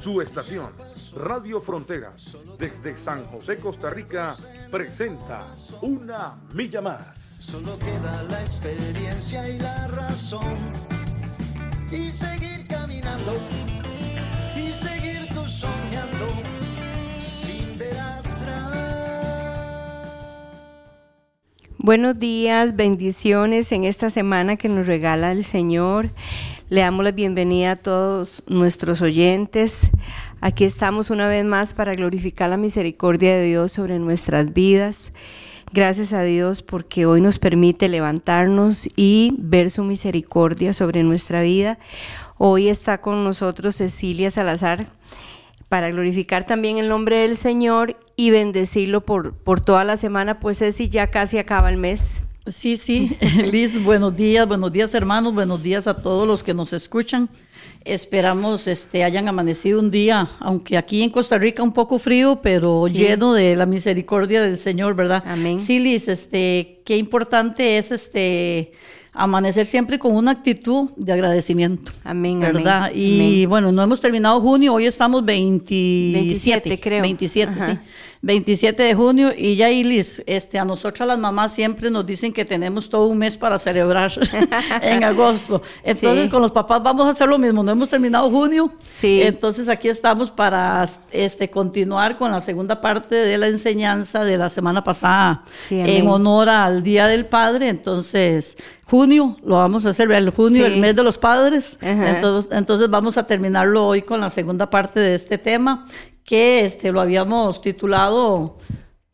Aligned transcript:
Su 0.00 0.20
estación, 0.22 0.70
Radio 1.16 1.60
Fronteras, 1.60 2.36
desde 2.56 2.96
San 2.96 3.24
José, 3.24 3.56
Costa 3.56 3.90
Rica, 3.90 4.36
presenta 4.70 5.52
Una 5.82 6.38
Milla 6.54 6.80
Más. 6.80 7.18
Solo 7.18 7.76
queda 7.80 8.22
la 8.30 8.40
experiencia 8.42 9.48
y 9.48 9.58
la 9.58 9.88
razón. 9.88 10.56
Y 11.90 12.12
seguir 12.12 12.64
caminando, 12.68 13.34
y 14.54 14.72
seguir 14.72 15.28
tú 15.34 15.44
soñando, 15.48 16.26
sin 17.18 17.76
ver 17.76 17.98
atrás. 17.98 18.76
Buenos 21.76 22.16
días, 22.18 22.76
bendiciones 22.76 23.72
en 23.72 23.82
esta 23.82 24.10
semana 24.10 24.56
que 24.56 24.68
nos 24.68 24.86
regala 24.86 25.32
el 25.32 25.44
Señor. 25.44 26.10
Le 26.70 26.82
damos 26.82 27.02
la 27.02 27.12
bienvenida 27.12 27.70
a 27.70 27.76
todos 27.76 28.42
nuestros 28.46 29.00
oyentes. 29.00 29.90
Aquí 30.42 30.64
estamos 30.64 31.08
una 31.08 31.26
vez 31.26 31.42
más 31.42 31.72
para 31.72 31.94
glorificar 31.94 32.50
la 32.50 32.58
misericordia 32.58 33.38
de 33.38 33.46
Dios 33.46 33.72
sobre 33.72 33.98
nuestras 33.98 34.52
vidas. 34.52 35.14
Gracias 35.72 36.12
a 36.12 36.24
Dios 36.24 36.62
porque 36.62 37.06
hoy 37.06 37.22
nos 37.22 37.38
permite 37.38 37.88
levantarnos 37.88 38.86
y 38.96 39.34
ver 39.38 39.70
su 39.70 39.82
misericordia 39.82 40.74
sobre 40.74 41.02
nuestra 41.04 41.40
vida. 41.40 41.78
Hoy 42.36 42.68
está 42.68 43.00
con 43.00 43.24
nosotros 43.24 43.76
Cecilia 43.76 44.30
Salazar 44.30 44.88
para 45.70 45.88
glorificar 45.88 46.44
también 46.44 46.76
el 46.76 46.88
nombre 46.88 47.16
del 47.16 47.38
Señor 47.38 47.96
y 48.14 48.28
bendecirlo 48.28 49.06
por, 49.06 49.32
por 49.32 49.62
toda 49.62 49.84
la 49.84 49.96
semana, 49.96 50.38
pues 50.38 50.58
Ceci 50.58 50.90
ya 50.90 51.06
casi 51.06 51.38
acaba 51.38 51.70
el 51.70 51.78
mes. 51.78 52.26
Sí, 52.48 52.76
sí, 52.76 53.16
Liz, 53.52 53.82
buenos 53.82 54.16
días, 54.16 54.46
buenos 54.48 54.72
días 54.72 54.94
hermanos, 54.94 55.34
buenos 55.34 55.62
días 55.62 55.86
a 55.86 55.94
todos 56.00 56.26
los 56.26 56.42
que 56.42 56.54
nos 56.54 56.72
escuchan. 56.72 57.28
Esperamos 57.84 58.66
este 58.66 59.04
hayan 59.04 59.28
amanecido 59.28 59.80
un 59.80 59.90
día, 59.90 60.28
aunque 60.40 60.76
aquí 60.78 61.02
en 61.02 61.10
Costa 61.10 61.36
Rica 61.38 61.62
un 61.62 61.72
poco 61.72 61.98
frío, 61.98 62.40
pero 62.42 62.84
Sí. 62.88 62.94
lleno 62.94 63.32
de 63.34 63.54
la 63.56 63.66
misericordia 63.66 64.42
del 64.42 64.58
Señor, 64.58 64.94
¿verdad? 64.94 65.22
Amén. 65.26 65.58
Sí, 65.58 65.78
Liz, 65.78 66.08
este, 66.08 66.80
qué 66.84 66.96
importante 66.96 67.76
es 67.78 67.92
este 67.92 68.72
amanecer 69.12 69.66
siempre 69.66 69.98
con 69.98 70.14
una 70.14 70.30
actitud 70.30 70.90
de 70.96 71.12
agradecimiento. 71.12 71.90
Amén, 72.04 72.38
¿Verdad? 72.40 72.84
amén, 72.84 72.92
Y 72.96 73.20
amén. 73.40 73.48
bueno, 73.50 73.72
no 73.72 73.82
hemos 73.82 74.00
terminado 74.00 74.40
junio, 74.40 74.74
hoy 74.74 74.86
estamos 74.86 75.24
27, 75.24 76.12
27, 76.22 76.80
creo. 76.80 77.02
27, 77.02 77.52
Ajá. 77.52 77.72
sí. 77.72 77.78
27 78.22 78.82
de 78.82 78.94
junio 78.94 79.30
y 79.36 79.54
ya 79.56 79.70
Ilis, 79.70 80.22
este, 80.26 80.58
a 80.58 80.64
nosotras 80.64 81.06
las 81.06 81.18
mamás 81.18 81.52
siempre 81.52 81.90
nos 81.90 82.04
dicen 82.04 82.32
que 82.32 82.44
tenemos 82.44 82.88
todo 82.90 83.06
un 83.06 83.18
mes 83.18 83.36
para 83.36 83.58
celebrar 83.58 84.10
en 84.82 85.04
agosto. 85.04 85.62
Entonces 85.84 86.24
Sí. 86.24 86.30
con 86.30 86.42
los 86.42 86.50
papás 86.50 86.82
vamos 86.82 87.06
a 87.06 87.10
hacer 87.10 87.28
lo 87.28 87.38
mismo, 87.38 87.62
no 87.62 87.70
hemos 87.70 87.88
terminado 87.88 88.28
junio, 88.30 88.72
Sí. 88.86 89.22
entonces 89.22 89.68
aquí 89.68 89.88
estamos 89.88 90.30
para 90.30 90.84
este, 91.12 91.48
continuar 91.48 92.18
con 92.18 92.32
la 92.32 92.40
segunda 92.40 92.80
parte 92.80 93.14
de 93.14 93.38
la 93.38 93.46
enseñanza 93.46 94.24
de 94.24 94.36
la 94.36 94.48
semana 94.48 94.82
pasada 94.82 95.44
Sí, 95.68 95.78
en 95.80 96.08
honor 96.08 96.48
al 96.48 96.82
Día 96.82 97.06
del 97.06 97.26
Padre, 97.26 97.68
entonces 97.68 98.56
junio 98.86 99.36
lo 99.44 99.56
vamos 99.56 99.86
a 99.86 99.90
hacer, 99.90 100.10
el 100.10 100.30
junio, 100.30 100.66
Sí. 100.66 100.72
el 100.72 100.80
mes 100.80 100.96
de 100.96 101.02
los 101.04 101.18
padres, 101.18 101.78
entonces, 101.80 102.50
entonces 102.52 102.88
vamos 102.90 103.16
a 103.18 103.26
terminarlo 103.26 103.86
hoy 103.86 104.02
con 104.02 104.20
la 104.20 104.30
segunda 104.30 104.68
parte 104.70 104.98
de 104.98 105.14
este 105.14 105.38
tema, 105.38 105.86
que 106.28 106.60
este, 106.60 106.92
lo 106.92 107.00
habíamos 107.00 107.62
titulado, 107.62 108.56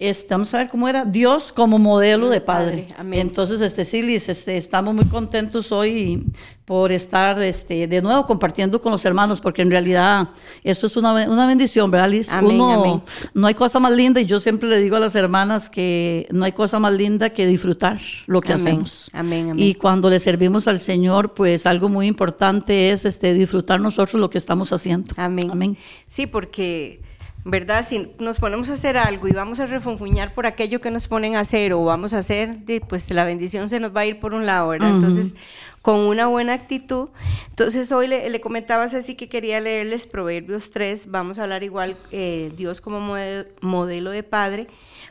este, 0.08 0.34
vamos 0.34 0.52
a 0.54 0.58
ver 0.58 0.68
cómo 0.68 0.88
era, 0.88 1.04
Dios 1.04 1.52
como 1.52 1.78
modelo 1.78 2.28
de 2.28 2.40
padre. 2.40 2.82
Padre, 2.82 2.94
amén. 2.96 3.20
Entonces, 3.20 3.60
este, 3.60 3.84
sí, 3.84 4.02
Liz, 4.02 4.28
este, 4.28 4.56
estamos 4.56 4.94
muy 4.94 5.06
contentos 5.06 5.72
hoy 5.72 6.24
por 6.64 6.92
estar 6.92 7.40
este, 7.42 7.86
de 7.86 8.00
nuevo 8.00 8.26
compartiendo 8.26 8.80
con 8.80 8.92
los 8.92 9.04
hermanos, 9.04 9.40
porque 9.40 9.62
en 9.62 9.70
realidad 9.70 10.30
esto 10.62 10.86
es 10.86 10.96
una, 10.96 11.12
una 11.28 11.46
bendición, 11.46 11.90
¿verdad, 11.90 12.08
Liz? 12.08 12.32
Amén, 12.32 12.56
Uno, 12.60 12.80
amén. 12.82 13.02
no 13.34 13.46
hay 13.46 13.54
cosa 13.54 13.78
más 13.78 13.92
linda, 13.92 14.20
y 14.20 14.26
yo 14.26 14.40
siempre 14.40 14.68
le 14.68 14.78
digo 14.78 14.96
a 14.96 15.00
las 15.00 15.14
hermanas 15.14 15.68
que 15.68 16.26
no 16.30 16.44
hay 16.44 16.52
cosa 16.52 16.78
más 16.78 16.92
linda 16.94 17.30
que 17.30 17.46
disfrutar 17.46 18.00
lo 18.26 18.40
que 18.40 18.54
Amén, 18.54 18.66
hacemos. 18.66 19.10
amén, 19.12 19.50
amén. 19.50 19.62
Y 19.62 19.74
cuando 19.74 20.08
le 20.08 20.18
servimos 20.18 20.66
al 20.66 20.80
Señor, 20.80 21.34
pues 21.34 21.66
algo 21.66 21.88
muy 21.90 22.06
importante 22.06 22.90
es 22.90 23.04
este, 23.04 23.34
disfrutar 23.34 23.80
nosotros 23.80 24.18
lo 24.20 24.30
que 24.30 24.38
estamos 24.38 24.72
haciendo. 24.72 25.12
Amén. 25.16 25.50
Amén. 25.50 25.76
Sí, 26.08 26.26
porque, 26.26 27.02
¿verdad? 27.44 27.86
Si 27.86 28.10
nos 28.18 28.38
ponemos 28.38 28.70
a 28.70 28.74
hacer 28.74 28.96
algo 28.96 29.28
y 29.28 29.32
vamos 29.32 29.60
a 29.60 29.66
refunfuñar 29.66 30.34
por 30.34 30.46
aquello 30.46 30.80
que 30.80 30.90
nos 30.90 31.08
ponen 31.08 31.36
a 31.36 31.40
hacer 31.40 31.72
o 31.74 31.82
vamos 31.84 32.14
a 32.14 32.18
hacer, 32.18 32.56
pues 32.88 33.10
la 33.10 33.24
bendición 33.24 33.68
se 33.68 33.80
nos 33.80 33.94
va 33.94 34.00
a 34.00 34.06
ir 34.06 34.18
por 34.20 34.32
un 34.34 34.46
lado, 34.46 34.68
¿verdad? 34.68 34.88
Entonces, 34.90 35.34
con 35.82 36.00
una 36.00 36.26
buena 36.26 36.54
actitud. 36.54 37.10
Entonces, 37.50 37.92
hoy 37.92 38.08
le, 38.08 38.30
le 38.30 38.40
comentaba 38.40 38.84
a 38.84 38.88
Ceci 38.88 39.14
que 39.16 39.28
quería 39.28 39.60
leerles 39.60 40.06
Proverbios 40.06 40.70
3. 40.70 41.10
Vamos 41.10 41.38
a 41.38 41.42
hablar 41.42 41.62
igual 41.62 41.96
eh, 42.10 42.50
Dios 42.56 42.80
como 42.80 43.00
mode- 43.00 43.48
modelo 43.60 44.10
de 44.10 44.22
padre 44.22 44.66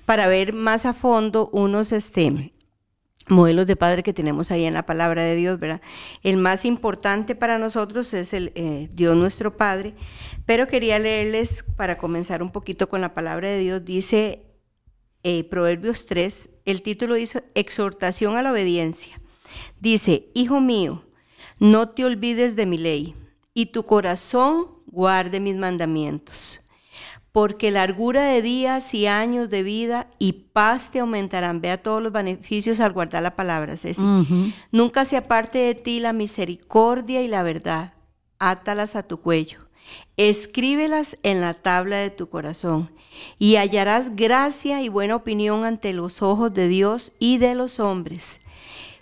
para 0.05 0.25
ver 0.27 0.53
más 0.53 0.87
a 0.87 0.93
fondo 0.95 1.49
unos, 1.53 1.91
este, 1.91 2.51
modelos 3.27 3.67
de 3.67 3.75
padre 3.75 4.03
que 4.03 4.13
tenemos 4.13 4.51
ahí 4.51 4.65
en 4.65 4.73
la 4.73 4.85
palabra 4.85 5.23
de 5.23 5.35
Dios, 5.35 5.59
¿verdad? 5.59 5.81
El 6.23 6.37
más 6.37 6.65
importante 6.65 7.35
para 7.35 7.57
nosotros 7.57 8.13
es 8.13 8.33
el 8.33 8.51
eh, 8.55 8.89
Dios 8.93 9.15
nuestro 9.15 9.57
Padre, 9.57 9.93
pero 10.45 10.67
quería 10.67 10.99
leerles 10.99 11.63
para 11.75 11.97
comenzar 11.97 12.43
un 12.43 12.51
poquito 12.51 12.89
con 12.89 13.01
la 13.01 13.13
palabra 13.13 13.47
de 13.49 13.59
Dios. 13.59 13.85
Dice 13.85 14.45
eh, 15.23 15.43
Proverbios 15.45 16.05
3, 16.05 16.49
el 16.65 16.81
título 16.81 17.15
dice 17.15 17.43
Exhortación 17.55 18.35
a 18.35 18.41
la 18.41 18.51
obediencia. 18.51 19.21
Dice, 19.79 20.29
Hijo 20.33 20.59
mío, 20.59 21.03
no 21.59 21.89
te 21.89 22.05
olvides 22.05 22.55
de 22.55 22.65
mi 22.65 22.77
ley, 22.77 23.15
y 23.53 23.67
tu 23.67 23.85
corazón 23.85 24.67
guarde 24.87 25.39
mis 25.39 25.55
mandamientos 25.55 26.62
porque 27.33 27.71
largura 27.71 28.25
de 28.25 28.43
días 28.43 28.93
y 28.93 29.07
años 29.07 29.49
de 29.49 29.63
vida 29.63 30.07
y 30.19 30.33
paz 30.53 30.91
te 30.91 30.99
aumentarán. 30.99 31.61
Vea 31.61 31.81
todos 31.81 32.01
los 32.01 32.13
beneficios 32.13 32.79
al 32.79 32.93
guardar 32.93 33.23
la 33.23 33.35
palabra, 33.35 33.75
Ceci. 33.75 34.03
Nunca 34.71 35.03
se 35.03 35.17
aparte 35.17 35.57
de 35.57 35.73
ti 35.73 35.99
la 35.99 36.13
misericordia 36.13 37.23
y 37.23 37.27
la 37.27 37.41
verdad. 37.41 37.95
Átalas 38.37 38.95
a 38.95 39.01
tu 39.01 39.19
cuello. 39.19 39.61
Escríbelas 40.15 41.17
en 41.23 41.41
la 41.41 41.55
tabla 41.55 41.97
de 41.97 42.11
tu 42.11 42.29
corazón 42.29 42.91
y 43.39 43.55
hallarás 43.55 44.15
gracia 44.15 44.83
y 44.83 44.89
buena 44.89 45.15
opinión 45.15 45.65
ante 45.65 45.91
los 45.91 46.21
ojos 46.21 46.53
de 46.53 46.67
Dios 46.67 47.13
y 47.17 47.39
de 47.39 47.55
los 47.55 47.79
hombres. 47.79 48.41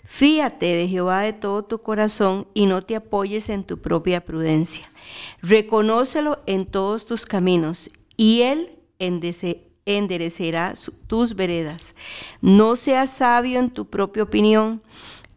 Fíate 0.04 0.74
de 0.74 0.88
Jehová 0.88 1.20
de 1.20 1.32
todo 1.32 1.64
tu 1.64 1.82
corazón 1.82 2.46
y 2.54 2.66
no 2.66 2.82
te 2.82 2.96
apoyes 2.96 3.50
en 3.50 3.64
tu 3.64 3.78
propia 3.78 4.24
prudencia. 4.24 4.90
Reconócelo 5.42 6.40
en 6.46 6.66
todos 6.66 7.06
tus 7.06 7.24
caminos 7.24 7.90
y 8.22 8.42
Él 8.42 8.78
enderecerá 9.00 10.74
tus 11.08 11.34
veredas. 11.34 11.96
No 12.40 12.76
seas 12.76 13.10
sabio 13.10 13.58
en 13.58 13.70
tu 13.70 13.86
propia 13.86 14.22
opinión. 14.22 14.80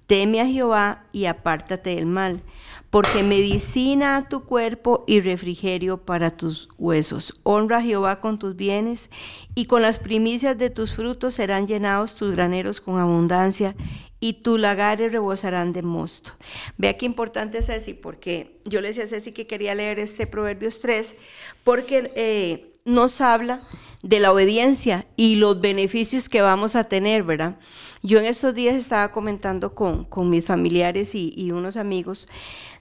Teme 0.06 0.40
a 0.40 0.46
Jehová 0.46 1.04
y 1.12 1.26
apártate 1.26 1.96
del 1.96 2.06
mal, 2.06 2.44
porque 2.92 3.24
medicina 3.24 4.18
a 4.18 4.30
tu 4.30 4.44
cuerpo 4.44 5.04
y 5.08 5.20
refrigerio 5.20 5.98
para 5.98 6.38
tus 6.38 6.70
huesos. 6.78 7.40
Honra 7.42 7.78
a 7.78 7.82
Jehová 7.82 8.22
con 8.22 8.38
tus 8.38 8.56
bienes 8.56 9.10
y 9.56 9.66
con 9.66 9.82
las 9.82 9.98
primicias 9.98 10.56
de 10.56 10.70
tus 10.70 10.94
frutos 10.94 11.34
serán 11.34 11.66
llenados 11.66 12.14
tus 12.14 12.36
graneros 12.36 12.82
con 12.82 13.00
abundancia 13.00 13.76
y 14.20 14.34
tus 14.34 14.60
lagares 14.60 15.12
rebosarán 15.12 15.74
de 15.74 15.82
mosto. 15.82 16.34
Vea 16.78 16.98
qué 16.98 17.08
importante 17.08 17.58
es 17.58 17.66
Ceci, 17.66 17.96
porque 17.96 18.62
yo 18.64 18.80
le 18.82 18.90
decía 18.90 19.06
a 19.06 19.08
Ceci 19.08 19.32
que 19.32 19.48
quería 19.48 19.74
leer 19.74 19.98
este 19.98 20.28
Proverbios 20.28 20.82
3, 20.82 21.16
porque 21.64 22.12
eh, 22.16 22.75
nos 22.86 23.20
habla 23.20 23.62
de 24.04 24.20
la 24.20 24.32
obediencia 24.32 25.08
y 25.16 25.36
los 25.38 25.60
beneficios 25.60 26.30
que 26.30 26.42
vamos 26.42 26.76
a 26.76 26.84
tener, 26.84 27.24
¿verdad? 27.24 27.58
Yo 28.04 28.20
en 28.20 28.26
estos 28.26 28.54
días 28.54 28.76
estaba 28.76 29.12
comentando 29.12 29.74
con, 29.74 30.06
con 30.06 30.30
mis 30.30 30.46
familiares 30.46 31.16
y, 31.16 31.34
y 31.36 31.52
unos 31.52 31.76
amigos 31.76 32.28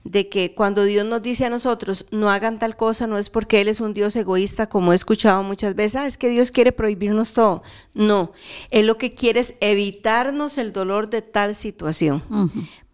de 0.05 0.29
que 0.29 0.55
cuando 0.55 0.85
Dios 0.85 1.07
nos 1.07 1.23
dice 1.23 1.47
a 1.47 1.51
nosotros 1.51 2.07
no 2.11 2.31
hagan 2.31 2.59
tal 2.59 2.77
cosa, 2.77 3.07
no 3.07 3.17
es 3.17 3.31
porque 3.31 3.63
Él 3.63 3.69
es 3.69 3.81
un 3.81 3.95
Dios 3.95 4.15
egoísta, 4.17 4.69
como 4.69 4.93
he 4.93 4.97
escuchado 4.97 5.43
muchas 5.43 5.75
veces, 5.75 5.97
ah, 5.97 6.07
es 6.07 6.19
que 6.19 6.29
Dios 6.29 6.51
quiere 6.51 6.73
prohibirnos 6.73 7.33
todo. 7.33 7.63
No, 7.95 8.33
Él 8.71 8.87
lo 8.87 8.99
que 8.99 9.15
quiere 9.15 9.41
es 9.41 9.55
evitarnos 9.61 10.59
el 10.59 10.75
dolor 10.75 11.09
de 11.09 11.23
tal 11.23 11.55
situación. 11.55 12.23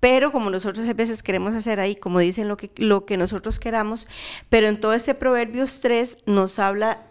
Pero 0.01 0.33
como 0.33 0.51
nosotros 0.51 0.89
a 0.89 0.93
veces 0.95 1.23
queremos 1.23 1.55
hacer 1.55 1.79
ahí, 1.79 1.95
como 1.95 2.19
dicen 2.19 2.49
lo 2.49 2.57
que, 2.57 2.71
lo 2.77 3.05
que 3.05 3.17
nosotros 3.17 3.59
queramos, 3.59 4.09
pero 4.49 4.67
en 4.67 4.81
todo 4.81 4.95
este 4.95 5.15
Proverbios 5.15 5.81
3 5.81 6.19
nos 6.27 6.59
habla 6.59 7.07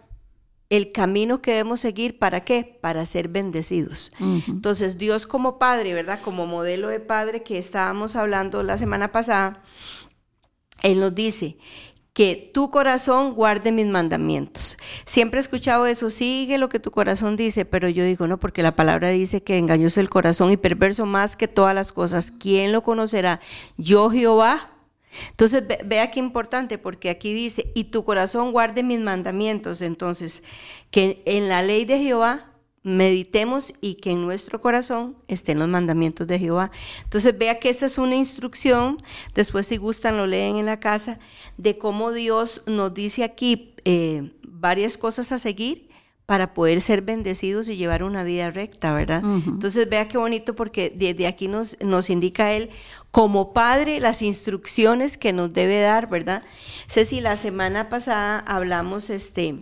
el 0.70 0.92
camino 0.92 1.42
que 1.42 1.50
debemos 1.50 1.80
seguir, 1.80 2.18
¿para 2.18 2.44
qué? 2.44 2.78
Para 2.80 3.04
ser 3.04 3.28
bendecidos. 3.28 4.12
Entonces, 4.46 4.98
Dios 4.98 5.26
como 5.26 5.58
Padre, 5.58 5.94
¿verdad? 5.94 6.20
Como 6.22 6.46
modelo 6.46 6.86
de 6.88 7.00
Padre 7.00 7.42
que 7.42 7.58
estábamos 7.58 8.14
hablando 8.14 8.62
la 8.62 8.78
semana 8.78 9.10
pasada, 9.10 9.64
Él 10.82 11.00
nos 11.00 11.12
dice 11.12 11.58
que 12.12 12.50
tu 12.52 12.70
corazón 12.70 13.34
guarde 13.34 13.72
mis 13.72 13.86
mandamientos. 13.86 14.76
Siempre 15.06 15.38
he 15.38 15.42
escuchado 15.42 15.86
eso, 15.86 16.10
sigue 16.10 16.58
lo 16.58 16.68
que 16.68 16.80
tu 16.80 16.90
corazón 16.90 17.36
dice, 17.36 17.64
pero 17.64 17.88
yo 17.88 18.04
digo, 18.04 18.26
no, 18.26 18.40
porque 18.40 18.62
la 18.62 18.74
palabra 18.74 19.10
dice 19.10 19.42
que 19.42 19.58
engañoso 19.58 20.00
el 20.00 20.10
corazón 20.10 20.50
y 20.50 20.56
perverso 20.56 21.06
más 21.06 21.36
que 21.36 21.48
todas 21.48 21.74
las 21.74 21.92
cosas. 21.92 22.32
¿Quién 22.32 22.72
lo 22.72 22.82
conocerá? 22.82 23.40
Yo 23.76 24.10
Jehová 24.10 24.70
entonces, 25.30 25.64
vea 25.84 26.10
qué 26.10 26.20
importante, 26.20 26.78
porque 26.78 27.10
aquí 27.10 27.32
dice, 27.32 27.70
y 27.74 27.84
tu 27.84 28.04
corazón 28.04 28.52
guarde 28.52 28.82
mis 28.82 29.00
mandamientos. 29.00 29.82
Entonces, 29.82 30.42
que 30.90 31.22
en 31.26 31.48
la 31.48 31.62
ley 31.62 31.84
de 31.84 31.98
Jehová 31.98 32.49
meditemos 32.82 33.72
y 33.80 33.96
que 33.96 34.12
en 34.12 34.22
nuestro 34.22 34.60
corazón 34.60 35.16
estén 35.28 35.58
los 35.58 35.68
mandamientos 35.68 36.26
de 36.26 36.38
Jehová. 36.38 36.70
Entonces, 37.04 37.36
vea 37.36 37.58
que 37.58 37.70
esa 37.70 37.86
es 37.86 37.98
una 37.98 38.16
instrucción, 38.16 39.02
después 39.34 39.66
si 39.66 39.76
gustan 39.76 40.16
lo 40.16 40.26
leen 40.26 40.56
en 40.56 40.66
la 40.66 40.80
casa, 40.80 41.18
de 41.58 41.76
cómo 41.76 42.12
Dios 42.12 42.62
nos 42.66 42.94
dice 42.94 43.24
aquí 43.24 43.74
eh, 43.84 44.32
varias 44.42 44.96
cosas 44.96 45.30
a 45.32 45.38
seguir 45.38 45.90
para 46.30 46.54
poder 46.54 46.80
ser 46.80 47.02
bendecidos 47.02 47.68
y 47.68 47.76
llevar 47.76 48.04
una 48.04 48.22
vida 48.22 48.52
recta, 48.52 48.94
¿verdad? 48.94 49.20
Entonces 49.48 49.88
vea 49.88 50.06
qué 50.06 50.16
bonito 50.16 50.54
porque 50.54 50.92
desde 50.94 51.26
aquí 51.26 51.48
nos, 51.48 51.76
nos 51.80 52.08
indica 52.08 52.52
él 52.52 52.70
como 53.10 53.52
padre 53.52 53.98
las 53.98 54.22
instrucciones 54.22 55.18
que 55.18 55.32
nos 55.32 55.52
debe 55.52 55.80
dar, 55.80 56.08
¿verdad? 56.08 56.44
Ceci, 56.86 57.20
la 57.20 57.36
semana 57.36 57.88
pasada 57.88 58.38
hablamos, 58.38 59.10
este, 59.10 59.56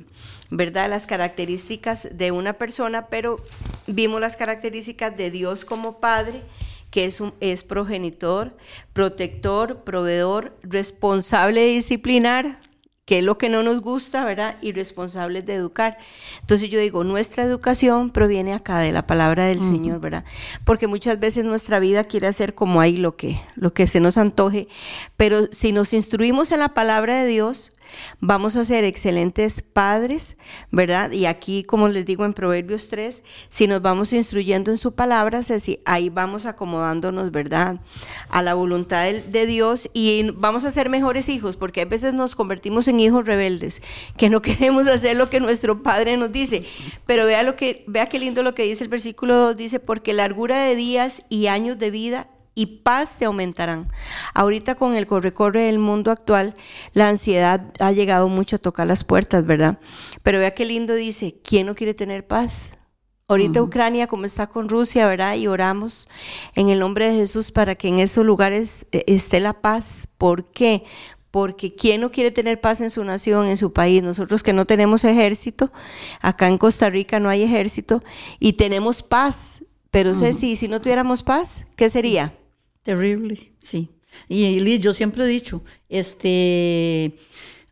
¿verdad? 0.50 0.89
Las 0.89 1.06
características 1.06 2.09
de 2.12 2.31
una 2.31 2.55
persona, 2.55 3.06
pero 3.06 3.43
vimos 3.87 4.21
las 4.21 4.37
características 4.37 5.17
de 5.17 5.31
Dios 5.31 5.65
como 5.65 6.00
padre 6.00 6.43
que 6.91 7.05
es, 7.05 7.21
un, 7.21 7.35
es 7.41 7.65
progenitor, 7.65 8.56
protector, 8.93 9.85
proveedor, 9.85 10.55
responsable 10.62 11.61
de 11.61 11.67
disciplinar, 11.67 12.59
que 13.08 13.20
es 13.20 13.25
lo 13.25 13.38
que 13.38 13.49
no 13.49 13.62
nos 13.62 13.81
gusta, 13.81 14.22
¿verdad? 14.26 14.58
Y 14.60 14.72
responsables 14.72 15.46
de 15.46 15.55
educar. 15.55 15.96
Entonces 16.43 16.69
yo 16.69 16.78
digo, 16.78 17.05
nuestra 17.05 17.43
educación 17.43 18.10
proviene 18.10 18.52
acá 18.52 18.81
de 18.81 18.93
la 18.93 19.06
palabra 19.06 19.46
del 19.46 19.60
Señor, 19.60 19.99
¿verdad? 19.99 20.26
Porque 20.66 20.88
muchas 20.88 21.19
veces 21.19 21.43
nuestra 21.43 21.78
vida 21.78 22.05
quiere 22.05 22.26
hacer 22.26 22.55
como 22.55 22.82
ahí 22.82 22.99
lo 22.99 23.16
que, 23.16 23.40
lo 23.55 23.72
que 23.72 23.87
se 23.87 24.00
nos 24.00 24.19
antoje, 24.19 24.69
pero 25.16 25.49
si 25.52 25.72
nos 25.72 25.94
instruimos 25.94 26.52
en 26.52 26.58
la 26.58 26.75
palabra 26.75 27.22
de 27.22 27.31
Dios, 27.31 27.70
Vamos 28.20 28.56
a 28.56 28.64
ser 28.64 28.84
excelentes 28.84 29.62
padres, 29.62 30.37
¿verdad? 30.70 31.12
Y 31.12 31.26
aquí, 31.26 31.62
como 31.62 31.88
les 31.88 32.04
digo 32.04 32.25
en 32.25 32.34
Proverbios 32.34 32.88
3, 32.88 33.22
si 33.49 33.66
nos 33.66 33.82
vamos 33.82 34.12
instruyendo 34.12 34.70
en 34.70 34.78
su 34.78 34.94
palabra, 34.94 35.40
ahí 35.84 36.08
vamos 36.08 36.46
acomodándonos, 36.46 37.31
¿verdad? 37.31 37.81
A 38.28 38.43
la 38.43 38.54
voluntad 38.54 39.04
de, 39.12 39.46
Dios 39.46 39.88
y 39.94 40.31
vamos 40.34 40.64
a 40.64 40.70
ser 40.70 40.90
mejores 40.90 41.28
hijos, 41.28 41.56
porque 41.56 41.82
a 41.82 41.84
veces 41.87 42.12
nos 42.12 42.34
convertimos 42.34 42.88
en 42.88 42.98
hijos 43.00 43.27
rebeldes, 43.27 43.83
que 44.17 44.29
no 44.31 44.43
queremos 44.43 44.87
hacer 44.87 45.17
lo 45.17 45.31
que 45.31 45.41
nuestro 45.41 45.83
Padre 45.83 46.17
nos 46.17 46.33
dice. 46.33 46.65
Pero 47.06 47.27
vea, 47.27 47.43
lo 47.43 47.56
que, 47.56 47.85
vea 47.87 48.09
qué 48.09 48.19
lindo 48.19 48.43
lo 48.43 48.55
que 48.55 48.65
dice 48.65 48.85
el 48.85 48.91
versículo 48.91 49.35
2, 49.37 49.56
dice, 49.56 49.81
porque 49.81 50.12
largura 50.12 50.62
de 50.62 50.77
días 50.77 51.23
y 51.29 51.47
años 51.47 51.79
de 51.79 51.91
vida 51.91 52.29
y 52.55 52.67
paz 52.67 53.19
te 53.19 53.25
aumentarán. 53.25 53.89
Ahorita 54.35 54.75
con 54.75 54.97
el 54.97 55.06
corre-corre 55.06 55.62
del 55.62 55.79
mundo 55.79 56.11
actual, 56.11 56.56
la 56.93 57.09
ansiedad 57.09 57.73
ha 57.79 57.93
llegado 57.93 58.29
mucho 58.29 58.56
a 58.56 58.59
tocar 58.59 58.87
las 58.89 59.05
puertas, 59.05 59.47
¿verdad? 59.47 59.79
Pero 60.25 60.41
vea 60.41 60.55
qué 60.55 60.65
lindo 60.65 60.95
dice, 60.95 61.37
¿quién 61.45 61.67
no 61.67 61.77
quiere 61.77 61.95
tener 61.95 62.27
paz? 62.27 62.73
Ahorita 63.29 63.62
Ucrania, 63.62 64.06
como 64.06 64.25
está 64.25 64.47
con 64.47 64.71
Rusia, 64.71 65.06
¿verdad? 65.06 65.37
Y 65.37 65.49
oramos 65.49 66.09
en 66.55 66.71
el 66.71 66.79
nombre 66.79 67.11
de 67.11 67.15
Jesús 67.15 67.53
para 67.53 67.75
que 67.75 67.87
en 67.87 67.99
esos 67.99 68.25
lugares 68.25 68.87
eh, 68.91 69.05
esté 69.06 69.39
la 69.39 69.61
paz. 69.61 70.09
¿Por 70.17 70.50
qué? 70.50 70.83
Porque 71.30 71.75
¿quién 71.75 72.00
no 72.00 72.10
quiere 72.10 72.30
tener 72.30 72.60
paz 72.60 72.80
en 72.80 72.90
su 72.90 73.04
nación, 73.04 73.46
en 73.46 73.56
su 73.56 73.72
país? 73.72 74.02
Nosotros 74.02 74.42
que 74.42 74.52
no 74.52 74.64
tenemos 74.64 75.04
ejército, 75.04 75.70
acá 76.20 76.48
en 76.48 76.58
Costa 76.58 76.88
Rica 76.88 77.20
no 77.20 77.28
hay 77.28 77.42
ejército 77.42 78.02
y 78.38 78.54
tenemos 78.54 79.02
paz. 79.02 79.62
Pero 79.90 80.14
sé 80.14 80.34
si, 80.34 80.56
si 80.56 80.69
no 80.69 80.80
tuviéramos 80.80 81.22
paz, 81.22 81.66
¿qué 81.75 81.88
sería? 81.88 82.34
Terrible, 82.82 83.52
sí. 83.58 83.90
Y 84.28 84.60
Liz, 84.60 84.80
yo 84.80 84.92
siempre 84.92 85.25
he 85.25 85.28
dicho, 85.28 85.62
este, 85.88 87.16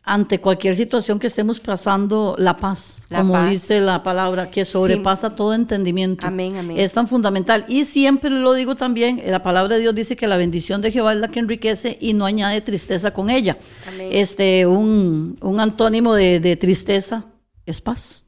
ante 0.07 0.39
cualquier 0.39 0.73
situación 0.75 1.19
que 1.19 1.27
estemos 1.27 1.59
pasando, 1.59 2.35
la 2.39 2.55
paz, 2.55 3.05
como 3.13 3.43
dice 3.43 3.81
la 3.81 4.01
palabra, 4.01 4.49
que 4.49 4.63
sobrepasa 4.63 5.35
todo 5.35 5.53
entendimiento. 5.53 6.25
Amén, 6.25 6.55
amén. 6.55 6.79
Es 6.79 6.93
tan 6.93 7.07
fundamental. 7.07 7.65
Y 7.67 7.83
siempre 7.83 8.29
lo 8.29 8.53
digo 8.53 8.75
también, 8.75 9.21
la 9.27 9.43
palabra 9.43 9.75
de 9.75 9.81
Dios 9.81 9.93
dice 9.93 10.15
que 10.15 10.25
la 10.27 10.37
bendición 10.37 10.81
de 10.81 10.91
Jehová 10.91 11.13
es 11.13 11.19
la 11.19 11.27
que 11.27 11.39
enriquece 11.39 11.97
y 11.99 12.13
no 12.13 12.25
añade 12.25 12.61
tristeza 12.61 13.11
con 13.11 13.29
ella. 13.29 13.57
Amén. 13.87 14.09
Este, 14.11 14.65
un, 14.65 15.37
un 15.41 15.59
antónimo 15.59 16.13
de, 16.13 16.39
de 16.39 16.55
tristeza 16.55 17.25
es 17.67 17.81
paz. 17.81 18.27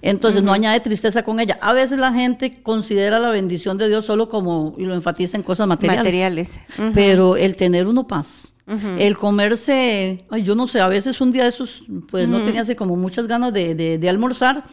Entonces 0.00 0.42
no 0.42 0.52
añade 0.52 0.80
tristeza 0.80 1.22
con 1.22 1.38
ella. 1.38 1.58
A 1.60 1.72
veces 1.72 1.98
la 1.98 2.12
gente 2.12 2.62
considera 2.62 3.18
la 3.18 3.30
bendición 3.30 3.78
de 3.78 3.88
Dios 3.88 4.06
solo 4.06 4.28
como, 4.28 4.74
y 4.78 4.84
lo 4.86 4.94
enfatiza 4.94 5.36
en 5.36 5.42
cosas 5.42 5.68
materiales. 5.68 6.04
Materiales. 6.04 6.60
Pero 6.94 7.36
el 7.36 7.56
tener 7.56 7.86
uno 7.86 8.06
paz, 8.06 8.56
el 8.98 9.16
comerse, 9.16 10.24
ay, 10.30 10.42
yo 10.42 10.54
no 10.54 10.66
sé, 10.66 10.80
a 10.80 10.88
veces 10.88 11.20
un 11.20 11.30
día 11.30 11.42
de 11.42 11.50
esos, 11.50 11.84
pues 12.10 12.26
no 12.26 12.42
tenía 12.42 12.62
así 12.62 12.74
como 12.74 12.96
muchas 12.96 13.26
ganas 13.26 13.52
de, 13.52 13.74
de, 13.74 13.98
de 13.98 14.08
almorzar 14.08 14.64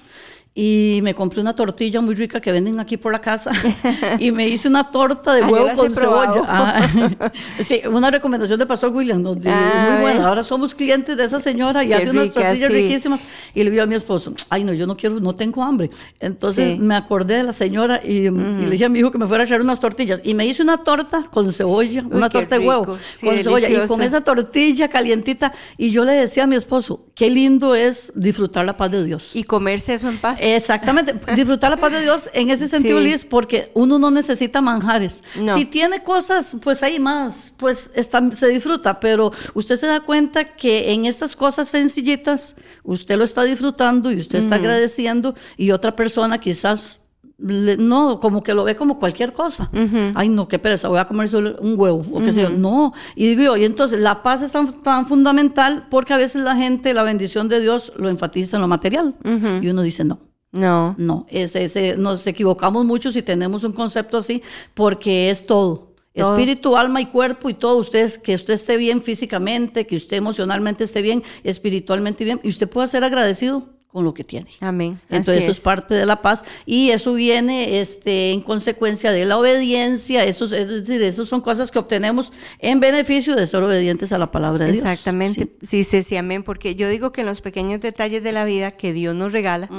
y 0.60 1.02
me 1.04 1.14
compré 1.14 1.40
una 1.40 1.56
tortilla 1.56 2.02
muy 2.02 2.16
rica 2.16 2.42
que 2.42 2.52
venden 2.52 2.80
aquí 2.80 2.98
por 2.98 3.12
la 3.12 3.22
casa 3.22 3.52
y 4.20 4.32
me 4.32 4.48
hice 4.48 4.68
una 4.68 4.90
torta 4.90 5.36
de 5.36 5.44
huevo 5.44 5.70
con 5.76 5.94
cebolla. 5.94 6.42
Ah, 6.48 6.90
sí, 7.60 7.84
una 7.88 8.10
recomendación 8.10 8.58
de 8.58 8.66
Pastor 8.66 8.90
William, 8.90 9.22
muy 9.22 9.38
ah, 9.46 10.00
buena. 10.02 10.28
Ahora 10.28 10.44
somos 10.44 10.74
clientes 10.74 11.16
de 11.16 11.26
esa 11.26 11.40
señora 11.40 11.84
y 11.84 11.94
hace 11.94 12.10
unas 12.10 12.32
tortillas 12.32 12.72
riquísimas. 12.72 13.22
Y 13.54 13.64
le 13.64 13.70
digo 13.70 13.84
a 13.84 13.86
mi 13.86 13.94
esposo, 13.94 14.34
ay 14.50 14.64
no, 14.64 14.74
yo 14.74 14.88
no 14.88 14.98
quiero, 14.98 15.20
no 15.20 15.36
tengo 15.36 15.62
hambre. 15.62 15.92
Entonces 16.20 16.80
me 16.80 16.96
acordé 16.96 17.36
de 17.36 17.44
la 17.44 17.54
señora 17.54 18.02
y, 18.04 18.32
le 18.32 18.70
dije 18.72 18.86
a 18.86 18.90
mi 18.90 18.98
hijo 18.98 19.12
que 19.12 19.20
me 19.20 19.28
fuera 19.28 19.44
a 19.44 19.46
echar 19.46 19.62
unas 19.62 19.80
tortillas. 19.80 20.22
Y 20.24 20.34
me 20.34 20.48
hice 20.48 20.64
una 20.64 20.78
torta 20.78 21.30
con 21.32 21.54
cebolla, 21.54 22.04
una 22.10 22.32
torta 22.32 22.58
de 22.58 22.68
huevo 22.68 22.98
con 23.22 23.38
cebolla. 23.38 23.70
Y 23.70 23.88
con 23.88 24.02
esa 24.02 24.22
tortilla 24.22 24.88
calientita. 24.88 25.54
Y 25.78 25.92
yo 25.92 26.04
le 26.04 26.14
decía 26.14 26.46
a 26.46 26.48
mi 26.48 26.56
esposo, 26.56 27.06
qué 27.14 27.30
lindo 27.30 27.76
es 27.76 28.12
disfrutar 28.16 28.66
la 28.66 28.76
paz 28.76 28.90
de 28.90 29.04
Dios. 29.04 29.36
Y 29.36 29.44
comerse 29.44 29.94
eso 29.94 30.10
en 30.10 30.18
paz. 30.18 30.40
Exactamente, 30.56 31.16
disfrutar 31.36 31.72
la 31.72 31.78
paz 31.78 31.92
de 31.92 32.02
Dios 32.02 32.30
en 32.34 32.50
ese 32.50 32.68
sentido, 32.68 33.00
Liz, 33.00 33.26
porque 33.26 33.72
uno 33.74 34.00
no 34.00 34.12
necesita 34.12 34.62
manjares. 34.62 35.24
Si 35.54 35.66
tiene 35.66 36.04
cosas, 36.04 36.58
pues 36.62 36.84
hay 36.84 37.00
más, 37.00 37.54
pues 37.58 37.92
está, 37.96 38.22
se 38.32 38.48
disfruta, 38.48 39.00
pero 39.00 39.32
usted 39.54 39.76
se 39.76 39.88
da 39.88 40.00
cuenta 40.00 40.56
que 40.56 40.92
en 40.92 41.06
estas 41.06 41.36
cosas 41.36 41.68
sencillitas, 41.68 42.56
usted 42.84 43.18
lo 43.18 43.24
está 43.24 43.44
disfrutando 43.44 44.12
y 44.12 44.18
usted 44.18 44.40
está 44.40 44.56
agradeciendo 44.56 45.36
y 45.58 45.72
otra 45.72 45.96
persona 45.96 46.40
quizás 46.40 47.00
no, 47.38 48.20
como 48.20 48.42
que 48.42 48.54
lo 48.54 48.64
ve 48.64 48.76
como 48.76 48.98
cualquier 48.98 49.32
cosa. 49.32 49.70
Ay, 50.16 50.30
no, 50.30 50.48
qué 50.48 50.58
pereza, 50.60 50.88
voy 50.88 51.00
a 51.00 51.06
comer 51.06 51.30
solo 51.30 51.56
un 51.60 51.80
huevo, 51.80 52.06
o 52.12 52.20
qué 52.20 52.32
sé 52.32 52.44
yo. 52.44 52.50
No, 52.50 52.94
y 53.16 53.36
digo 53.36 53.56
y 53.58 53.66
entonces 53.66 54.00
la 54.00 54.24
paz 54.24 54.42
es 54.42 54.52
tan, 54.52 55.08
fundamental 55.08 55.88
porque 55.90 56.14
a 56.14 56.18
veces 56.18 56.42
la 56.42 56.56
gente, 56.56 56.94
la 56.94 57.04
bendición 57.04 57.48
de 57.48 57.60
Dios, 57.60 57.92
lo 57.96 58.10
enfatiza 58.10 58.58
en 58.58 58.62
lo 58.62 58.68
material. 58.68 59.16
Y 59.62 59.68
uno 59.68 59.82
dice, 59.82 60.04
no, 60.04 60.20
no. 60.58 60.96
No, 60.98 61.26
ese, 61.30 61.96
nos 61.98 62.26
equivocamos 62.28 62.86
mucho 62.86 63.12
si 63.12 63.22
tenemos 63.22 63.64
un 63.64 63.74
concepto 63.74 64.18
así, 64.18 64.42
porque 64.74 65.30
es 65.30 65.46
todo. 65.46 65.88
Espíritu, 66.14 66.76
alma 66.76 67.00
y 67.00 67.06
cuerpo 67.06 67.48
y 67.48 67.54
todo. 67.54 67.78
Usted, 67.78 68.12
que 68.24 68.34
usted 68.34 68.56
esté 68.56 68.76
bien 68.76 69.04
físicamente, 69.04 69.86
que 69.86 69.96
usted 69.96 70.18
emocionalmente 70.18 70.84
esté 70.84 71.04
bien, 71.04 71.24
espiritualmente 71.44 72.24
bien, 72.24 72.40
y 72.44 72.50
usted 72.50 72.68
puede 72.68 72.88
ser 72.88 73.04
agradecido 73.04 73.77
con 73.92 74.04
lo 74.04 74.14
que 74.14 74.24
tiene. 74.24 74.50
Amén. 74.60 75.00
Entonces 75.10 75.44
eso 75.44 75.52
es. 75.52 75.60
parte 75.62 75.94
de 75.96 76.06
la 76.06 76.22
paz 76.22 76.44
y 76.66 76.92
eso 76.92 77.14
viene 77.14 77.80
este, 77.80 78.32
en 78.32 78.42
consecuencia 78.42 79.12
de 79.12 79.26
la 79.26 79.38
obediencia, 79.38 80.26
eso, 80.26 80.44
es 80.46 80.68
decir, 80.68 81.02
eso 81.02 81.26
son 81.26 81.42
cosas 81.42 81.72
que 81.72 81.80
obtenemos 81.80 82.34
en 82.60 82.80
beneficio 82.82 83.36
de 83.36 83.48
ser 83.48 83.64
obedientes 83.64 84.12
a 84.12 84.18
la 84.18 84.30
palabra 84.30 84.66
de 84.66 84.74
Dios. 84.74 84.84
Exactamente, 84.84 85.50
sí. 85.64 85.84
sí, 85.84 86.04
sí, 86.04 86.18
amén, 86.18 86.44
porque 86.44 86.76
yo 86.76 86.90
digo 86.90 87.12
que 87.12 87.22
en 87.22 87.28
los 87.28 87.40
pequeños 87.40 87.80
detalles 87.80 88.22
de 88.24 88.32
la 88.34 88.44
vida 88.44 88.72
que 88.72 88.92
Dios 88.92 89.16
nos 89.16 89.32
regala, 89.32 89.70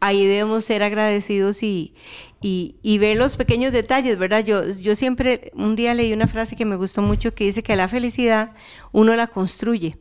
ahí 0.00 0.26
debemos 0.26 0.66
ser 0.66 0.82
agradecidos 0.82 1.62
y, 1.62 1.94
y, 2.42 2.76
y, 2.82 2.98
ver 2.98 3.16
los 3.16 3.38
pequeños 3.38 3.72
detalles, 3.72 4.18
¿verdad? 4.18 4.44
Yo, 4.44 4.68
yo 4.68 4.94
siempre, 4.94 5.50
un 5.54 5.76
día 5.76 5.94
leí 5.94 6.12
una 6.12 6.26
frase 6.26 6.56
que 6.56 6.66
me 6.66 6.76
gustó 6.76 7.00
mucho 7.00 7.34
que 7.34 7.44
dice 7.44 7.62
que 7.62 7.74
la 7.74 7.88
felicidad 7.88 8.52
uno 8.92 9.16
la 9.16 9.26
construye. 9.26 9.96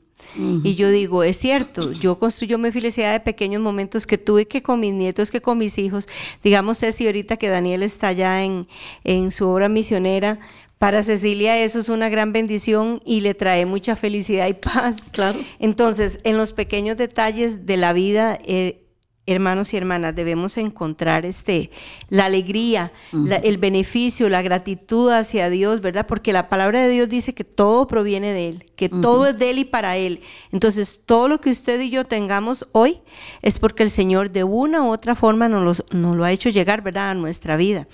Y 0.64 0.76
yo 0.76 0.90
digo, 0.90 1.24
es 1.24 1.38
cierto, 1.38 1.92
yo 1.94 2.20
construyo 2.20 2.58
mi 2.58 2.72
felicidad 2.72 3.14
de 3.14 3.20
pequeños 3.20 3.62
momentos 3.62 4.06
que 4.06 4.18
tuve 4.18 4.48
que 4.48 4.62
con 4.62 4.80
mis 4.80 4.94
nietos, 4.94 5.32
que 5.32 5.42
con 5.42 5.58
mis 5.58 5.78
hijos. 5.78 6.06
Digamos, 6.44 6.80
Ceci, 6.80 7.06
ahorita 7.06 7.38
que 7.38 7.48
Daniel 7.48 7.84
está 7.84 8.12
ya 8.12 8.44
en, 8.44 8.68
en 9.04 9.32
su 9.32 9.48
obra 9.48 9.70
misionera, 9.70 10.40
para 10.78 11.04
Cecilia 11.04 11.58
eso 11.64 11.80
es 11.80 11.88
una 11.88 12.10
gran 12.10 12.34
bendición 12.34 13.00
y 13.06 13.22
le 13.22 13.34
trae 13.34 13.66
mucha 13.66 13.96
felicidad 13.96 14.48
y 14.48 14.54
paz. 14.54 14.98
Claro. 15.12 15.40
Entonces, 15.60 16.20
en 16.24 16.36
los 16.38 16.52
pequeños 16.52 16.98
detalles 16.98 17.66
de 17.66 17.78
la 17.78 17.94
vida, 17.94 18.38
eh, 18.46 18.82
hermanos 19.28 19.74
y 19.74 19.78
hermanas, 19.78 20.14
debemos 20.16 20.56
encontrar 20.60 21.26
este, 21.26 21.72
la 22.10 22.26
alegría, 22.26 22.92
la- 23.12 23.38
el 23.38 23.58
beneficio, 23.58 24.30
la 24.30 24.44
gratitud 24.44 25.10
hacia 25.10 25.50
Dios, 25.50 25.82
¿verdad? 25.82 26.06
Porque 26.06 26.32
la 26.32 26.48
palabra 26.48 26.82
de 26.86 26.90
Dios 26.92 27.10
dice 27.10 27.34
que 27.34 27.44
todo 27.44 27.88
proviene 27.88 28.34
de 28.34 28.50
Él, 28.50 28.66
que 28.76 28.90
todo 28.90 29.26
es 29.28 29.38
de 29.38 29.50
Él 29.52 29.60
y 29.60 29.66
para 29.66 29.98
Él. 29.98 30.22
Entonces, 30.52 31.00
todo 31.06 31.28
lo 31.28 31.40
que 31.42 31.50
usted 31.52 31.80
y 31.82 31.90
yo 31.90 32.04
tengamos 32.06 32.68
hoy 32.72 33.00
es 33.42 33.60
porque 33.60 33.84
el 33.84 33.90
Señor 33.90 34.32
de 34.32 34.44
una 34.44 34.82
u 34.84 34.90
otra 34.92 35.16
forma 35.16 35.48
nos, 35.48 35.64
los- 35.64 35.84
nos 35.94 36.16
lo 36.16 36.24
ha 36.24 36.32
hecho 36.32 36.50
llegar, 36.50 36.82
¿verdad? 36.82 37.12
A 37.12 37.14
nuestra 37.14 37.58
vida. 37.58 37.88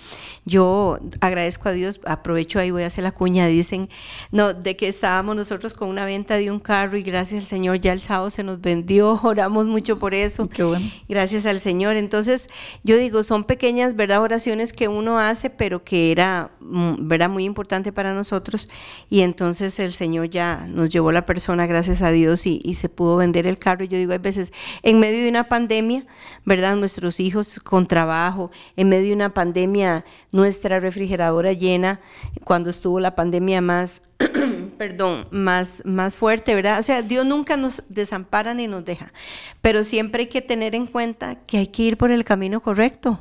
Yo 0.45 0.97
agradezco 1.19 1.69
a 1.69 1.71
Dios, 1.71 1.99
aprovecho 2.05 2.59
ahí, 2.59 2.71
voy 2.71 2.83
a 2.83 2.87
hacer 2.87 3.03
la 3.03 3.11
cuña, 3.11 3.45
dicen, 3.47 3.89
no, 4.31 4.53
de 4.53 4.75
que 4.75 4.87
estábamos 4.87 5.35
nosotros 5.35 5.73
con 5.73 5.87
una 5.89 6.05
venta 6.05 6.37
de 6.37 6.49
un 6.51 6.59
carro 6.59 6.97
y 6.97 7.03
gracias 7.03 7.43
al 7.43 7.47
Señor 7.47 7.79
ya 7.79 7.93
el 7.93 7.99
sábado 7.99 8.29
se 8.31 8.43
nos 8.43 8.59
vendió, 8.59 9.19
oramos 9.23 9.67
mucho 9.67 9.99
por 9.99 10.13
eso. 10.13 10.49
Qué 10.49 10.63
bueno. 10.63 10.85
Gracias 11.07 11.45
al 11.45 11.59
Señor. 11.59 11.95
Entonces, 11.95 12.47
yo 12.83 12.97
digo, 12.97 13.23
son 13.23 13.43
pequeñas, 13.43 13.95
¿verdad? 13.95 14.21
Oraciones 14.21 14.73
que 14.73 14.87
uno 14.87 15.19
hace, 15.19 15.49
pero 15.49 15.83
que 15.83 16.11
era, 16.11 16.51
mm, 16.59 17.07
¿verdad? 17.07 17.29
Muy 17.29 17.45
importante 17.45 17.91
para 17.91 18.13
nosotros. 18.13 18.67
Y 19.09 19.21
entonces 19.21 19.77
el 19.79 19.93
Señor 19.93 20.29
ya 20.29 20.65
nos 20.73 20.89
llevó 20.89 21.11
la 21.11 21.25
persona, 21.25 21.67
gracias 21.67 22.01
a 22.01 22.11
Dios, 22.11 22.45
y, 22.45 22.61
y 22.63 22.75
se 22.75 22.89
pudo 22.89 23.17
vender 23.17 23.47
el 23.47 23.57
carro. 23.57 23.83
Y 23.83 23.87
yo 23.87 23.97
digo, 23.97 24.13
hay 24.13 24.19
veces, 24.19 24.51
en 24.83 24.99
medio 24.99 25.23
de 25.23 25.29
una 25.29 25.49
pandemia, 25.49 26.05
¿verdad? 26.45 26.75
Nuestros 26.75 27.19
hijos 27.19 27.59
con 27.59 27.87
trabajo, 27.87 28.51
en 28.75 28.89
medio 28.89 29.07
de 29.07 29.13
una 29.15 29.33
pandemia, 29.33 30.05
nuestra 30.31 30.79
refrigeradora 30.79 31.53
llena, 31.53 31.99
cuando 32.43 32.69
estuvo 32.69 32.99
la 32.99 33.15
pandemia 33.15 33.61
más 33.61 34.01
perdón, 34.77 35.27
más, 35.31 35.81
más 35.85 36.15
fuerte, 36.15 36.55
¿verdad? 36.55 36.79
O 36.79 36.83
sea, 36.83 37.01
Dios 37.01 37.25
nunca 37.25 37.57
nos 37.57 37.83
desampara 37.89 38.53
ni 38.53 38.67
nos 38.67 38.83
deja, 38.85 39.13
pero 39.61 39.83
siempre 39.83 40.23
hay 40.23 40.27
que 40.27 40.41
tener 40.41 40.75
en 40.75 40.87
cuenta 40.87 41.35
que 41.45 41.57
hay 41.57 41.67
que 41.67 41.83
ir 41.83 41.97
por 41.97 42.11
el 42.11 42.23
camino 42.23 42.61
correcto, 42.61 43.17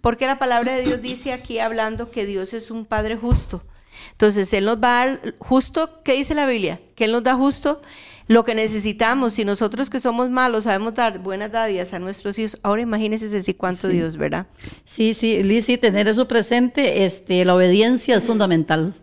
porque 0.00 0.26
la 0.26 0.38
palabra 0.38 0.72
de 0.72 0.82
Dios 0.82 1.02
dice 1.02 1.32
aquí 1.32 1.58
hablando 1.58 2.10
que 2.10 2.26
Dios 2.26 2.54
es 2.54 2.70
un 2.70 2.86
Padre 2.86 3.16
justo. 3.16 3.62
Entonces, 4.12 4.52
Él 4.52 4.64
nos 4.64 4.76
va 4.76 5.02
a 5.02 5.06
dar 5.06 5.34
justo, 5.38 6.00
¿qué 6.02 6.14
dice 6.14 6.34
la 6.34 6.46
Biblia? 6.46 6.80
Que 6.94 7.04
Él 7.04 7.12
nos 7.12 7.22
da 7.22 7.34
justo 7.34 7.80
lo 8.28 8.44
que 8.44 8.54
necesitamos. 8.54 9.34
Si 9.34 9.44
nosotros 9.44 9.90
que 9.90 10.00
somos 10.00 10.30
malos 10.30 10.64
sabemos 10.64 10.94
dar 10.94 11.18
buenas 11.18 11.52
dádivas 11.52 11.92
a 11.92 11.98
nuestros 11.98 12.38
hijos, 12.38 12.58
ahora 12.62 12.82
imagínense 12.82 13.42
si 13.42 13.54
cuánto 13.54 13.88
Sí. 13.88 13.94
Dios, 13.94 14.16
¿verdad? 14.16 14.46
Sí, 14.84 15.14
sí, 15.14 15.42
Liz, 15.42 15.66
sí, 15.66 15.78
tener 15.78 16.08
eso 16.08 16.26
presente, 16.26 17.04
este, 17.04 17.44
la 17.44 17.54
obediencia 17.54 18.16
es 18.16 18.24
fundamental. 18.24 18.94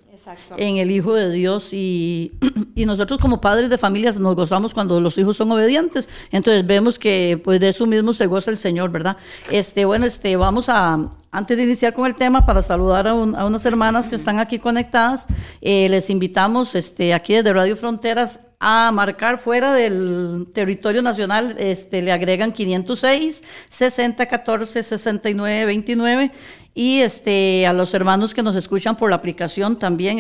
En 0.56 0.78
el 0.78 0.90
Hijo 0.90 1.14
de 1.14 1.30
Dios 1.32 1.74
y, 1.74 2.32
y 2.76 2.86
nosotros 2.86 3.20
como 3.20 3.42
padres 3.42 3.70
de 3.70 3.78
familias 3.78 4.20
nos 4.20 4.36
gozamos 4.36 4.74
cuando 4.74 5.02
los 5.02 5.18
hijos 5.18 5.36
son 5.36 5.52
obedientes. 5.52 6.10
Entonces 6.32 6.66
vemos 6.66 6.98
que 6.98 7.42
pues 7.44 7.60
de 7.60 7.70
eso 7.70 7.86
mismo 7.86 8.14
se 8.14 8.26
goza 8.28 8.50
el 8.50 8.58
Señor, 8.58 8.90
¿verdad? 8.92 9.18
Este, 9.52 9.84
bueno, 9.84 10.06
este, 10.06 10.36
vamos 10.38 10.70
a, 10.70 11.12
antes 11.34 11.58
de 11.58 11.64
iniciar 11.64 11.94
con 11.94 12.06
el 12.06 12.16
tema, 12.16 12.46
para 12.46 12.62
saludar 12.62 13.08
a, 13.08 13.14
un- 13.14 13.36
a 13.36 13.46
unas 13.46 13.66
hermanas 13.66 14.08
que 14.08 14.16
están 14.16 14.40
aquí 14.40 14.60
conectadas, 14.60 15.28
eh, 15.62 15.90
les 15.90 16.10
invitamos 16.10 16.76
este, 16.76 17.14
aquí 17.14 17.34
desde 17.34 17.52
Radio 17.52 17.76
Fronteras 17.76 18.40
a 18.60 18.92
marcar 18.94 19.38
fuera 19.40 19.74
del 19.74 20.48
territorio 20.54 21.02
nacional, 21.02 21.56
este, 21.60 22.02
le 22.02 22.12
agregan 22.14 22.54
506 22.54 23.44
60 23.68 24.26
14 24.28 24.84
69 24.84 25.66
29 25.66 26.32
y 26.76 27.00
este 27.02 27.68
a 27.68 27.74
los 27.74 27.94
hermanos 27.94 28.34
que 28.34 28.42
nos 28.42 28.56
escuchan 28.56 28.96
por 28.96 29.10
la 29.10 29.18
aplicación 29.18 29.78
también 29.78 30.18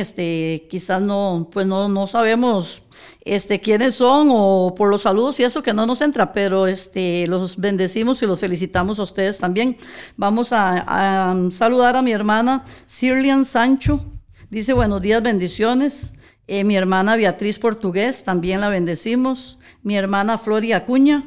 quizás 0.70 1.02
no 1.02 1.48
pues 1.52 1.66
no, 1.66 1.88
no 1.90 2.06
sabemos 2.06 2.84
este 3.26 3.60
quiénes 3.60 3.96
son 3.96 4.28
o 4.32 4.74
por 4.76 4.90
los 4.90 5.04
saludos 5.04 5.40
y 5.40 5.44
eso 5.44 5.64
que 5.64 5.74
no 5.74 5.86
nos 5.86 6.02
entra 6.02 6.34
pero 6.34 6.68
este 6.68 7.28
los 7.28 7.58
bendecimos 7.58 8.22
y 8.22 8.26
los 8.26 8.40
felicitamos 8.40 9.00
a 9.00 9.04
ustedes 9.04 9.38
también. 9.38 9.78
Vamos 10.18 10.50
a, 10.52 11.36
saludar 11.52 11.96
a 11.96 12.02
mi 12.02 12.12
hermana 12.12 12.66
Sirlian 12.86 13.46
Sancho. 13.46 14.04
Dice 14.50 14.74
buenos 14.74 15.02
días 15.02 15.22
bendiciones 15.24 16.14
Eh, 16.46 16.66
mi 16.66 16.76
hermana 16.76 17.16
Beatriz 17.16 17.58
Portugués 17.58 18.26
también 18.26 18.60
la 18.60 18.68
bendecimos. 18.68 19.58
Mi 19.82 19.96
hermana 19.96 20.38
Floria 20.38 20.78
Acuña 20.78 21.24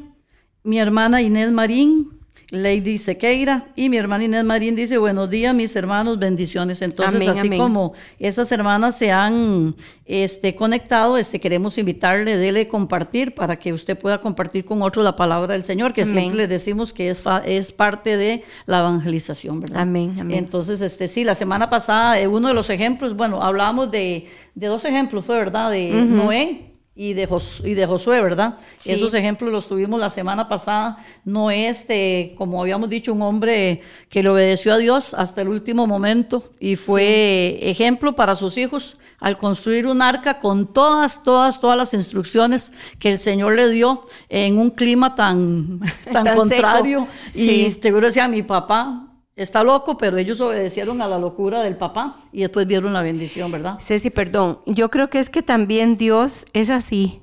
mi 0.67 0.81
hermana 0.81 1.23
Inés 1.23 1.53
Marín, 1.53 2.16
Lady 2.51 2.99
Sequeira, 2.99 3.67
y 3.75 3.89
mi 3.89 3.97
hermana 3.97 4.25
Inés 4.25 4.45
Marín 4.45 4.77
dice, 4.77 4.99
buenos 4.99 5.29
días, 5.29 5.53
mis 5.53 5.75
hermanos, 5.75 6.19
bendiciones. 6.19 6.81
Entonces, 6.81 7.17
Amén, 7.17 7.31
así 7.31 7.49
amén. 7.49 7.59
como 7.59 7.93
esas 8.21 8.53
hermanas 8.53 8.97
se 8.97 9.11
han 9.11 9.75
este, 10.05 10.55
conectado, 10.55 11.19
este, 11.19 11.41
queremos 11.41 11.77
invitarle, 11.77 12.37
dele 12.37 12.69
compartir 12.69 13.35
para 13.35 13.59
que 13.59 13.73
usted 13.73 13.99
pueda 13.99 14.21
compartir 14.21 14.65
con 14.65 14.81
otros 14.83 15.05
la 15.05 15.17
palabra 15.17 15.55
del 15.55 15.65
Señor, 15.65 15.93
que 15.93 16.03
Amén. 16.03 16.15
siempre 16.15 16.37
le 16.37 16.47
decimos 16.47 16.93
que 16.93 17.11
es, 17.11 17.21
es 17.45 17.73
parte 17.73 18.17
de 18.17 18.45
la 18.67 18.79
evangelización, 18.79 19.61
¿verdad? 19.61 19.81
Amén, 19.81 20.15
amén. 20.21 20.39
Entonces, 20.39 20.81
este, 20.83 21.09
sí, 21.09 21.25
la 21.25 21.35
semana 21.35 21.69
pasada, 21.69 22.21
eh, 22.21 22.29
uno 22.29 22.47
de 22.47 22.55
los 22.55 22.71
ejemplos, 22.71 23.17
bueno, 23.17 23.43
hablamos 23.43 23.91
de, 23.91 24.29
de 24.55 24.67
dos 24.69 24.85
ejemplos, 24.85 25.25
fue 25.25 25.37
verdad, 25.37 25.73
de 25.73 25.91
Noé 25.91 26.76
y 26.99 27.13
de, 27.13 27.27
Jos- 27.27 27.61
y 27.63 27.75
de 27.75 27.87
Josué, 27.87 28.23
¿verdad? 28.23 28.57
Sí. 28.79 28.91
Esos 28.91 29.13
ejemplos 29.13 29.53
los 29.53 29.69
tuvimos 29.69 30.01
la 30.01 30.09
semana 30.09 30.49
pasada. 30.49 30.97
Noé, 31.27 31.69
este, 31.69 32.35
como 32.39 32.61
habíamos 32.63 32.89
dicho, 32.89 33.13
un 33.13 33.21
hombre 33.21 33.83
que 34.09 34.23
le 34.23 34.31
obedeció 34.31 34.73
a 34.73 34.79
Dios 34.79 35.13
hasta 35.13 35.43
el 35.43 35.49
último 35.49 35.87
momento 35.87 36.43
y 36.59 36.77
fue 36.77 37.59
ejemplo 37.61 38.17
para 38.17 38.35
sus 38.35 38.57
hijos 38.57 38.97
al 39.21 39.37
construir 39.37 39.87
un 39.87 40.01
arca 40.01 40.39
con 40.39 40.73
todas, 40.73 41.23
todas, 41.23 41.61
todas 41.61 41.77
las 41.77 41.93
instrucciones 41.93 42.73
que 42.99 43.13
el 43.13 43.19
Señor 43.21 43.55
le 43.57 43.69
dio 43.71 44.07
en 44.31 44.57
un 44.59 44.71
clima 44.71 45.15
tan, 45.15 45.81
tan, 46.11 46.25
Tan 46.25 46.37
contrario. 46.37 47.07
seco. 47.31 47.39
Y 47.39 47.47
Sí. 47.73 47.79
seguro 47.83 48.07
decía, 48.07 48.27
mi 48.27 48.43
papá 48.43 49.06
está 49.37 49.63
loco, 49.63 49.97
pero 49.99 50.17
ellos 50.17 50.41
obedecieron 50.41 51.01
a 51.03 51.07
la 51.09 51.19
locura 51.19 51.61
del 51.63 51.77
papá 51.77 52.17
y 52.33 52.41
después 52.41 52.67
vieron 52.67 52.93
la 52.93 53.03
bendición, 53.03 53.53
¿verdad? 53.53 53.79
Ceci, 53.81 54.11
perdón. 54.11 54.59
Yo 54.67 54.91
creo 54.91 55.09
que 55.09 55.19
es 55.21 55.31
que 55.31 55.43
también 55.43 55.97
Dios 55.97 56.47
es 56.55 56.71
así. 56.71 57.23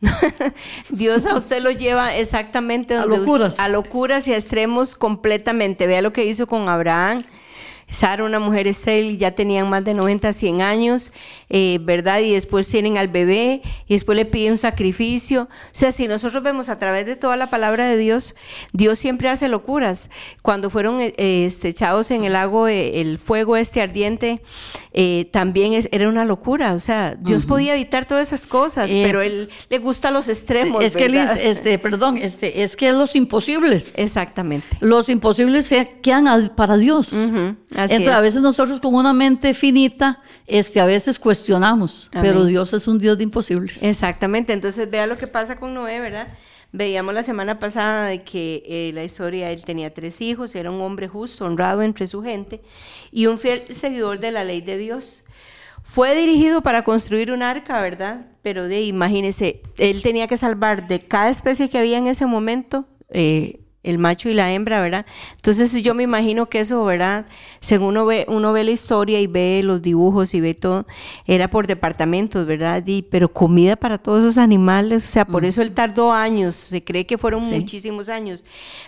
Dios 0.90 1.26
a 1.26 1.34
usted 1.34 1.60
lo 1.62 1.70
lleva 1.70 2.14
exactamente 2.16 2.94
A 2.94 3.00
donde 3.00 3.16
us- 3.20 3.26
locuras. 3.26 3.58
a 3.58 3.68
locuras 3.68 4.28
y 4.28 4.32
a 4.32 4.36
extremos 4.36 4.94
completamente. 4.94 5.86
Vea 5.86 6.02
lo 6.02 6.12
que 6.12 6.24
hizo 6.24 6.46
con 6.46 6.68
Abraham. 6.68 7.24
Sara, 7.90 8.24
una 8.24 8.38
mujer 8.38 8.66
estéril, 8.66 9.18
ya 9.18 9.32
tenían 9.32 9.68
más 9.70 9.84
de 9.84 9.94
90, 9.94 10.32
100 10.32 10.60
años, 10.62 11.12
eh, 11.48 11.78
¿verdad? 11.82 12.20
Y 12.20 12.32
después 12.32 12.66
tienen 12.68 12.98
al 12.98 13.08
bebé 13.08 13.62
y 13.86 13.94
después 13.94 14.16
le 14.16 14.24
piden 14.24 14.52
un 14.52 14.58
sacrificio. 14.58 15.42
O 15.42 15.68
sea, 15.72 15.90
si 15.92 16.06
nosotros 16.08 16.42
vemos 16.42 16.68
a 16.68 16.78
través 16.78 17.06
de 17.06 17.16
toda 17.16 17.36
la 17.36 17.48
palabra 17.50 17.86
de 17.88 17.96
Dios, 17.96 18.34
Dios 18.72 18.98
siempre 18.98 19.28
hace 19.28 19.48
locuras. 19.48 20.10
Cuando 20.42 20.70
fueron 20.70 21.00
eh, 21.00 21.14
este, 21.16 21.68
echados 21.68 22.10
en 22.10 22.24
el 22.24 22.34
lago, 22.34 22.68
eh, 22.68 23.00
el 23.00 23.18
fuego 23.18 23.56
este 23.56 23.80
ardiente, 23.80 24.42
eh, 24.92 25.28
también 25.32 25.72
es- 25.72 25.88
era 25.92 26.08
una 26.08 26.24
locura. 26.24 26.74
O 26.74 26.80
sea, 26.80 27.14
Dios 27.18 27.46
podía 27.46 27.74
evitar 27.74 28.04
todas 28.06 28.26
esas 28.28 28.46
cosas, 28.46 28.90
Eh, 28.90 29.02
pero 29.06 29.22
Él 29.22 29.48
le 29.70 29.78
gusta 29.78 30.10
los 30.10 30.28
extremos. 30.28 30.82
Es 30.84 30.96
que, 30.96 31.08
Liz, 31.08 31.30
este, 31.40 31.78
perdón, 31.78 32.18
este, 32.18 32.62
es 32.62 32.76
que 32.76 32.92
los 32.92 33.16
imposibles. 33.16 33.96
Exactamente. 33.98 34.66
Los 34.80 35.08
imposibles 35.08 35.66
se 35.66 35.98
quedan 36.02 36.28
al- 36.28 36.54
para 36.54 36.76
Dios. 36.76 37.12
Ujú, 37.12 37.56
así 37.78 37.94
Entonces, 37.94 38.14
a 38.14 38.18
es. 38.18 38.22
veces 38.22 38.42
nosotros 38.42 38.80
con 38.80 38.94
una 38.94 39.12
mente 39.12 39.54
finita, 39.54 40.20
este, 40.46 40.80
a 40.80 40.86
veces 40.86 41.18
cuestionamos, 41.18 42.08
Amén. 42.12 42.22
pero 42.30 42.44
Dios 42.44 42.72
es 42.74 42.86
un 42.88 42.98
Dios 42.98 43.16
de 43.16 43.24
imposibles. 43.24 43.82
Exactamente, 43.82 44.52
entonces 44.52 44.90
vea 44.90 45.06
lo 45.06 45.16
que 45.16 45.26
pasa 45.26 45.56
con 45.56 45.74
Noé, 45.74 46.00
¿verdad? 46.00 46.28
Veíamos 46.70 47.14
la 47.14 47.22
semana 47.22 47.58
pasada 47.58 48.06
de 48.06 48.22
que 48.22 48.62
eh, 48.66 48.90
la 48.92 49.02
historia, 49.02 49.50
él 49.50 49.64
tenía 49.64 49.94
tres 49.94 50.20
hijos, 50.20 50.54
era 50.54 50.70
un 50.70 50.80
hombre 50.82 51.08
justo, 51.08 51.46
honrado 51.46 51.80
entre 51.82 52.06
su 52.06 52.22
gente 52.22 52.60
y 53.10 53.26
un 53.26 53.38
fiel 53.38 53.62
seguidor 53.74 54.20
de 54.20 54.32
la 54.32 54.44
ley 54.44 54.60
de 54.60 54.76
Dios. 54.76 55.22
Fue 55.82 56.14
dirigido 56.14 56.60
para 56.60 56.84
construir 56.84 57.32
un 57.32 57.42
arca, 57.42 57.80
¿verdad? 57.80 58.26
Pero 58.42 58.68
de, 58.68 58.82
imagínese, 58.82 59.62
él 59.78 60.02
tenía 60.02 60.26
que 60.26 60.36
salvar 60.36 60.86
de 60.86 61.00
cada 61.00 61.30
especie 61.30 61.70
que 61.70 61.78
había 61.78 61.96
en 61.96 62.06
ese 62.06 62.26
momento, 62.26 62.86
eh, 63.08 63.60
el 63.88 63.98
macho 63.98 64.28
y 64.28 64.34
la 64.34 64.52
hembra, 64.52 64.80
¿verdad? 64.80 65.06
Entonces 65.36 65.72
yo 65.82 65.94
me 65.94 66.02
imagino 66.02 66.48
que 66.48 66.60
eso, 66.60 66.84
¿verdad? 66.84 67.26
Según 67.60 67.88
uno 67.88 68.06
ve, 68.06 68.26
uno 68.28 68.52
ve 68.52 68.64
la 68.64 68.70
historia 68.70 69.20
y 69.20 69.26
ve 69.26 69.60
los 69.64 69.80
dibujos 69.82 70.34
y 70.34 70.40
ve 70.40 70.54
todo, 70.54 70.86
era 71.26 71.48
por 71.48 71.66
departamentos, 71.66 72.46
¿verdad? 72.46 72.82
Y, 72.86 73.02
pero 73.02 73.32
comida 73.32 73.76
para 73.76 73.98
todos 73.98 74.20
esos 74.20 74.38
animales, 74.38 75.04
o 75.08 75.10
sea, 75.10 75.24
por 75.24 75.44
eso 75.44 75.62
él 75.62 75.72
tardó 75.72 76.12
años, 76.12 76.54
se 76.54 76.84
cree 76.84 77.06
que 77.06 77.18
fueron 77.18 77.42
Sí. 77.48 77.54
muchísimos 77.54 78.08
años, 78.08 78.44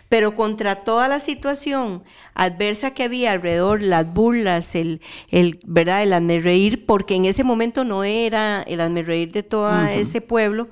pero 0.09 0.35
contra 0.37 0.77
toda 0.77 1.09
la 1.09 1.21
situación 1.21 2.03
adversa 2.35 2.93
que 2.93 3.05
había 3.05 3.33
alrededor, 3.33 3.83
las 3.83 4.13
burlas, 4.13 4.75
el, 4.75 5.01
el 5.31 5.61
¿verdad? 5.67 6.03
El 6.03 6.43
reír, 6.43 6.85
porque 6.85 7.15
en 7.15 7.25
ese 7.25 7.45
momento 7.45 7.85
no 7.85 8.05
era 8.05 8.63
el 8.63 9.07
reír 9.07 9.33
de 9.33 9.43
todo 9.43 9.85
ese 9.87 10.21
pueblo, 10.21 10.69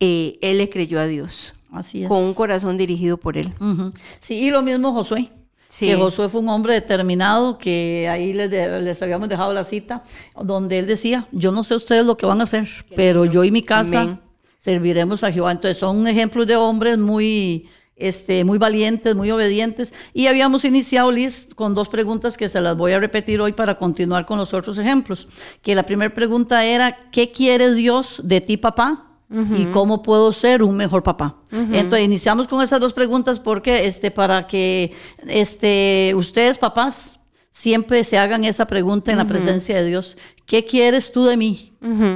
eh, 0.00 0.38
él 0.40 0.58
le 0.58 0.70
creyó 0.70 0.98
a 0.98 1.06
Dios 1.06 1.54
Así 1.72 2.02
es. 2.02 2.08
con 2.08 2.18
un 2.18 2.34
corazón 2.34 2.76
dirigido 2.76 3.16
por 3.16 3.36
él. 3.36 3.52
Ujú. 3.60 3.92
Sí, 4.18 4.34
y 4.36 4.50
lo 4.50 4.62
mismo 4.62 4.92
Josué. 4.92 5.30
Sí. 5.68 5.86
Que 5.86 5.94
Josué 5.96 6.28
fue 6.28 6.40
un 6.40 6.48
hombre 6.48 6.74
determinado, 6.74 7.56
que 7.56 8.08
ahí 8.10 8.32
les, 8.32 8.50
de- 8.50 8.80
les 8.80 9.00
habíamos 9.02 9.28
dejado 9.28 9.52
la 9.52 9.62
cita, 9.62 10.02
donde 10.42 10.80
él 10.80 10.86
decía, 10.88 11.28
yo 11.30 11.52
no 11.52 11.62
sé 11.62 11.76
ustedes 11.76 12.04
lo 12.04 12.16
que 12.16 12.26
van 12.26 12.40
a 12.40 12.42
hacer, 12.44 12.68
pero 12.96 13.24
yo 13.24 13.44
y 13.44 13.52
mi 13.52 13.62
casa 13.62 14.00
Amén. 14.00 14.20
serviremos 14.58 15.22
a 15.22 15.30
Jehová. 15.30 15.52
Entonces 15.52 15.76
son 15.78 16.06
ejemplos 16.08 16.46
de 16.48 16.56
hombres 16.56 16.98
muy 16.98 17.68
este, 17.96 18.44
muy 18.44 18.56
valientes, 18.58 19.14
muy 19.14 19.30
obedientes. 19.30 19.92
Y 20.14 20.26
habíamos 20.26 20.64
iniciado, 20.64 21.12
Liz, 21.12 21.48
con 21.54 21.74
dos 21.74 21.88
preguntas 21.90 22.36
que 22.38 22.48
se 22.48 22.58
las 22.60 22.74
voy 22.76 22.92
a 22.92 22.98
repetir 22.98 23.40
hoy 23.42 23.52
para 23.52 23.76
continuar 23.76 24.24
con 24.26 24.38
los 24.38 24.54
otros 24.54 24.78
ejemplos. 24.78 25.28
Que 25.62 25.74
la 25.74 25.82
primera 25.84 26.12
pregunta 26.12 26.64
era, 26.64 26.96
¿qué 27.12 27.30
quiere 27.30 27.74
Dios 27.74 28.20
de 28.24 28.40
ti, 28.40 28.56
papá? 28.56 29.09
Y 29.30 29.66
cómo 29.66 30.02
puedo 30.02 30.32
ser 30.32 30.62
un 30.62 30.76
mejor 30.76 31.02
papá. 31.02 31.36
Entonces 31.52 32.04
iniciamos 32.04 32.48
con 32.48 32.62
esas 32.62 32.80
dos 32.80 32.92
preguntas 32.92 33.38
porque 33.38 33.86
este 33.86 34.10
para 34.10 34.46
que 34.46 34.92
este 35.26 36.12
ustedes 36.16 36.58
papás 36.58 37.20
siempre 37.50 38.04
se 38.04 38.16
hagan 38.16 38.44
esa 38.44 38.66
pregunta 38.66 39.10
en 39.10 39.18
la 39.18 39.26
presencia 39.26 39.76
de 39.76 39.86
Dios. 39.86 40.16
¿Qué 40.46 40.64
quieres 40.64 41.12
tú 41.12 41.24
de 41.24 41.36
mí 41.36 41.72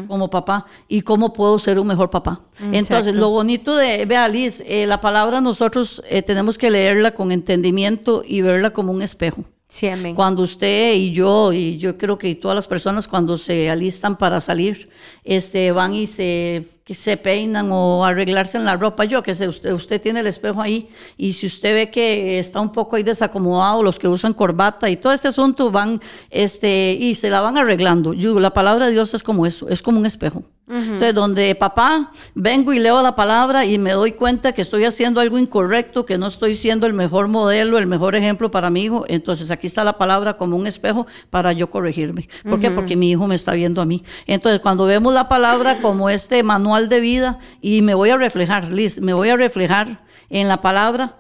como 0.09 0.31
papá? 0.31 0.67
¿Y 0.89 1.03
cómo 1.03 1.33
puedo 1.33 1.59
ser 1.59 1.79
un 1.79 1.87
mejor 1.87 2.11
papá? 2.11 2.41
Entonces, 2.73 3.15
lo 3.15 3.31
bonito 3.31 3.77
de, 3.77 4.05
vea 4.07 4.27
Liz, 4.29 4.63
eh, 4.67 4.87
la 4.87 5.01
palabra 5.01 5.41
nosotros 5.41 6.03
eh, 6.09 6.23
tenemos 6.23 6.59
que 6.59 6.71
leerla 6.71 7.15
con 7.15 7.31
entendimiento 7.31 8.23
y 8.27 8.41
verla 8.41 8.73
como 8.73 8.93
un 8.93 9.03
espejo. 9.03 9.45
Sí, 9.69 9.89
amén. 9.89 10.15
Cuando 10.15 10.43
usted 10.43 10.95
y 10.95 11.13
yo, 11.13 11.53
y 11.53 11.79
yo 11.79 11.97
creo 11.97 12.17
que 12.19 12.35
todas 12.35 12.55
las 12.55 12.67
personas 12.67 13.09
cuando 13.09 13.37
se 13.37 13.71
alistan 13.71 14.17
para 14.17 14.41
salir, 14.41 14.89
este, 15.25 15.73
van 15.73 15.95
y 15.95 16.07
se 16.07 16.69
que 16.85 16.95
se 16.95 17.17
peinan 17.17 17.71
o 17.73 18.05
arreglarse 18.05 18.59
en 18.59 18.67
la 18.67 18.77
ropa. 18.77 19.05
Yo 19.05 19.23
que 19.23 19.35
sé, 19.35 19.49
usted, 19.49 19.73
usted 19.73 20.01
tiene 20.01 20.21
el 20.21 20.27
espejo 20.27 20.61
ahí 20.61 20.91
y 21.17 21.33
si 21.33 21.47
usted 21.47 21.75
ve 21.75 21.91
que 21.91 22.39
está 22.39 22.61
un 22.61 22.73
poco 22.73 22.97
ahí 22.97 23.03
desacomodado, 23.03 23.83
los 23.83 23.99
que 23.99 24.07
usan 24.07 24.35
corbata 24.35 24.91
y 24.91 24.97
todo 24.97 25.13
este 25.13 25.29
asunto 25.29 25.71
van 25.71 26.01
este, 26.31 26.97
y 27.01 27.15
se 27.15 27.31
la 27.31 27.41
van 27.41 27.57
arreglando. 27.57 28.13
Yo, 28.13 28.39
la 28.39 28.53
palabra 28.53 28.87
de 28.87 28.93
Dios 28.93 29.15
es 29.15 29.23
como 29.23 29.47
eso, 29.47 29.69
es 29.71 29.81
como 29.81 29.99
un 29.99 30.07
espejo. 30.07 30.45
Entonces, 30.67 31.15
donde 31.15 31.55
papá, 31.55 32.11
vengo 32.35 32.73
y 32.73 32.79
leo 32.79 33.03
la 33.03 33.15
palabra 33.15 33.67
y 33.67 33.79
me 33.79 33.93
doy 33.93 34.13
cuenta 34.13 34.53
que 34.53 34.63
estoy 34.63 34.87
haciendo 34.87 35.21
algo 35.21 35.39
incorrecto, 35.39 36.07
que 36.07 36.17
no 36.17 36.27
estoy 36.27 36.57
siendo 36.57 36.87
el 36.87 36.95
mejor 36.95 37.29
modelo, 37.29 37.77
el 37.77 37.87
mejor 37.87 38.15
ejemplo 38.15 38.51
para 38.51 38.71
mi 38.71 38.83
hijo, 38.85 39.05
entonces 39.07 39.51
aquí 39.51 39.67
está 39.67 39.85
la 39.85 39.99
palabra 39.99 40.39
como 40.39 40.57
un 40.57 40.67
espejo 40.67 41.07
para 41.29 41.53
yo 41.53 41.69
corregirme. 41.69 42.31
¿Por 42.49 42.61
qué? 42.61 42.71
Porque 42.71 42.97
mi 42.97 43.11
hijo 43.11 43.27
me 43.27 43.35
está 43.35 43.53
viendo 43.53 43.83
a 43.83 43.85
mí. 43.85 44.05
Entonces, 44.27 44.61
cuando 44.63 44.87
vemos 44.87 45.13
la 45.13 45.29
palabra 45.29 45.83
como 45.83 46.09
este 46.09 46.43
manual 46.43 46.74
de 46.83 47.01
vida 47.01 47.39
y 47.61 47.83
me 47.83 47.95
voy 47.95 48.11
a 48.11 48.17
reflejar, 48.17 48.71
Liz, 48.71 49.01
me 49.01 49.13
voy 49.13 49.31
a 49.31 49.37
reflejar 49.37 50.05
en 50.31 50.49
la 50.49 50.61
palabra, 50.61 51.17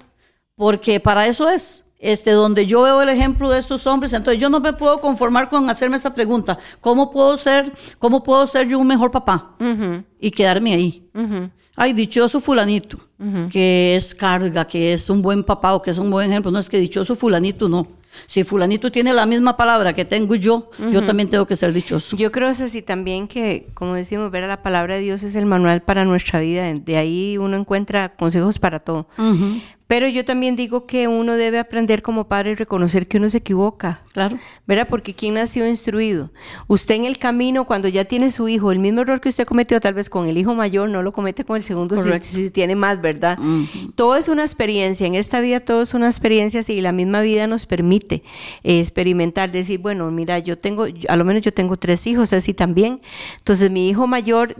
porque 0.57 1.01
para 1.01 1.27
eso 1.27 1.49
es. 1.49 1.85
Este, 2.01 2.33
donde 2.33 2.67
yo 2.67 2.83
veo 2.83 3.01
el 3.01 3.09
ejemplo 3.09 3.49
de 3.49 3.59
estos 3.59 3.87
hombres, 3.87 4.13
entonces 4.13 4.39
yo 4.39 4.51
no 4.51 4.61
me 4.61 4.75
puedo 4.75 5.01
conformar 5.01 5.49
con 5.49 5.71
hacerme 5.71 5.97
esta 5.97 6.13
pregunta, 6.13 6.59
¿cómo 6.83 7.11
puedo 7.11 7.35
ser, 7.39 7.73
cómo 7.99 8.23
puedo 8.23 8.47
ser 8.47 8.69
yo 8.69 8.79
un 8.79 8.87
mejor 8.87 9.11
papá? 9.11 9.57
Y 10.21 10.31
quedarme 10.31 10.75
ahí. 10.75 11.09
Ay, 11.77 11.95
dichoso 11.95 12.41
fulanito, 12.41 12.99
que 13.51 13.97
es 13.97 14.15
carga, 14.15 14.67
que 14.67 14.93
es 14.93 15.09
un 15.09 15.23
buen 15.23 15.43
papá 15.43 15.75
o 15.75 15.81
que 15.81 15.93
es 15.93 15.99
un 15.99 16.11
buen 16.11 16.31
ejemplo. 16.31 16.51
No 16.51 16.59
es 16.59 16.69
que 16.69 16.79
dichoso 16.79 17.17
fulanito, 17.17 17.71
no. 17.71 17.89
Si 18.27 18.45
fulanito 18.45 18.91
tiene 18.91 19.13
la 19.13 19.27
misma 19.27 19.57
palabra 19.57 19.93
que 19.93 20.05
tengo 20.05 20.35
yo, 20.35 20.71
yo 20.93 21.05
también 21.05 21.29
tengo 21.29 21.47
que 21.47 21.57
ser 21.57 21.73
dichoso. 21.73 22.17
Yo 22.17 22.33
creo 22.33 22.49
así 22.49 22.83
también 22.83 23.29
que, 23.29 23.69
como 23.75 23.95
decimos, 23.95 24.31
ver 24.31 24.45
a 24.45 24.49
la 24.49 24.63
palabra 24.63 24.95
de 24.97 25.01
Dios 25.01 25.23
es 25.23 25.35
el 25.35 25.47
manual 25.47 25.83
para 25.83 26.05
nuestra 26.05 26.41
vida. 26.41 26.73
De 26.73 26.97
ahí 26.97 27.39
uno 27.39 27.57
encuentra 27.57 28.15
consejos 28.17 28.59
para 28.59 28.81
todo. 28.81 29.07
Pero 29.87 30.09
yo 30.09 30.25
también 30.25 30.57
digo 30.57 30.87
que 30.87 31.09
uno 31.09 31.37
debe 31.37 31.59
aprender 31.59 32.03
como 32.03 32.25
padre 32.27 32.53
y 32.53 32.55
reconocer 32.55 33.07
que 33.07 33.19
uno 33.19 33.29
se 33.29 33.39
equivoca. 33.39 34.03
Claro. 34.13 34.39
¿Verdad? 34.67 34.89
Porque 34.89 35.13
¿quién 35.13 35.35
nació 35.35 35.69
instruido? 35.69 36.31
Usted 36.69 36.95
en 36.95 37.05
el 37.05 37.19
camino, 37.19 37.67
cuando 37.67 37.89
ya 37.89 38.05
tiene 38.05 38.31
su 38.31 38.49
hijo, 38.49 38.73
el 38.73 38.79
mismo 38.79 39.03
error 39.03 39.21
que 39.21 39.29
usted 39.29 39.45
cometió 39.47 39.81
tal 39.81 39.95
vez 39.95 40.09
con 40.09 40.27
el 40.27 40.39
hijo 40.39 40.55
mayor, 40.55 40.89
no 40.89 41.03
lo 41.03 41.13
comete 41.13 41.45
con 41.45 41.57
el 41.57 41.63
segundo 41.63 41.97
si, 42.23 42.51
tiene 42.51 42.77
más, 42.77 43.01
¿verdad? 43.01 43.39
Todo 43.95 44.17
es 44.17 44.29
una 44.29 44.43
experiencia. 44.43 45.07
En 45.07 45.15
esta 45.15 45.41
vida 45.41 45.61
todo 45.61 45.83
es 45.83 45.93
una 45.93 46.07
experiencia 46.07 46.63
y 46.67 46.81
la 46.81 46.93
misma 46.93 47.21
vida 47.21 47.47
nos 47.47 47.67
permite 47.67 48.23
eh, 48.63 48.81
experimentar, 48.81 49.51
decir, 49.51 49.81
bueno, 49.81 50.11
mira, 50.11 50.39
yo 50.39 50.57
tengo, 50.57 50.87
a 51.09 51.17
lo 51.17 51.25
menos 51.25 51.43
yo 51.43 51.53
tengo 51.53 51.77
tres 51.77 52.07
hijos, 52.07 52.33
así 52.33 52.55
también. 52.55 53.01
Entonces 53.39 53.71
mi 53.71 53.89
hijo 53.89 54.07
mayor 54.07 54.57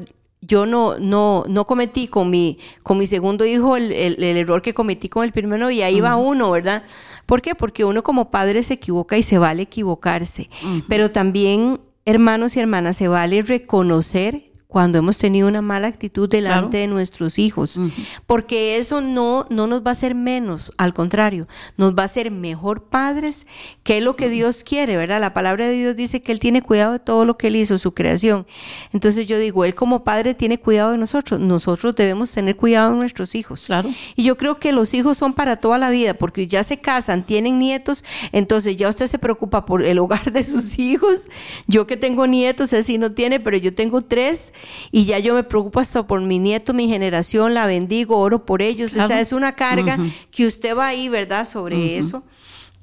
yo 0.47 0.67
no, 0.67 0.99
no, 0.99 1.45
no 1.49 1.67
cometí 1.67 2.09
con 2.09 2.31
mi, 2.31 2.59
con 2.83 2.99
mi 2.99 3.07
segundo 3.07 3.45
hijo 3.45 3.77
el, 3.77 3.93
error 4.23 4.63
que 4.63 4.75
cometí 4.75 5.09
con 5.09 5.25
el 5.25 5.33
primero 5.33 5.71
y 5.71 5.83
ahí 5.83 6.01
va 6.01 6.17
uno, 6.17 6.51
¿verdad? 6.51 6.85
¿Por 7.27 7.43
qué? 7.43 7.55
Porque 7.55 7.85
uno 7.85 8.03
como 8.03 8.31
padre 8.31 8.63
se 8.63 8.75
equivoca 8.75 9.17
y 9.17 9.23
se 9.23 9.39
vale 9.39 9.63
equivocarse, 9.63 10.51
pero 10.89 11.11
también, 11.11 11.81
hermanos 12.05 12.57
y 12.57 12.61
hermanas, 12.61 12.97
se 12.97 13.09
vale 13.09 13.43
reconocer 13.43 14.54
cuando 14.75 14.99
hemos 14.99 15.19
tenido 15.19 15.47
una 15.47 15.63
mala 15.63 15.87
actitud 15.87 16.29
delante 16.29 16.79
de 16.79 16.89
nuestros 16.89 17.39
hijos, 17.39 17.79
porque 18.27 18.77
eso 18.77 19.01
no, 19.01 19.47
no 19.49 19.69
nos 19.69 19.83
va 19.83 19.91
a 19.91 19.93
hacer 19.93 20.17
menos, 20.17 20.73
al 20.79 20.93
contrario, 20.93 21.47
nos 21.77 21.95
va 21.95 22.03
a 22.03 22.07
hacer 22.07 22.33
mejor 22.33 22.83
padres, 22.83 23.47
que 23.85 23.99
es 23.99 24.03
lo 24.03 24.17
que 24.17 24.29
Dios 24.29 24.65
quiere, 24.65 24.97
¿verdad? 24.97 25.21
La 25.21 25.33
palabra 25.33 25.69
de 25.69 25.75
Dios 25.75 25.95
dice 25.95 26.23
que 26.23 26.33
Él 26.33 26.41
tiene 26.41 26.61
cuidado 26.61 26.95
de 26.95 26.99
todo 26.99 27.25
lo 27.25 27.39
que 27.39 27.47
Él 27.47 27.55
hizo, 27.55 27.79
su 27.79 27.95
creación. 27.95 28.49
Entonces 28.93 29.29
yo 29.29 29.39
digo, 29.39 29.65
Él 29.65 29.77
como 29.77 30.03
padre 30.03 30.35
tiene 30.35 30.59
cuidado 30.59 30.91
de 30.91 30.99
nosotros, 30.99 31.39
nosotros 31.39 31.95
debemos 31.95 32.33
tener 32.33 32.57
cuidado 32.57 32.95
de 32.95 32.97
nuestros 32.99 33.37
hijos. 33.37 33.67
Claro. 33.67 33.91
Y 34.17 34.25
yo 34.25 34.37
creo 34.37 34.59
que 34.59 34.73
los 34.73 34.93
hijos 34.93 35.19
son 35.19 35.35
para 35.35 35.59
toda 35.59 35.79
la 35.79 35.91
vida, 35.91 36.15
porque 36.15 36.49
ya 36.49 36.65
se 36.65 36.81
casan, 36.81 37.25
tienen 37.25 37.61
nietos, 37.61 38.03
entonces 38.33 38.77
ya 38.77 38.89
usted 38.89 39.07
se 39.07 39.21
preocupa 39.21 39.67
por 39.67 39.85
el 39.85 40.01
hogar 40.01 40.33
de 40.33 40.43
sus 40.43 40.77
hijos. 40.81 41.29
Yo 41.69 41.87
que 41.87 41.97
tengo 41.97 42.27
nietos, 42.27 42.73
él 42.73 42.83
sí 42.83 42.99
no 42.99 43.13
tiene, 43.13 43.39
pero 43.39 43.57
yo 43.57 43.73
tengo 43.73 44.03
tres 44.03 44.53
y 44.91 45.05
ya 45.05 45.19
yo 45.19 45.35
me 45.35 45.45
preocupo 45.45 45.81
hasta 45.81 46.07
por 46.07 46.21
mi 46.21 46.39
nieto, 46.39 46.75
mi 46.75 46.89
generación, 46.89 47.55
la 47.55 47.67
bendigo, 47.67 48.19
oro 48.19 48.45
por 48.45 48.63
ellos. 48.63 48.97
O 48.97 49.07
sea, 49.07 49.21
es 49.21 49.33
una 49.33 49.55
carga 49.55 49.99
que 50.31 50.47
usted 50.47 50.77
va 50.77 50.89
ahí, 50.89 51.09
¿verdad? 51.09 51.47
Sobre 51.49 51.99
eso 51.99 52.25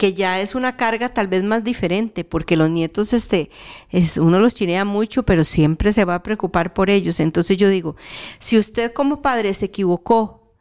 que 0.01 0.15
ya 0.15 0.41
es 0.41 0.55
una 0.55 0.77
carga 0.77 1.13
tal 1.13 1.27
vez 1.27 1.43
más 1.43 1.63
diferente, 1.63 2.23
porque 2.23 2.57
los 2.57 2.71
nietos, 2.71 3.13
este, 3.13 3.51
es, 3.91 4.17
uno 4.17 4.39
los 4.39 4.55
chinea 4.55 4.83
mucho, 4.83 5.21
pero 5.21 5.43
siempre 5.43 5.93
se 5.93 6.05
va 6.05 6.15
a 6.15 6.23
preocupar 6.23 6.73
por 6.73 6.89
ellos. 6.89 7.19
Entonces 7.19 7.55
yo 7.55 7.69
digo, 7.69 7.95
si 8.39 8.57
usted 8.57 8.93
como 8.93 9.21
padre 9.21 9.53
se 9.53 9.65
equivocó 9.65 10.55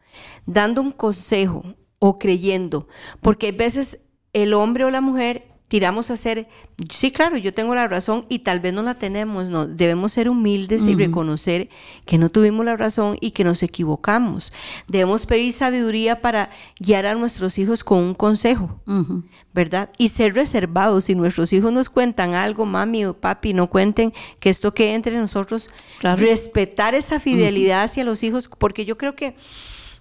dando 0.44 0.82
un 0.82 0.92
consejo 0.92 1.64
o 1.98 2.18
creyendo, 2.18 2.86
porque 3.22 3.48
a 3.48 3.52
veces 3.52 4.00
el 4.34 4.52
hombre 4.52 4.84
o 4.84 4.90
la 4.90 5.00
mujer 5.00 5.49
tiramos 5.70 6.10
a 6.10 6.16
ser, 6.16 6.48
sí, 6.90 7.12
claro, 7.12 7.36
yo 7.36 7.54
tengo 7.54 7.76
la 7.76 7.86
razón 7.86 8.26
y 8.28 8.40
tal 8.40 8.58
vez 8.58 8.74
no 8.74 8.82
la 8.82 8.94
tenemos, 8.94 9.48
no, 9.48 9.68
debemos 9.68 10.10
ser 10.10 10.28
humildes 10.28 10.88
y 10.88 10.96
reconocer 10.96 11.68
que 12.04 12.18
no 12.18 12.28
tuvimos 12.28 12.64
la 12.64 12.76
razón 12.76 13.16
y 13.20 13.30
que 13.30 13.44
nos 13.44 13.62
equivocamos. 13.62 14.52
Debemos 14.88 15.26
pedir 15.26 15.52
sabiduría 15.52 16.20
para 16.20 16.50
guiar 16.80 17.06
a 17.06 17.14
nuestros 17.14 17.56
hijos 17.56 17.84
con 17.84 17.98
un 17.98 18.14
consejo, 18.14 18.80
¿verdad? 19.54 19.90
Y 19.96 20.08
ser 20.08 20.34
reservados. 20.34 21.04
Si 21.04 21.14
nuestros 21.14 21.52
hijos 21.52 21.70
nos 21.70 21.88
cuentan 21.88 22.34
algo, 22.34 22.66
mami 22.66 23.04
o 23.04 23.14
papi, 23.14 23.54
no 23.54 23.70
cuenten 23.70 24.12
que 24.40 24.50
esto 24.50 24.74
quede 24.74 24.94
entre 24.94 25.16
nosotros, 25.18 25.70
respetar 26.00 26.96
esa 26.96 27.20
fidelidad 27.20 27.84
hacia 27.84 28.02
los 28.02 28.24
hijos, 28.24 28.50
porque 28.58 28.84
yo 28.84 28.98
creo 28.98 29.14
que 29.14 29.36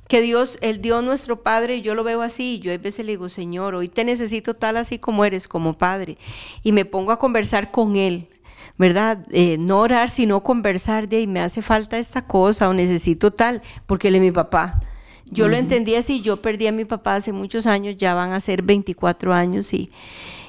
que 0.09 0.21
Dios, 0.21 0.57
el 0.61 0.81
Dios 0.81 1.03
nuestro 1.03 1.43
Padre, 1.43 1.81
yo 1.81 1.93
lo 1.93 2.03
veo 2.03 2.23
así, 2.23 2.55
y 2.55 2.59
yo 2.59 2.73
a 2.73 2.77
veces 2.79 3.05
le 3.05 3.11
digo, 3.11 3.29
Señor, 3.29 3.75
hoy 3.75 3.87
te 3.87 4.03
necesito 4.03 4.55
tal 4.55 4.77
así 4.77 4.97
como 4.97 5.23
eres, 5.23 5.47
como 5.47 5.77
Padre, 5.77 6.17
y 6.63 6.71
me 6.71 6.83
pongo 6.83 7.11
a 7.11 7.19
conversar 7.19 7.69
con 7.69 7.95
Él, 7.95 8.27
¿verdad? 8.75 9.23
Eh, 9.29 9.57
no 9.59 9.77
orar, 9.77 10.09
sino 10.09 10.41
conversar 10.41 11.07
de, 11.07 11.21
y 11.21 11.27
me 11.27 11.41
hace 11.41 11.61
falta 11.61 11.99
esta 11.99 12.23
cosa, 12.23 12.69
o 12.69 12.73
necesito 12.73 13.29
tal, 13.29 13.61
porque 13.85 14.07
Él 14.07 14.15
es 14.15 14.21
mi 14.21 14.31
papá. 14.31 14.81
Yo 15.27 15.47
lo 15.47 15.55
entendí 15.57 15.93
así, 15.93 16.21
yo 16.21 16.41
perdí 16.41 16.65
a 16.65 16.71
mi 16.71 16.85
papá 16.85 17.13
hace 17.13 17.31
muchos 17.31 17.67
años, 17.67 17.95
ya 17.95 18.15
van 18.15 18.33
a 18.33 18.39
ser 18.39 18.63
24 18.63 19.31
años, 19.31 19.71
y, 19.75 19.91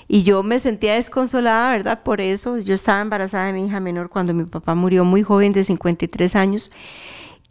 y 0.09 0.23
yo 0.23 0.43
me 0.43 0.59
sentía 0.59 0.95
desconsolada, 0.95 1.69
¿verdad? 1.69 2.03
Por 2.03 2.23
eso, 2.23 2.57
yo 2.57 2.75
estaba 2.75 3.03
embarazada 3.03 3.49
de 3.49 3.53
mi 3.53 3.67
hija 3.67 3.79
menor 3.79 4.09
cuando 4.09 4.33
mi 4.33 4.45
papá 4.45 4.75
murió 4.75 5.05
muy 5.05 5.23
joven, 5.23 5.53
de 5.53 5.65
53 5.65 6.35
años, 6.35 6.71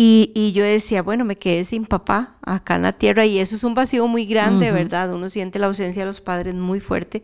y, 0.01 0.53
yo 0.53 0.63
decía, 0.63 1.01
bueno, 1.01 1.25
me 1.25 1.35
quedé 1.35 1.65
sin 1.65 1.85
papá 1.85 2.37
acá 2.41 2.77
en 2.77 2.83
la 2.83 2.93
tierra 2.93 3.25
y 3.25 3.37
eso 3.37 3.57
es 3.57 3.65
un 3.65 3.73
vacío 3.73 4.07
muy 4.07 4.25
grande, 4.25 4.71
¿verdad? 4.71 5.13
Uno 5.13 5.29
siente 5.29 5.59
la 5.59 5.67
ausencia 5.67 6.03
de 6.03 6.07
los 6.07 6.21
padres 6.21 6.55
muy 6.55 6.79
fuerte, 6.79 7.21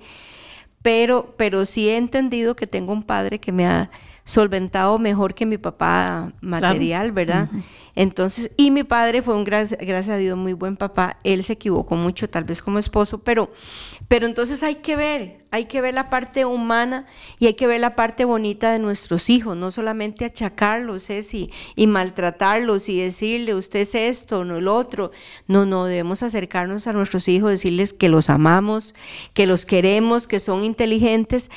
pero, 0.81 1.35
pero 1.38 1.63
sí 1.63 1.88
he 1.88 1.95
entendido 1.95 2.57
que 2.57 2.67
tengo 2.67 2.91
un 2.91 3.03
padre 3.03 3.39
que 3.39 3.53
me 3.53 3.65
ha 3.65 3.89
solventado 4.25 4.99
mejor 4.99 5.33
que 5.35 5.45
mi 5.45 5.57
papá 5.57 6.33
material, 6.41 7.13
¿verdad? 7.13 7.47
Entonces, 7.95 8.51
y 8.57 8.71
mi 8.71 8.83
padre 8.83 9.21
fue 9.21 9.35
un, 9.35 9.45
gracias, 9.45 9.79
gracias 9.79 10.15
a 10.15 10.17
Dios, 10.17 10.38
muy 10.38 10.51
buen 10.51 10.75
papá. 10.75 11.19
Él 11.23 11.45
se 11.45 11.53
equivocó 11.53 11.95
mucho, 11.95 12.29
tal 12.29 12.43
vez 12.43 12.61
como 12.61 12.77
esposo, 12.77 13.19
pero, 13.19 13.53
pero 14.09 14.25
entonces 14.25 14.63
hay 14.63 14.75
que 14.75 14.97
ver, 14.97 15.44
hay 15.55 15.65
que 15.65 15.79
ver 15.79 15.93
la 15.93 16.09
parte 16.09 16.43
humana 16.43 17.05
y 17.39 17.45
hay 17.45 17.53
que 17.53 17.65
ver 17.65 17.79
la 17.79 17.95
parte 17.95 18.25
bonita 18.25 18.73
de 18.73 18.79
nuestros 18.79 19.29
hijos, 19.29 19.55
no 19.55 19.71
solamente 19.71 20.25
achacarlos 20.25 21.09
y, 21.09 21.49
y 21.77 21.87
maltratarlos 21.87 22.89
y 22.89 22.99
decirle 22.99 23.55
usted 23.55 23.79
es 23.79 23.95
esto, 23.95 24.43
no 24.43 24.57
el 24.57 24.67
otro. 24.67 25.11
No, 25.47 25.65
no, 25.65 25.85
debemos 25.85 26.23
acercarnos 26.23 26.87
a 26.87 26.93
nuestros 26.93 27.29
hijos, 27.29 27.51
decirles 27.51 27.93
que 27.93 28.09
los 28.09 28.29
amamos, 28.29 28.95
que 29.33 29.47
los 29.47 29.65
queremos, 29.65 30.27
que 30.27 30.41
son 30.41 30.61
inteligentes. 30.65 31.49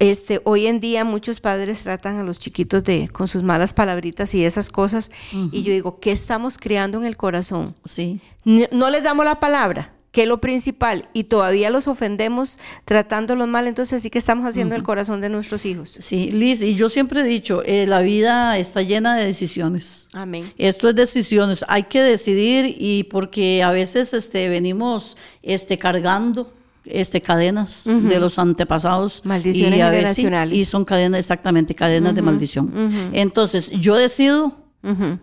Este, 0.00 0.42
hoy 0.44 0.66
en 0.66 0.80
día 0.80 1.04
muchos 1.04 1.40
padres 1.40 1.82
tratan 1.82 2.18
a 2.18 2.24
los 2.24 2.38
chiquitos 2.38 2.84
de 2.84 3.08
con 3.08 3.26
sus 3.26 3.42
malas 3.42 3.72
palabritas 3.72 4.34
y 4.34 4.44
esas 4.44 4.68
cosas 4.68 5.10
y 5.32 5.62
yo 5.62 5.72
digo, 5.72 5.98
¿qué 5.98 6.12
estamos 6.12 6.58
creando 6.58 6.98
en 6.98 7.06
el 7.06 7.16
corazón? 7.16 7.74
Sí. 7.86 8.20
No 8.44 8.90
les 8.90 9.02
damos 9.02 9.24
la 9.24 9.40
palabra 9.40 9.95
que 10.16 10.22
es 10.22 10.28
lo 10.28 10.40
principal, 10.40 11.10
y 11.12 11.24
todavía 11.24 11.68
los 11.68 11.86
ofendemos 11.88 12.58
tratándolos 12.86 13.46
mal, 13.48 13.66
entonces 13.66 14.00
sí 14.02 14.08
que 14.08 14.18
estamos 14.18 14.46
haciendo 14.48 14.74
el 14.74 14.82
corazón 14.82 15.20
de 15.20 15.28
nuestros 15.28 15.66
hijos. 15.66 15.90
Sí, 16.00 16.30
Liz, 16.30 16.62
y 16.62 16.72
yo 16.74 16.88
siempre 16.88 17.20
he 17.20 17.24
dicho, 17.24 17.62
eh, 17.66 17.86
la 17.86 17.98
vida 18.00 18.56
está 18.56 18.80
llena 18.80 19.14
de 19.14 19.26
decisiones. 19.26 20.08
Amén. 20.14 20.50
Esto 20.56 20.88
es 20.88 20.94
decisiones, 20.94 21.66
hay 21.68 21.82
que 21.82 22.00
decidir 22.02 22.76
y 22.78 23.04
porque 23.04 23.62
a 23.62 23.70
veces 23.72 24.14
este, 24.14 24.48
venimos 24.48 25.18
este, 25.42 25.76
cargando 25.76 26.50
este, 26.86 27.20
cadenas 27.20 27.84
de 27.84 28.18
los 28.18 28.38
antepasados. 28.38 29.20
Maldiciones 29.22 29.78
y 29.78 29.82
a 29.82 29.90
veces- 29.90 30.16
generacionales. 30.16 30.56
y 30.56 30.64
son 30.64 30.86
cadenas, 30.86 31.18
exactamente, 31.18 31.74
cadenas 31.74 32.14
de 32.14 32.22
maldición. 32.22 32.72
Entonces, 33.12 33.68
yo 33.68 33.96
decido 33.96 34.56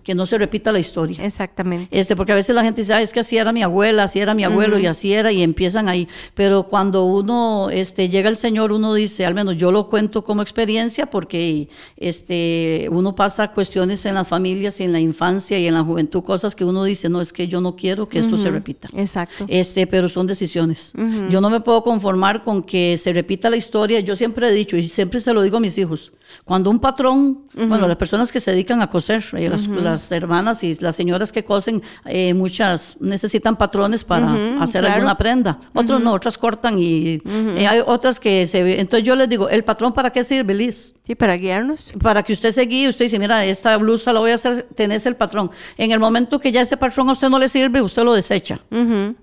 Que 0.03 0.13
no 0.13 0.25
se 0.25 0.37
repita 0.37 0.73
la 0.73 0.79
historia. 0.79 1.23
Exactamente. 1.23 1.87
Este, 1.97 2.17
porque 2.17 2.33
a 2.33 2.35
veces 2.35 2.53
la 2.53 2.63
gente 2.65 2.81
dice, 2.81 2.93
"Ah, 2.93 3.01
es 3.01 3.13
que 3.13 3.21
así 3.21 3.37
era 3.37 3.53
mi 3.53 3.63
abuela, 3.63 4.03
así 4.03 4.19
era 4.19 4.33
mi 4.33 4.43
abuelo 4.43 4.77
y 4.77 4.87
así 4.87 5.13
era, 5.13 5.31
y 5.31 5.41
empiezan 5.41 5.87
ahí. 5.87 6.09
Pero 6.33 6.63
cuando 6.63 7.05
uno 7.05 7.69
este, 7.69 8.09
llega 8.09 8.27
al 8.27 8.35
Señor, 8.35 8.73
uno 8.73 8.93
dice, 8.93 9.25
al 9.25 9.33
menos 9.33 9.55
yo 9.55 9.71
lo 9.71 9.87
cuento 9.87 10.23
como 10.23 10.41
experiencia, 10.41 11.05
porque 11.05 11.69
este, 11.95 12.89
uno 12.91 13.15
pasa 13.15 13.47
cuestiones 13.53 14.05
en 14.05 14.15
las 14.15 14.27
familias 14.27 14.79
y 14.81 14.83
en 14.83 14.91
la 14.91 14.99
infancia 14.99 15.57
y 15.57 15.65
en 15.67 15.73
la 15.75 15.83
juventud, 15.83 16.23
cosas 16.23 16.55
que 16.55 16.65
uno 16.65 16.83
dice, 16.83 17.07
no, 17.07 17.21
es 17.21 17.31
que 17.31 17.47
yo 17.47 17.61
no 17.61 17.75
quiero 17.77 18.09
que 18.09 18.19
esto 18.19 18.35
se 18.35 18.49
repita. 18.49 18.89
Exacto. 18.95 19.45
Este, 19.47 19.87
pero 19.87 20.09
son 20.09 20.27
decisiones. 20.27 20.93
Yo 21.29 21.39
no 21.39 21.49
me 21.49 21.61
puedo 21.61 21.83
conformar 21.83 22.43
con 22.43 22.63
que 22.63 22.97
se 22.97 23.13
repita 23.13 23.49
la 23.49 23.55
historia. 23.55 24.01
Yo 24.01 24.15
siempre 24.15 24.49
he 24.49 24.51
dicho 24.51 24.75
y 24.75 24.87
siempre 24.87 25.21
se 25.21 25.33
lo 25.33 25.41
digo 25.41 25.57
a 25.57 25.59
mis 25.61 25.77
hijos. 25.77 26.11
Cuando 26.45 26.69
un 26.69 26.79
patrón, 26.79 27.43
bueno, 27.53 27.87
las 27.87 27.97
personas 27.97 28.31
que 28.31 28.39
se 28.39 28.51
dedican 28.51 28.81
a 28.81 28.89
coser, 28.89 29.23
eh, 29.33 29.49
las, 29.49 29.67
las 29.67 30.11
hermanas 30.11 30.63
y 30.63 30.75
las 30.75 30.95
señoras 30.95 31.31
que 31.31 31.43
cosen, 31.43 31.81
eh, 32.05 32.33
muchas 32.33 32.97
necesitan 32.99 33.55
patrones 33.55 34.03
para 34.03 34.61
hacer 34.61 34.81
claro. 34.81 34.95
alguna 34.95 35.17
prenda. 35.17 35.59
Otros 35.73 36.01
no, 36.01 36.13
otras 36.13 36.37
cortan 36.37 36.77
y 36.77 37.21
eh, 37.25 37.67
hay 37.67 37.81
otras 37.85 38.19
que 38.19 38.47
se. 38.47 38.79
Entonces 38.79 39.05
yo 39.05 39.15
les 39.15 39.29
digo, 39.29 39.49
¿el 39.49 39.63
patrón 39.63 39.93
para 39.93 40.09
qué 40.09 40.23
sirve, 40.23 40.53
Liz? 40.53 40.95
Sí, 41.03 41.15
para 41.15 41.35
guiarnos. 41.35 41.93
para 42.01 42.23
que 42.23 42.33
usted 42.33 42.51
se 42.51 42.61
guíe, 42.63 42.87
usted 42.87 43.05
dice, 43.05 43.19
mira, 43.19 43.45
esta 43.45 43.75
blusa 43.77 44.13
la 44.13 44.19
voy 44.19 44.31
a 44.31 44.35
hacer, 44.35 44.67
tenés 44.75 45.05
el 45.05 45.15
patrón. 45.15 45.51
En 45.77 45.91
el 45.91 45.99
momento 45.99 46.39
que 46.39 46.51
ya 46.51 46.61
ese 46.61 46.77
patrón 46.77 47.09
a 47.09 47.13
usted 47.13 47.29
no 47.29 47.39
le 47.39 47.49
sirve, 47.49 47.81
usted 47.81 48.03
lo 48.03 48.13
desecha. 48.13 48.59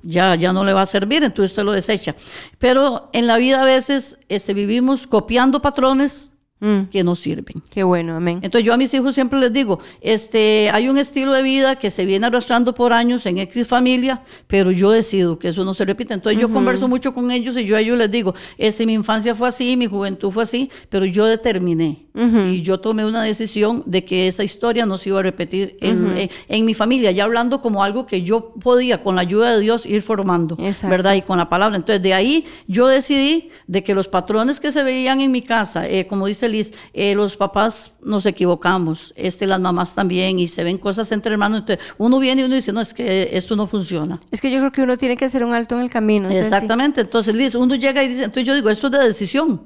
Ya, 0.02 0.34
ya 0.34 0.52
no 0.52 0.64
le 0.64 0.72
va 0.72 0.82
a 0.82 0.86
servir, 0.86 1.22
entonces 1.22 1.52
usted 1.52 1.64
lo 1.64 1.72
desecha. 1.72 2.14
Pero 2.58 3.08
en 3.12 3.26
la 3.26 3.36
vida 3.36 3.62
a 3.62 3.64
veces 3.64 4.18
este, 4.28 4.54
vivimos 4.54 5.06
copiando 5.06 5.60
patrones 5.60 6.32
Mm, 6.60 6.90
que 6.90 7.02
no 7.02 7.14
sirven. 7.16 7.62
Qué 7.70 7.82
bueno, 7.84 8.14
amén. 8.16 8.40
Entonces 8.42 8.66
yo 8.66 8.74
a 8.74 8.76
mis 8.76 8.92
hijos 8.92 9.14
siempre 9.14 9.40
les 9.40 9.50
digo, 9.52 9.78
este, 10.02 10.70
hay 10.72 10.88
un 10.88 10.98
estilo 10.98 11.32
de 11.32 11.42
vida 11.42 11.76
que 11.76 11.88
se 11.88 12.04
viene 12.04 12.26
arrastrando 12.26 12.74
por 12.74 12.92
años 12.92 13.24
en 13.26 13.38
X 13.38 13.66
familia, 13.66 14.22
pero 14.46 14.70
yo 14.70 14.90
decido 14.90 15.38
que 15.38 15.48
eso 15.48 15.64
no 15.64 15.72
se 15.72 15.84
repita. 15.86 16.12
Entonces 16.14 16.40
yo 16.40 16.50
converso 16.52 16.86
mucho 16.88 17.14
con 17.14 17.30
ellos 17.30 17.56
y 17.56 17.64
yo 17.64 17.76
a 17.76 17.80
ellos 17.80 17.96
les 17.96 18.10
digo, 18.10 18.34
este, 18.58 18.84
mi 18.84 18.92
infancia 18.92 19.34
fue 19.34 19.48
así, 19.48 19.76
mi 19.76 19.86
juventud 19.86 20.30
fue 20.30 20.42
así, 20.42 20.70
pero 20.90 21.04
yo 21.06 21.24
determiné 21.26 22.06
y 22.14 22.60
yo 22.62 22.80
tomé 22.80 23.06
una 23.06 23.22
decisión 23.22 23.82
de 23.86 24.04
que 24.04 24.26
esa 24.26 24.44
historia 24.44 24.84
no 24.84 24.98
se 24.98 25.08
iba 25.08 25.20
a 25.20 25.22
repetir 25.22 25.78
en, 25.80 26.12
en- 26.18 26.30
en 26.48 26.64
mi 26.66 26.74
familia, 26.74 27.10
ya 27.12 27.24
hablando 27.24 27.62
como 27.62 27.82
algo 27.82 28.04
que 28.06 28.20
yo 28.22 28.52
podía 28.62 29.02
con 29.02 29.14
la 29.14 29.22
ayuda 29.22 29.54
de 29.54 29.60
Dios 29.60 29.86
ir 29.86 30.02
formando, 30.02 30.56
Exacto. 30.60 30.88
¿verdad? 30.90 31.14
Y 31.14 31.22
con 31.22 31.38
la 31.38 31.48
palabra. 31.48 31.76
Entonces 31.76 32.02
de 32.02 32.12
ahí 32.12 32.44
yo 32.66 32.86
decidí 32.88 33.48
de 33.66 33.82
que 33.82 33.94
los 33.94 34.08
patrones 34.08 34.60
que 34.60 34.70
se 34.70 34.82
veían 34.82 35.20
en 35.22 35.32
mi 35.32 35.40
casa, 35.40 35.88
eh, 35.88 36.06
como 36.06 36.26
dice 36.26 36.48
Liz, 36.50 36.72
eh, 36.92 37.14
los 37.14 37.36
papás 37.36 37.94
nos 38.02 38.26
equivocamos, 38.26 39.12
este, 39.16 39.46
las 39.46 39.60
mamás 39.60 39.94
también, 39.94 40.38
y 40.38 40.48
se 40.48 40.64
ven 40.64 40.78
cosas 40.78 41.10
entre 41.12 41.32
hermanos. 41.32 41.60
Entonces, 41.60 41.84
uno 41.98 42.18
viene 42.18 42.42
y 42.42 42.44
uno 42.44 42.54
dice, 42.54 42.72
no, 42.72 42.80
es 42.80 42.92
que 42.92 43.30
esto 43.32 43.56
no 43.56 43.66
funciona. 43.66 44.20
Es 44.30 44.40
que 44.40 44.50
yo 44.50 44.58
creo 44.58 44.72
que 44.72 44.82
uno 44.82 44.98
tiene 44.98 45.16
que 45.16 45.24
hacer 45.24 45.44
un 45.44 45.52
alto 45.52 45.76
en 45.76 45.82
el 45.82 45.90
camino. 45.90 46.28
Exactamente, 46.28 47.02
entonces 47.02 47.34
Liz, 47.34 47.54
uno 47.54 47.74
llega 47.74 48.02
y 48.02 48.08
dice, 48.08 48.24
entonces 48.24 48.44
yo 48.44 48.54
digo, 48.54 48.70
esto 48.70 48.88
es 48.88 48.92
de 48.92 48.98
decisión, 48.98 49.62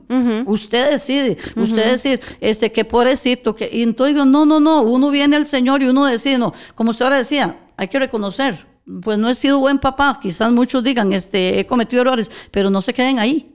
usted 0.47 0.91
decide, 0.91 1.37
usted 1.57 1.93
decide, 1.93 2.21
este, 2.41 2.73
que 2.73 2.85
pobrecito, 2.85 3.55
que, 3.55 3.69
y 3.73 3.83
entonces 3.83 4.15
digo, 4.15 4.27
no, 4.27 4.47
no, 4.47 4.61
no, 4.61 4.83
uno 4.83 5.11
viene 5.11 5.37
al 5.37 5.47
Señor 5.47 5.83
y 5.83 5.87
uno 5.87 6.05
decide, 6.05 6.39
no, 6.39 6.53
como 6.75 6.91
usted 6.91 7.05
ahora 7.05 7.19
decía, 7.19 7.59
hay 7.77 7.89
que 7.89 7.99
reconocer, 7.99 8.74
pues 9.03 9.17
no 9.17 9.31
he 9.31 9.35
sido 9.35 9.61
buen 9.61 9.79
papá, 9.79 10.19
quizás 10.21 10.53
muchos 10.53 10.85
digan, 10.85 11.15
este, 11.15 11.59
he 11.59 11.67
cometido 11.67 12.03
errores, 12.03 12.31
pero 12.51 12.69
no 12.69 12.83
se 12.83 12.93
queden 12.93 13.19
ahí, 13.19 13.51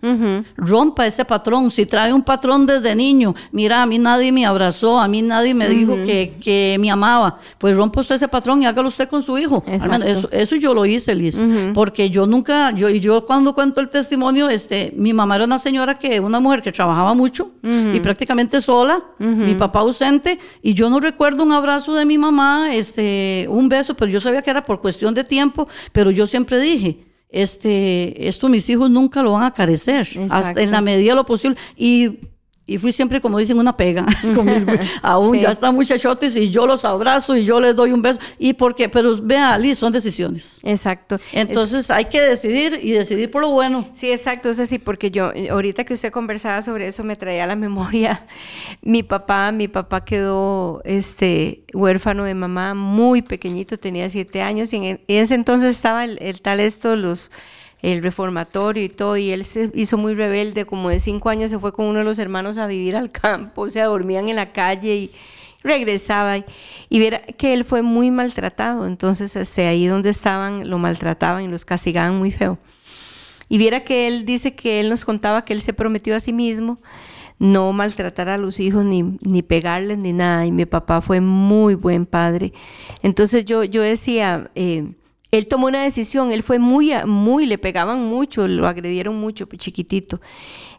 rompa 0.57 1.05
ese 1.05 1.23
patrón, 1.23 1.69
si 1.69 1.85
trae 1.85 2.11
un 2.11 2.23
patrón 2.23 2.65
desde 2.65 2.95
niño, 2.95 3.35
mira, 3.51 3.83
a 3.83 3.85
mí 3.85 3.99
nadie 3.99 4.31
me 4.31 4.45
abrazó, 4.47 4.99
a 4.99 5.07
mí 5.07 5.21
nadie 5.21 5.53
me 5.53 5.67
dijo 5.69 5.93
que, 6.03 6.37
que 6.41 6.77
me 6.79 6.89
amaba, 6.89 7.37
pues 7.59 7.77
rompa 7.77 7.99
usted 7.99 8.15
ese 8.15 8.27
patrón 8.27 8.63
y 8.63 8.65
hágalo 8.65 8.87
usted 8.87 9.07
con 9.07 9.21
su 9.21 9.37
hijo, 9.37 9.63
Al 9.67 9.87
menos 9.87 10.07
eso, 10.07 10.29
eso 10.31 10.55
yo 10.55 10.73
lo 10.73 10.83
hice, 10.85 11.13
Liz, 11.13 11.39
porque 11.75 12.09
yo 12.09 12.25
nunca, 12.25 12.71
yo, 12.71 12.89
y 12.89 12.99
yo 12.99 13.27
cuando 13.27 13.53
cuento 13.53 13.81
el 13.81 13.89
testimonio, 13.89 14.49
este, 14.49 14.91
mi 14.95 15.13
mamá 15.13 15.35
era 15.35 15.45
una 15.45 15.59
señora 15.59 15.99
que, 15.99 16.19
una 16.19 16.39
mujer 16.39 16.63
que 16.63 16.71
trabajaba 16.71 17.13
mucho 17.13 17.51
y 17.61 17.99
prácticamente 17.99 18.61
sola, 18.61 19.03
mi 19.19 19.53
papá 19.53 19.81
ausente, 19.81 20.39
y 20.63 20.73
yo 20.73 20.89
no 20.89 20.99
recuerdo 20.99 21.43
un 21.43 21.51
abrazo 21.51 21.93
de 21.93 22.03
mi 22.05 22.17
mamá, 22.17 22.73
este, 22.73 23.45
un 23.47 23.69
beso, 23.69 23.93
pero 23.93 24.09
yo 24.09 24.19
sabía 24.19 24.41
que 24.41 24.49
era 24.49 24.63
por 24.63 24.81
cuestión 24.81 25.13
de 25.13 25.18
tiempo, 25.23 25.67
pero 25.91 26.11
yo 26.11 26.25
siempre 26.25 26.59
dije, 26.59 27.05
este, 27.29 28.27
esto 28.27 28.49
mis 28.49 28.69
hijos 28.69 28.89
nunca 28.89 29.21
lo 29.21 29.33
van 29.33 29.43
a 29.43 29.53
carecer, 29.53 30.07
hasta 30.29 30.61
en 30.61 30.71
la 30.71 30.81
medida 30.81 31.11
de 31.11 31.15
lo 31.15 31.25
posible, 31.25 31.57
y 31.77 32.19
y 32.69 32.77
fui 32.77 32.91
siempre, 32.91 33.19
como 33.21 33.37
dicen, 33.37 33.57
una 33.59 33.75
pega. 33.75 34.05
con 34.35 34.45
mis 34.45 34.65
güey. 34.65 34.79
Aún 35.01 35.35
Sí. 35.35 35.41
ya 35.41 35.51
están 35.51 35.75
muchachotes 35.75 36.35
y 36.35 36.49
yo 36.49 36.65
los 36.67 36.85
abrazo 36.85 37.35
y 37.35 37.43
yo 37.45 37.59
les 37.59 37.75
doy 37.75 37.91
un 37.91 38.01
beso. 38.01 38.19
Y 38.37 38.53
porque, 38.53 38.89
pero 38.89 39.15
vea, 39.21 39.57
Liz, 39.57 39.77
son 39.77 39.91
decisiones. 39.91 40.59
Exacto. 40.63 41.19
Entonces 41.33 41.89
hay 41.91 42.05
que 42.05 42.21
decidir 42.21 42.79
y 42.81 42.91
decidir 42.91 43.29
por 43.31 43.41
lo 43.41 43.49
bueno. 43.51 43.87
Sí, 43.93 44.11
exacto, 44.11 44.49
eso 44.49 44.65
sí, 44.65 44.79
porque 44.79 45.11
yo, 45.11 45.31
ahorita 45.49 45.83
que 45.83 45.93
usted 45.93 46.11
conversaba 46.11 46.61
sobre 46.61 46.87
eso, 46.87 47.03
me 47.03 47.15
traía 47.15 47.43
a 47.43 47.47
la 47.47 47.55
memoria 47.55 48.27
mi 48.81 49.03
papá, 49.03 49.51
mi 49.51 49.67
papá 49.67 50.03
quedó 50.05 50.81
este 50.85 51.63
huérfano 51.73 52.23
de 52.23 52.33
mamá 52.35 52.73
muy 52.73 53.21
pequeñito, 53.21 53.77
tenía 53.77 54.09
siete 54.09 54.41
años, 54.41 54.73
y 54.73 54.77
en, 54.77 54.83
en 54.85 55.01
ese 55.07 55.35
entonces 55.35 55.71
estaba 55.71 56.03
el, 56.05 56.17
el 56.21 56.41
tal 56.41 56.59
esto, 56.59 56.95
los 56.95 57.31
el 57.81 58.03
reformatorio 58.03 58.83
y 58.83 58.89
todo, 58.89 59.17
y 59.17 59.31
él 59.31 59.45
se 59.45 59.71
hizo 59.73 59.97
muy 59.97 60.15
rebelde, 60.15 60.65
como 60.65 60.89
de 60.89 60.99
cinco 60.99 61.29
años 61.29 61.51
se 61.51 61.59
fue 61.59 61.73
con 61.73 61.85
uno 61.85 61.99
de 61.99 62.05
los 62.05 62.19
hermanos 62.19 62.57
a 62.57 62.67
vivir 62.67 62.95
al 62.95 63.11
campo, 63.11 63.63
o 63.63 63.69
sea, 63.69 63.85
dormían 63.85 64.29
en 64.29 64.35
la 64.35 64.51
calle 64.51 64.95
y 64.95 65.11
regresaba 65.63 66.37
y, 66.37 66.45
y 66.89 67.09
que 67.37 67.53
él 67.53 67.65
fue 67.65 67.81
muy 67.81 68.11
maltratado, 68.11 68.85
entonces 68.85 69.35
este, 69.35 69.67
ahí 69.67 69.87
donde 69.87 70.09
estaban 70.09 70.69
lo 70.69 70.77
maltrataban 70.77 71.43
y 71.43 71.47
los 71.47 71.65
castigaban 71.65 72.17
muy 72.17 72.31
feo. 72.31 72.57
Y 73.47 73.57
viera 73.57 73.83
que 73.83 74.07
él 74.07 74.25
dice 74.25 74.53
que 74.53 74.79
él 74.79 74.89
nos 74.89 75.05
contaba 75.05 75.43
que 75.43 75.53
él 75.53 75.61
se 75.61 75.73
prometió 75.73 76.15
a 76.15 76.19
sí 76.19 76.33
mismo 76.33 76.79
no 77.39 77.71
maltratar 77.71 78.27
a 78.27 78.37
los 78.37 78.59
hijos 78.59 78.85
ni, 78.85 79.17
ni 79.21 79.41
pegarles 79.41 79.97
ni 79.97 80.13
nada. 80.13 80.45
Y 80.45 80.51
mi 80.51 80.65
papá 80.65 81.01
fue 81.01 81.21
muy 81.21 81.73
buen 81.73 82.05
padre. 82.05 82.53
Entonces 83.01 83.45
yo, 83.45 83.63
yo 83.63 83.81
decía, 83.81 84.51
eh, 84.55 84.91
él 85.31 85.47
tomó 85.47 85.67
una 85.67 85.83
decisión, 85.83 86.31
él 86.31 86.43
fue 86.43 86.59
muy, 86.59 86.91
muy, 87.05 87.45
le 87.45 87.57
pegaban 87.57 88.05
mucho, 88.05 88.47
lo 88.47 88.67
agredieron 88.67 89.15
mucho, 89.15 89.47
chiquitito. 89.57 90.21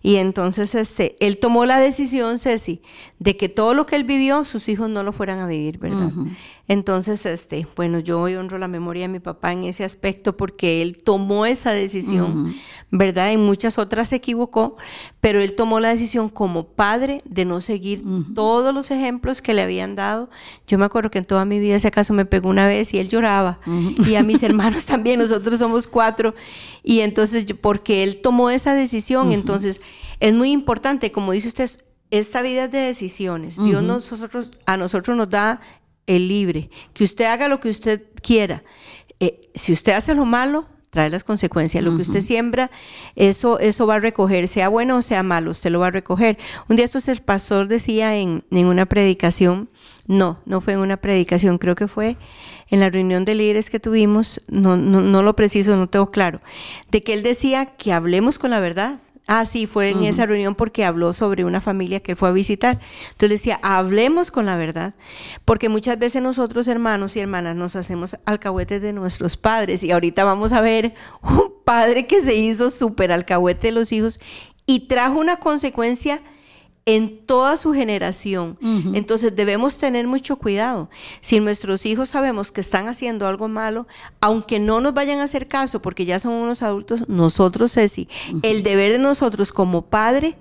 Y 0.03 0.17
entonces 0.17 0.75
este, 0.75 1.17
él 1.21 1.39
tomó 1.39 1.67
la 1.67 1.79
decisión, 1.79 2.39
Ceci, 2.39 2.81
de 3.19 3.37
que 3.37 3.49
todo 3.49 3.75
lo 3.75 3.87
que 3.87 3.97
él 3.97 4.05
vivió, 4.05 4.45
sus 4.45 4.69
hijos 4.69 4.89
no 4.89 5.03
lo 5.03 5.13
fueran 5.13 5.41
a 5.41 5.47
vivir, 5.47 5.79
¿verdad? 5.79 6.11
Entonces, 6.71 7.27
este, 7.27 7.67
bueno, 7.75 7.99
yo 7.99 8.21
hoy 8.21 8.37
honro 8.37 8.57
la 8.57 8.69
memoria 8.69 9.03
de 9.03 9.09
mi 9.09 9.19
papá 9.19 9.51
en 9.51 9.65
ese 9.65 9.83
aspecto 9.83 10.37
porque 10.37 10.81
él 10.83 11.03
tomó 11.03 11.45
esa 11.45 11.73
decisión, 11.73 12.55
¿verdad? 12.93 13.33
En 13.33 13.41
muchas 13.41 13.77
otras 13.77 14.11
se 14.11 14.17
equivocó, 14.17 14.77
pero 15.21 15.41
él 15.41 15.55
tomó 15.55 15.81
la 15.81 15.89
decisión 15.89 16.29
como 16.29 16.69
padre 16.69 17.23
de 17.25 17.45
no 17.45 17.61
seguir 17.61 18.05
todos 18.37 18.73
los 18.73 18.93
ejemplos 18.93 19.43
que 19.43 19.53
le 19.53 19.63
habían 19.63 19.97
dado. 19.97 20.31
Yo 20.69 20.79
me 20.79 20.85
acuerdo 20.85 21.11
que 21.11 21.19
en 21.19 21.25
toda 21.25 21.45
mi 21.45 21.59
vida 21.59 21.75
ese 21.75 21.91
caso 21.91 22.15
me 22.15 22.25
pegó 22.25 22.49
una 22.49 22.69
vez 22.69 22.95
y 22.95 23.01
él 23.01 23.09
lloraba. 23.09 23.59
Y 24.07 24.15
a 24.15 24.23
mis 24.23 24.41
hermanos 24.45 24.85
también, 24.87 25.19
nosotros 25.19 25.59
somos 25.59 25.89
cuatro. 25.89 26.37
Y 26.83 27.01
entonces, 27.01 27.47
porque 27.61 28.03
él 28.03 28.21
tomó 28.21 28.51
esa 28.51 28.75
decisión, 28.75 29.33
entonces 29.33 29.81
es 30.21 30.35
muy 30.35 30.51
importante, 30.51 31.13
como 31.13 31.33
dice 31.33 31.49
usted, 31.49 31.71
esta 32.11 32.43
vida 32.43 32.65
es 32.65 32.73
de 32.73 32.79
decisiones. 32.79 33.57
Dios 33.57 33.83
nosotros, 33.83 34.51
a 34.67 34.77
nosotros 34.77 35.17
nos 35.17 35.31
da 35.31 35.61
el 36.07 36.29
libre, 36.29 36.71
que 36.93 37.05
usted 37.05 37.27
haga 37.27 37.49
lo 37.49 37.61
que 37.61 37.69
usted 37.69 38.05
quiera. 38.23 38.65
Eh, 39.21 39.51
si 39.55 39.73
usted 39.73 39.93
hace 39.93 40.15
lo 40.15 40.25
malo, 40.25 40.67
trae 40.91 41.09
las 41.09 41.25
consecuencias. 41.25 41.83
Lo 41.83 41.95
que 41.97 42.03
usted 42.03 42.21
siembra, 42.21 42.71
eso, 43.15 43.59
eso 43.61 43.87
va 43.87 43.95
a 43.97 44.01
recoger, 44.01 44.49
sea 44.49 44.69
bueno 44.69 44.99
o 44.99 45.03
sea 45.03 45.23
malo, 45.23 45.53
usted 45.53 45.71
lo 45.71 45.81
va 45.81 45.87
a 45.87 45.93
recoger. 45.93 46.37
Un 46.69 46.77
día 46.77 46.85
esto 46.85 46.99
el 47.07 47.23
pastor 47.23 47.69
decía 47.69 48.17
en, 48.17 48.45
en 48.51 48.67
una 48.67 48.87
predicación, 48.87 49.71
no, 50.07 50.41
no 50.45 50.61
fue 50.61 50.75
en 50.75 50.81
una 50.81 50.97
predicación, 50.97 51.59
creo 51.59 51.77
que 51.77 51.89
fue 51.89 52.17
en 52.69 52.81
la 52.81 52.91
reunión 52.91 53.25
de 53.25 53.35
líderes 53.35 53.71
que 53.71 53.81
tuvimos, 53.81 54.41
no, 54.49 54.77
no, 54.77 55.01
no 55.01 55.23
lo 55.23 55.37
preciso, 55.37 55.77
no 55.77 55.89
tengo 55.89 56.11
claro, 56.11 56.41
de 56.91 57.03
que 57.03 57.13
él 57.13 57.23
decía 57.23 57.67
que 57.67 57.93
hablemos 57.93 58.39
con 58.39 58.51
la 58.51 58.61
verdad. 58.61 58.99
Ah, 59.33 59.47
sí, 59.47 59.69
fue 59.69 59.91
en 59.91 60.03
esa 60.03 60.27
reunión 60.27 60.57
porque 60.57 60.85
habló 60.85 61.13
sobre 61.13 61.45
una 61.45 61.61
familia 61.61 62.01
que 62.01 62.17
fue 62.17 62.31
a 62.31 62.33
visitar. 62.33 62.81
Entonces 63.13 63.39
decía, 63.39 63.61
hablemos 63.63 64.33
con 64.33 64.45
la 64.45 64.57
verdad, 64.57 64.95
porque 65.45 65.69
muchas 65.69 66.01
veces 66.01 66.21
nosotros 66.21 66.67
hermanos 66.67 67.15
y 67.15 67.21
hermanas 67.21 67.55
nos 67.55 67.77
hacemos 67.77 68.17
alcahuetes 68.25 68.83
de 68.83 68.93
nuestros 68.93 69.37
padres 69.37 69.85
y 69.85 69.93
ahorita 69.93 70.25
vamos 70.25 70.53
a 70.53 70.61
ver 70.61 70.95
un 71.23 71.53
padre 71.65 72.09
que 72.09 72.21
se 72.21 72.35
hizo 72.35 72.71
súper 72.71 73.13
alcahuete 73.13 73.69
de 73.69 73.73
los 73.73 73.93
hijos 73.93 74.19
y 74.67 74.89
trajo 74.89 75.21
una 75.21 75.37
consecuencia 75.37 76.21
en 76.87 77.25
toda 77.27 77.57
su 77.57 77.73
generación. 77.73 78.59
Entonces 78.95 79.35
debemos 79.37 79.77
tener 79.77 80.07
mucho 80.07 80.37
cuidado. 80.37 80.89
Si 81.21 81.39
nuestros 81.39 81.87
hijos 81.87 82.09
sabemos 82.09 82.51
que 82.51 82.61
están 82.61 82.89
haciendo 82.89 83.27
algo 83.27 83.49
malo, 83.49 83.87
aunque 84.21 84.59
no 84.59 84.81
nos 84.81 84.95
vayan 84.95 85.21
a 85.21 85.25
hacer 85.25 85.47
caso 85.47 85.83
porque 85.83 86.05
ya 86.05 86.19
son 86.19 86.33
unos 86.33 86.63
adultos, 86.63 87.09
nosotros, 87.09 87.73
Ceci, 87.73 88.09
el 88.43 88.63
deber 88.63 88.93
de 88.93 88.99
nosotros 88.99 89.53
como 89.53 89.83
padre 89.83 90.37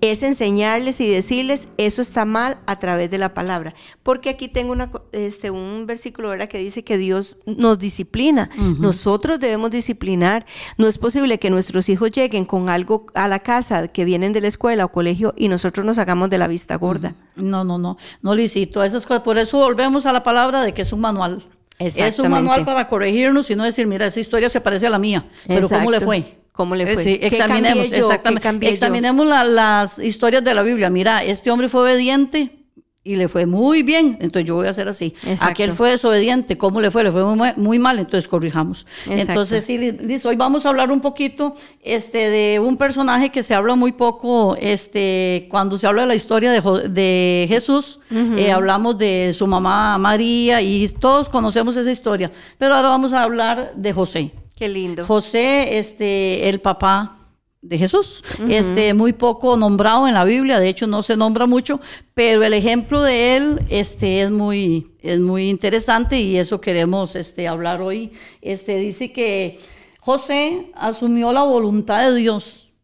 es 0.00 0.22
enseñarles 0.22 1.00
y 1.00 1.08
decirles 1.08 1.68
eso 1.76 2.02
está 2.02 2.24
mal 2.24 2.58
a 2.66 2.78
través 2.78 3.10
de 3.10 3.18
la 3.18 3.34
palabra. 3.34 3.74
Porque 4.02 4.30
aquí 4.30 4.48
tengo 4.48 4.72
una, 4.72 4.90
este, 5.12 5.50
un 5.50 5.86
versículo 5.86 6.30
que 6.48 6.58
dice 6.58 6.84
que 6.84 6.96
Dios 6.96 7.38
nos 7.44 7.78
disciplina. 7.78 8.50
Nosotros 8.78 9.40
debemos 9.40 9.70
disciplinar. 9.70 10.46
No 10.78 10.86
es 10.86 10.98
posible 10.98 11.38
que 11.38 11.50
nuestros 11.50 11.88
hijos 11.88 12.10
lleguen 12.10 12.44
con 12.44 12.68
algo 12.68 13.06
a 13.14 13.28
la 13.28 13.40
casa 13.40 13.88
que 13.88 14.04
vienen 14.04 14.32
de 14.32 14.40
la 14.40 14.48
escuela 14.48 14.84
o 14.84 14.88
colegio 14.88 15.34
y 15.36 15.48
nosotros 15.48 15.84
nos 15.84 15.98
hagamos 15.98 16.30
de 16.30 16.38
la 16.38 16.48
vista 16.48 16.76
gorda. 16.76 17.14
No, 17.36 17.64
no, 17.64 17.78
no, 17.78 17.98
no 18.22 18.34
licito 18.34 18.82
esas 18.82 19.04
cosas. 19.04 19.22
Por 19.22 19.38
eso 19.38 19.58
volvemos 19.58 20.06
a 20.06 20.12
la 20.12 20.22
palabra 20.22 20.62
de 20.62 20.72
que 20.72 20.82
es 20.82 20.92
un 20.92 21.00
manual. 21.00 21.42
Es 21.78 22.18
un 22.18 22.28
manual 22.28 22.64
para 22.64 22.88
corregirnos 22.88 23.50
y 23.50 23.56
no 23.56 23.64
decir, 23.64 23.86
mira, 23.86 24.06
esa 24.06 24.20
historia 24.20 24.50
se 24.50 24.60
parece 24.60 24.86
a 24.86 24.90
la 24.90 24.98
mía, 24.98 25.26
pero 25.46 25.68
¿cómo 25.68 25.90
le 25.90 26.00
fue? 26.00 26.39
¿Cómo 26.60 26.74
le 26.74 26.84
eh, 26.84 26.92
fue? 26.92 27.02
Sí, 27.02 27.18
examinemos, 27.22 27.90
exactamente. 27.90 28.68
Examinemos 28.68 29.24
las 29.26 29.98
historias 29.98 30.44
de 30.44 30.52
la 30.52 30.62
Biblia. 30.62 30.90
Mira, 30.90 31.24
este 31.24 31.50
hombre 31.50 31.70
fue 31.70 31.80
obediente, 31.80 32.60
y 33.02 33.16
le 33.16 33.28
fue 33.28 33.46
muy 33.46 33.82
bien, 33.82 34.18
entonces 34.20 34.46
yo 34.46 34.56
voy 34.56 34.66
a 34.66 34.70
hacer 34.70 34.86
así. 34.86 35.14
Aquel 35.40 35.72
fue 35.72 35.92
desobediente, 35.92 36.58
¿cómo 36.58 36.82
le 36.82 36.90
fue? 36.90 37.02
Le 37.02 37.10
fue 37.10 37.24
muy, 37.56 37.78
mal, 37.78 37.98
entonces 37.98 38.28
corrijamos. 38.28 38.86
Entonces, 39.08 39.64
sí, 39.64 39.78
Liz, 39.78 40.26
hoy 40.26 40.36
vamos 40.36 40.66
a 40.66 40.68
hablar 40.68 40.92
un 40.92 41.00
poquito 41.00 41.54
este, 41.80 42.28
de 42.28 42.60
un 42.60 42.76
personaje 42.76 43.30
que 43.30 43.42
se 43.42 43.54
habla 43.54 43.74
muy 43.74 43.92
poco, 43.92 44.54
este, 44.60 45.46
cuando 45.50 45.78
se 45.78 45.86
habla 45.86 46.02
de 46.02 46.08
la 46.08 46.14
historia 46.14 46.52
de, 46.52 46.88
de 46.90 47.46
Jesús, 47.48 48.00
eh, 48.10 48.52
hablamos 48.52 48.98
de 48.98 49.30
su 49.32 49.46
mamá 49.46 49.96
María 49.96 50.60
y 50.60 50.86
todos 50.88 51.30
conocemos 51.30 51.78
esa 51.78 51.90
historia, 51.90 52.30
pero 52.58 52.74
ahora 52.74 52.90
vamos 52.90 53.14
a 53.14 53.22
hablar 53.22 53.72
de 53.76 53.94
José. 53.94 54.32
Qué 54.60 54.68
lindo. 54.68 55.06
José, 55.06 55.78
este, 55.78 56.50
el 56.50 56.60
papá 56.60 57.16
de 57.62 57.78
Jesús. 57.78 58.22
Este 58.46 58.92
muy 58.92 59.14
poco 59.14 59.56
nombrado 59.56 60.06
en 60.06 60.12
la 60.12 60.22
Biblia, 60.24 60.58
de 60.58 60.68
hecho 60.68 60.86
no 60.86 61.00
se 61.02 61.16
nombra 61.16 61.46
mucho, 61.46 61.80
pero 62.12 62.44
el 62.44 62.52
ejemplo 62.52 63.02
de 63.02 63.36
él 63.36 63.60
este 63.70 64.20
es 64.20 64.30
muy 64.30 64.98
es 65.00 65.18
muy 65.18 65.48
interesante 65.48 66.20
y 66.20 66.36
eso 66.36 66.60
queremos 66.60 67.16
este 67.16 67.48
hablar 67.48 67.80
hoy. 67.80 68.12
Este 68.42 68.76
dice 68.76 69.14
que 69.14 69.58
José 69.98 70.70
asumió 70.74 71.32
la 71.32 71.42
voluntad 71.42 72.10
de 72.10 72.16
Dios 72.16 72.74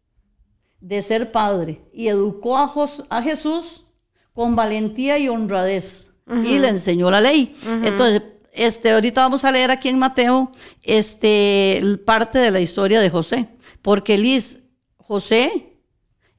de 0.81 1.03
ser 1.03 1.31
padre 1.31 1.81
y 1.93 2.07
educó 2.07 2.57
a, 2.57 2.73
a 3.09 3.21
Jesús 3.21 3.85
con 4.33 4.55
valentía 4.55 5.19
y 5.19 5.29
honradez 5.29 6.09
y 6.27 6.57
le 6.57 6.69
enseñó 6.69 7.11
la 7.11 7.21
ley. 7.21 7.55
Entonces, 7.83 8.23
este 8.57 8.91
ahorita 8.91 9.21
vamos 9.21 9.45
a 9.45 9.51
leer 9.51 9.71
aquí 9.71 9.89
en 9.89 9.99
Mateo 9.99 10.51
este 10.83 11.81
parte 12.05 12.39
de 12.39 12.51
la 12.51 12.59
historia 12.59 12.99
de 12.99 13.09
José, 13.09 13.47
porque 13.81 14.17
Liz 14.17 14.63
José 14.97 15.77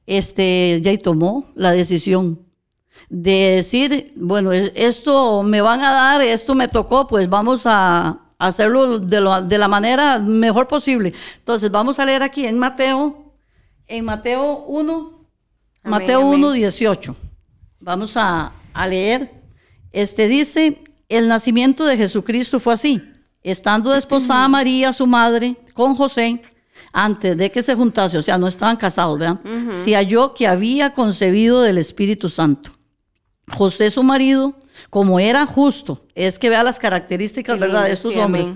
este, 0.09 0.79
ya 0.81 0.97
tomó 0.97 1.51
la 1.55 1.71
decisión 1.71 2.39
de 3.09 3.55
decir, 3.57 4.11
bueno, 4.15 4.51
esto 4.51 5.43
me 5.43 5.61
van 5.61 5.81
a 5.81 5.91
dar, 5.91 6.21
esto 6.21 6.55
me 6.55 6.67
tocó, 6.67 7.05
pues 7.05 7.29
vamos 7.29 7.61
a 7.65 8.19
hacerlo 8.39 8.99
de, 8.99 9.57
la 9.57 9.67
manera 9.67 10.17
mejor 10.17 10.67
posible. 10.67 11.13
Entonces, 11.37 11.69
vamos 11.69 11.99
a 11.99 12.05
leer 12.05 12.23
aquí 12.23 12.45
en 12.45 12.57
Mateo, 12.57 13.33
en 13.87 14.05
Mateo 14.05 14.63
1, 14.67 15.27
Mateo 15.83 16.21
1, 16.21 16.51
18. 16.53 17.15
Vamos 17.79 18.17
a, 18.17 18.51
a 18.73 18.87
leer. 18.87 19.31
Este 19.91 20.27
dice, 20.27 20.83
el 21.09 21.27
nacimiento 21.27 21.85
de 21.85 21.97
Jesucristo 21.97 22.59
fue 22.59 22.73
así. 22.73 23.01
Estando 23.41 23.91
desposada 23.91 24.47
María, 24.47 24.93
su 24.93 25.07
madre, 25.07 25.57
con 25.73 25.95
José, 25.95 26.41
antes 26.93 27.35
de 27.37 27.51
que 27.51 27.63
se 27.63 27.75
juntase, 27.75 28.17
o 28.17 28.21
sea, 28.21 28.37
no 28.37 28.47
estaban 28.47 28.77
casados, 28.77 29.17
¿verdad? 29.17 29.39
Se 29.71 29.95
halló 29.95 30.33
que 30.33 30.47
había 30.47 30.93
concebido 30.93 31.61
del 31.61 31.77
Espíritu 31.77 32.29
Santo. 32.29 32.71
José, 33.51 33.89
su 33.89 34.03
marido, 34.03 34.55
como 34.89 35.19
era 35.19 35.45
justo, 35.45 36.05
es 36.15 36.37
que 36.37 36.49
vea 36.49 36.63
las 36.63 36.79
características, 36.79 37.59
¿verdad?, 37.59 37.85
de 37.85 37.91
estos 37.91 38.15
hombres. 38.17 38.53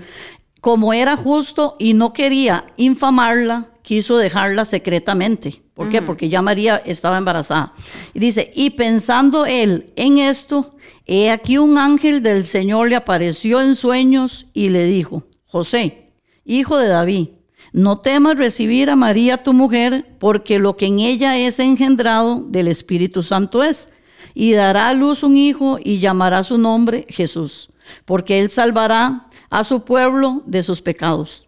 Como 0.60 0.92
era 0.92 1.16
justo 1.16 1.76
y 1.78 1.94
no 1.94 2.12
quería 2.12 2.66
infamarla, 2.76 3.70
quiso 3.84 4.16
dejarla 4.16 4.64
secretamente. 4.64 5.62
¿Por 5.74 5.90
qué? 5.90 6.00
Porque 6.00 6.28
ya 6.28 6.40
María 6.40 6.82
estaba 6.84 7.18
embarazada. 7.18 7.74
Y 8.14 8.18
dice, 8.18 8.50
y 8.54 8.70
pensando 8.70 9.44
él 9.44 9.92
en 9.94 10.18
esto, 10.18 10.74
he 11.06 11.30
aquí 11.30 11.58
un 11.58 11.76
ángel 11.76 12.22
del 12.22 12.46
Señor 12.46 12.88
le 12.88 12.96
apareció 12.96 13.60
en 13.60 13.76
sueños 13.76 14.46
y 14.54 14.70
le 14.70 14.86
dijo, 14.86 15.24
José, 15.44 16.12
hijo 16.46 16.78
de 16.78 16.88
David, 16.88 17.28
no 17.72 17.98
temas 17.98 18.38
recibir 18.38 18.88
a 18.88 18.96
María 18.96 19.42
tu 19.42 19.52
mujer, 19.52 20.16
porque 20.18 20.58
lo 20.58 20.76
que 20.76 20.86
en 20.86 21.00
ella 21.00 21.36
es 21.36 21.58
engendrado 21.58 22.42
del 22.48 22.68
Espíritu 22.68 23.22
Santo 23.22 23.62
es, 23.62 23.90
y 24.32 24.52
dará 24.52 24.88
a 24.88 24.94
luz 24.94 25.22
un 25.22 25.36
hijo 25.36 25.78
y 25.82 25.98
llamará 25.98 26.42
su 26.42 26.56
nombre 26.56 27.06
Jesús, 27.10 27.68
porque 28.06 28.40
él 28.40 28.48
salvará 28.48 29.26
a 29.50 29.62
su 29.62 29.84
pueblo 29.84 30.42
de 30.46 30.62
sus 30.62 30.80
pecados. 30.80 31.43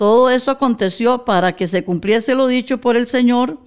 Todo 0.00 0.30
esto 0.30 0.50
aconteció 0.50 1.26
para 1.26 1.56
que 1.56 1.66
se 1.66 1.84
cumpliese 1.84 2.34
lo 2.34 2.46
dicho 2.46 2.78
por 2.80 2.96
el 2.96 3.06
Señor 3.06 3.58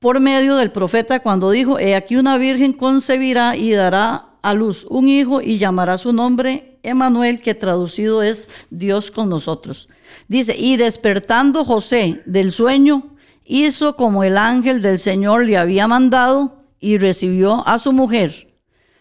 por 0.00 0.20
medio 0.20 0.56
del 0.56 0.70
profeta 0.70 1.20
cuando 1.20 1.50
dijo, 1.50 1.78
he 1.78 1.94
aquí 1.94 2.16
una 2.16 2.36
virgen 2.36 2.74
concebirá 2.74 3.56
y 3.56 3.70
dará 3.70 4.26
a 4.42 4.52
luz 4.52 4.86
un 4.90 5.08
hijo 5.08 5.40
y 5.40 5.56
llamará 5.56 5.96
su 5.96 6.12
nombre 6.12 6.78
Emanuel, 6.82 7.40
que 7.40 7.54
traducido 7.54 8.22
es 8.22 8.50
Dios 8.68 9.10
con 9.10 9.30
nosotros. 9.30 9.88
Dice, 10.28 10.54
y 10.58 10.76
despertando 10.76 11.64
José 11.64 12.20
del 12.26 12.52
sueño, 12.52 13.16
hizo 13.46 13.96
como 13.96 14.24
el 14.24 14.36
ángel 14.36 14.82
del 14.82 14.98
Señor 14.98 15.46
le 15.46 15.56
había 15.56 15.86
mandado 15.86 16.66
y 16.80 16.98
recibió 16.98 17.66
a 17.66 17.78
su 17.78 17.92
mujer. 17.92 18.58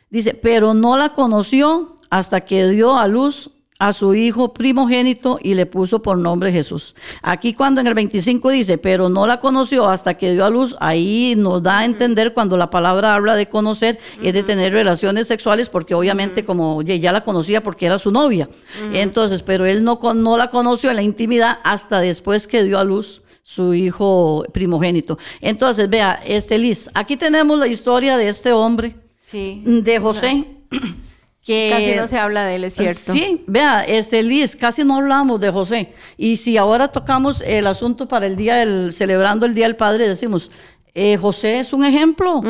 Dice, 0.09 0.35
pero 0.35 0.73
no 0.73 0.95
la 0.95 1.13
conoció 1.13 1.97
hasta 2.09 2.45
que 2.45 2.69
dio 2.69 2.97
a 2.97 3.09
luz 3.09 3.51
a 3.81 3.93
su 3.93 4.13
hijo 4.13 4.53
primogénito 4.53 5.39
y 5.41 5.55
le 5.55 5.65
puso 5.65 6.03
por 6.03 6.15
nombre 6.15 6.51
Jesús. 6.51 6.93
Aquí 7.23 7.55
cuando 7.55 7.81
en 7.81 7.87
el 7.87 7.95
25 7.95 8.51
dice, 8.51 8.77
pero 8.77 9.09
no 9.09 9.25
la 9.25 9.39
conoció 9.39 9.89
hasta 9.89 10.13
que 10.13 10.33
dio 10.33 10.45
a 10.45 10.51
luz, 10.51 10.75
ahí 10.79 11.33
nos 11.35 11.63
da 11.63 11.79
a 11.79 11.85
entender 11.85 12.35
cuando 12.35 12.57
la 12.57 12.69
palabra 12.69 13.15
habla 13.15 13.35
de 13.35 13.47
conocer, 13.47 13.97
y 14.21 14.27
es 14.27 14.35
de 14.35 14.43
tener 14.43 14.71
relaciones 14.71 15.25
sexuales, 15.27 15.67
porque 15.67 15.95
obviamente 15.95 16.45
como 16.45 16.83
ya 16.83 17.11
la 17.11 17.23
conocía 17.23 17.63
porque 17.63 17.87
era 17.87 17.97
su 17.97 18.11
novia. 18.11 18.49
Entonces, 18.93 19.41
pero 19.41 19.65
él 19.65 19.83
no, 19.83 19.99
no 20.13 20.37
la 20.37 20.51
conoció 20.51 20.91
en 20.91 20.97
la 20.97 21.01
intimidad 21.01 21.57
hasta 21.63 22.01
después 22.01 22.45
que 22.47 22.63
dio 22.63 22.77
a 22.77 22.83
luz 22.83 23.23
su 23.41 23.73
hijo 23.73 24.45
primogénito. 24.53 25.17
Entonces, 25.41 25.89
vea, 25.89 26.21
este 26.23 26.59
Liz, 26.59 26.87
aquí 26.93 27.17
tenemos 27.17 27.57
la 27.57 27.65
historia 27.65 28.15
de 28.17 28.29
este 28.29 28.51
hombre, 28.51 28.95
de 29.31 29.99
José. 29.99 30.45
casi 31.45 31.95
no 31.95 32.07
se 32.07 32.17
habla 32.17 32.45
de 32.45 32.55
él, 32.55 32.63
es 32.65 32.73
cierto. 32.73 33.13
Sí, 33.13 33.43
vea, 33.47 33.83
este 33.83 34.21
Liz, 34.23 34.55
casi 34.55 34.83
no 34.83 34.97
hablamos 34.97 35.41
de 35.41 35.51
José. 35.51 35.93
Y 36.17 36.37
si 36.37 36.57
ahora 36.57 36.89
tocamos 36.89 37.41
el 37.41 37.67
asunto 37.67 38.07
para 38.07 38.27
el 38.27 38.35
día 38.35 38.57
del, 38.57 38.93
celebrando 38.93 39.45
el 39.45 39.55
Día 39.55 39.65
del 39.65 39.75
Padre, 39.75 40.07
decimos, 40.07 40.51
eh, 40.93 41.17
José 41.17 41.59
es 41.59 41.73
un 41.73 41.83
ejemplo 41.83 42.41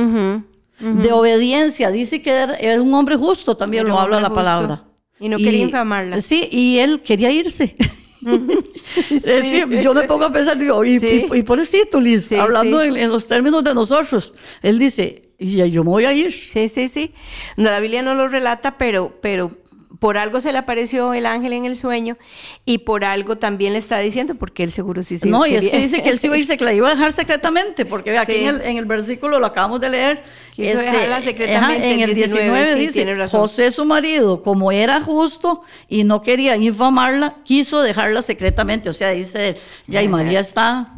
de 0.80 1.12
obediencia. 1.12 1.92
Dice 1.92 2.22
que 2.22 2.32
era, 2.32 2.82
un 2.82 2.94
hombre 2.94 3.16
justo, 3.16 3.56
también 3.56 3.88
lo 3.88 4.00
habla 4.00 4.20
la 4.20 4.34
palabra. 4.34 4.84
Y 5.20 5.30
no 5.30 5.38
quería 5.38 5.64
infamarla. 5.64 6.20
Sí, 6.20 6.48
y 6.52 6.80
él 6.80 7.02
quería 7.02 7.32
irse. 7.32 7.76
sí. 9.10 9.64
yo 9.82 9.94
me 9.94 10.04
pongo 10.04 10.26
a 10.26 10.34
pensar, 10.34 10.58
digo, 10.58 10.84
y, 10.84 11.00
y, 11.34 11.44
por 11.44 11.60
eso, 11.60 12.00
Liz, 12.00 12.32
hablando 12.34 12.82
en, 12.82 13.10
los 13.10 13.28
términos 13.28 13.64
de 13.64 13.74
nosotros, 13.74 14.34
él 14.62 14.80
dice, 14.80 15.31
y 15.42 15.70
yo 15.72 15.84
me 15.84 15.90
voy 15.90 16.06
a 16.06 16.14
ir. 16.14 16.32
Sí, 16.34 16.70
sí, 16.70 16.88
sí. 16.88 17.14
No, 17.58 17.70
la 17.72 17.80
Biblia 17.80 18.02
no 18.04 18.14
lo 18.14 18.28
relata, 18.28 18.78
pero, 18.78 19.12
pero 19.22 19.52
por 20.00 20.18
algo 20.18 20.40
se 20.42 20.52
le 20.52 20.58
apareció 20.58 21.14
el 21.14 21.26
ángel 21.28 21.54
en 21.54 21.66
el 21.66 21.78
sueño 21.78 22.18
y 22.66 22.80
por 22.80 23.04
algo 23.06 23.38
también 23.38 23.74
le 23.74 23.80
está 23.80 24.00
diciendo, 24.00 24.34
porque 24.36 24.64
él 24.64 24.72
seguro 24.72 25.04
sí 25.04 25.18
se 25.20 25.28
No, 25.28 25.46
y 25.46 25.54
es 25.54 25.64
quería- 25.64 25.72
que 25.72 25.78
dice 25.80 26.02
que 26.02 26.10
él 26.10 26.18
se 26.18 26.28
iba 26.28 26.36
a 26.38 26.40
ir, 26.40 26.48
que 26.48 26.64
la 26.66 26.74
iba 26.74 26.88
a 26.88 26.92
dejar 26.92 27.12
secretamente, 27.12 27.86
porque 27.86 28.10
ve, 28.10 28.18
aquí 28.18 28.32
Sí. 28.32 28.38
en, 28.46 28.56
el, 28.56 28.62
en 28.62 28.78
el 28.78 28.86
versículo 28.86 29.38
lo 29.40 29.46
acabamos 29.46 29.80
de 29.82 29.90
leer. 29.90 30.24
este, 30.58 30.64
Quiso 30.72 30.80
dejarla 30.80 31.22
secretamente, 31.22 31.92
en 31.94 32.00
el 32.02 32.10
el 32.10 32.16
19, 32.16 32.44
19 32.46 32.74
sí, 32.74 32.80
dice, 32.80 32.94
tiene 32.94 33.16
razón. 33.16 33.42
José 33.42 33.70
su 33.70 33.86
marido, 33.86 34.42
como 34.42 34.72
era 34.72 35.02
justo 35.02 35.62
y 35.88 36.04
no 36.04 36.22
quería 36.24 36.56
infamarla, 36.58 37.36
quiso 37.44 37.82
dejarla 37.82 38.22
secretamente. 38.24 38.90
O 38.90 38.94
sea, 38.94 39.10
dice, 39.12 39.56
ya 39.88 40.02
y 40.02 40.08
María 40.08 40.40
está, 40.40 40.94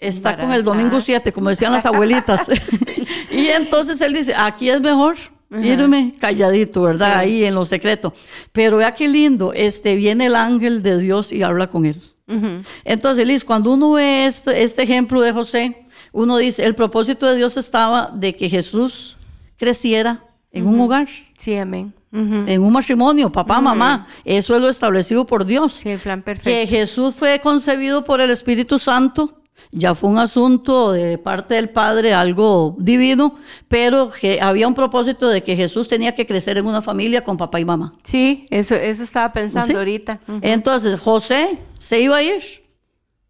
está 0.00 0.36
con 0.36 0.52
el 0.52 0.64
domingo 0.64 1.00
7, 1.00 1.32
como 1.32 1.50
decían 1.50 1.72
las 1.72 1.86
abuelitas. 1.86 2.48
y 3.30 3.48
entonces 3.48 4.00
él 4.00 4.14
dice, 4.14 4.34
aquí 4.36 4.70
es 4.70 4.80
mejor. 4.80 5.16
Irme 5.50 6.14
calladito, 6.20 6.82
¿verdad? 6.82 7.18
Ahí 7.18 7.44
en 7.44 7.56
lo 7.56 7.64
secreto. 7.64 8.14
Pero 8.52 8.76
vea 8.76 8.94
qué 8.94 9.08
lindo, 9.08 9.52
este, 9.52 9.96
viene 9.96 10.26
el 10.26 10.36
ángel 10.36 10.80
de 10.80 10.96
Dios 10.98 11.32
y 11.32 11.42
habla 11.42 11.68
con 11.68 11.86
él. 11.86 12.00
Entonces, 12.84 13.26
Liz, 13.26 13.44
cuando 13.44 13.72
uno 13.72 13.92
ve 13.92 14.26
este, 14.26 14.62
este 14.62 14.84
ejemplo 14.84 15.20
de 15.20 15.32
José, 15.32 15.86
uno 16.12 16.36
dice, 16.36 16.64
el 16.64 16.76
propósito 16.76 17.26
de 17.26 17.34
Dios 17.34 17.56
estaba 17.56 18.12
de 18.14 18.36
que 18.36 18.48
Jesús 18.48 19.16
creciera 19.56 20.24
en 20.52 20.68
un 20.68 20.80
hogar, 20.80 21.08
Sí, 21.40 21.56
amén. 21.56 21.94
En 22.12 22.62
un 22.62 22.72
matrimonio, 22.72 23.30
papá, 23.32 23.60
mamá. 23.60 24.06
Eso 24.24 24.54
es 24.54 24.60
lo 24.60 24.68
establecido 24.68 25.24
por 25.24 25.46
Dios. 25.46 25.74
Sí, 25.74 25.88
el 25.88 25.98
plan 25.98 26.20
Que 26.20 26.24
perfecto. 26.24 26.70
Jesús 26.70 27.14
fue 27.14 27.40
concebido 27.40 28.04
por 28.04 28.20
el 28.20 28.30
Espíritu 28.30 28.78
Santo, 28.78 29.39
ya 29.72 29.94
fue 29.94 30.10
un 30.10 30.18
asunto 30.18 30.92
de 30.92 31.18
parte 31.18 31.54
del 31.54 31.70
Padre, 31.70 32.12
algo 32.12 32.76
divino, 32.78 33.36
pero 33.68 34.10
que 34.10 34.40
había 34.40 34.66
un 34.66 34.74
propósito 34.74 35.28
de 35.28 35.42
que 35.42 35.56
Jesús 35.56 35.88
tenía 35.88 36.14
que 36.14 36.26
crecer 36.26 36.58
en 36.58 36.66
una 36.66 36.82
familia 36.82 37.22
con 37.22 37.36
papá 37.36 37.60
y 37.60 37.64
mamá. 37.64 37.92
Sí, 38.02 38.46
eso, 38.50 38.74
eso 38.74 39.02
estaba 39.02 39.32
pensando 39.32 39.66
¿Sí? 39.66 39.74
ahorita. 39.74 40.20
Entonces, 40.42 40.98
José 40.98 41.58
se 41.76 42.00
iba 42.00 42.16
a 42.16 42.22
ir 42.22 42.42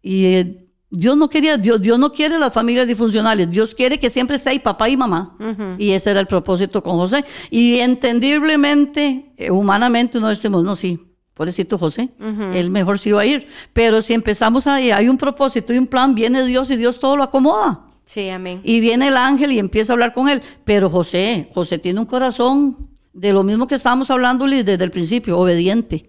y 0.01 0.25
eh, 0.25 0.67
Dios 0.89 1.15
no 1.15 1.29
quería, 1.29 1.57
Dios, 1.57 1.81
Dios 1.81 1.97
no 1.97 2.11
quiere 2.11 2.37
las 2.37 2.51
familias 2.51 2.85
disfuncionales, 2.85 3.49
Dios 3.49 3.73
quiere 3.73 3.97
que 3.97 4.09
siempre 4.09 4.35
esté 4.35 4.49
ahí 4.49 4.59
papá 4.59 4.89
y 4.89 4.97
mamá. 4.97 5.37
Y 5.77 5.91
ese 5.91 6.11
era 6.11 6.19
el 6.19 6.27
propósito 6.27 6.83
con 6.83 6.97
José. 6.97 7.23
Y 7.49 7.79
entendiblemente, 7.79 9.31
eh, 9.37 9.51
humanamente, 9.51 10.17
uno 10.17 10.27
decimos, 10.27 10.63
no, 10.63 10.75
sí, 10.75 10.99
pobrecito 11.33 11.77
José, 11.77 12.09
él 12.53 12.69
mejor 12.69 12.99
se 12.99 13.09
iba 13.09 13.21
a 13.21 13.25
ir. 13.25 13.47
Pero 13.73 14.01
si 14.01 14.13
empezamos 14.13 14.67
ahí, 14.67 14.91
hay 14.91 15.07
un 15.09 15.17
propósito 15.17 15.73
y 15.73 15.77
un 15.77 15.87
plan, 15.87 16.13
viene 16.15 16.45
Dios 16.45 16.69
y 16.71 16.75
Dios 16.77 16.99
todo 16.99 17.15
lo 17.17 17.23
acomoda. 17.23 17.81
Sí, 18.05 18.29
amén. 18.29 18.59
Y 18.63 18.79
viene 18.81 19.07
el 19.07 19.17
ángel 19.17 19.51
y 19.51 19.59
empieza 19.59 19.93
a 19.93 19.95
hablar 19.95 20.13
con 20.13 20.27
él. 20.27 20.41
Pero 20.65 20.89
José, 20.89 21.49
José 21.53 21.77
tiene 21.77 21.99
un 21.99 22.05
corazón 22.05 22.89
de 23.13 23.31
lo 23.33 23.43
mismo 23.43 23.67
que 23.67 23.75
estábamos 23.75 24.09
hablando 24.11 24.45
desde 24.45 24.73
el 24.83 24.91
principio, 24.91 25.37
obediente. 25.39 26.07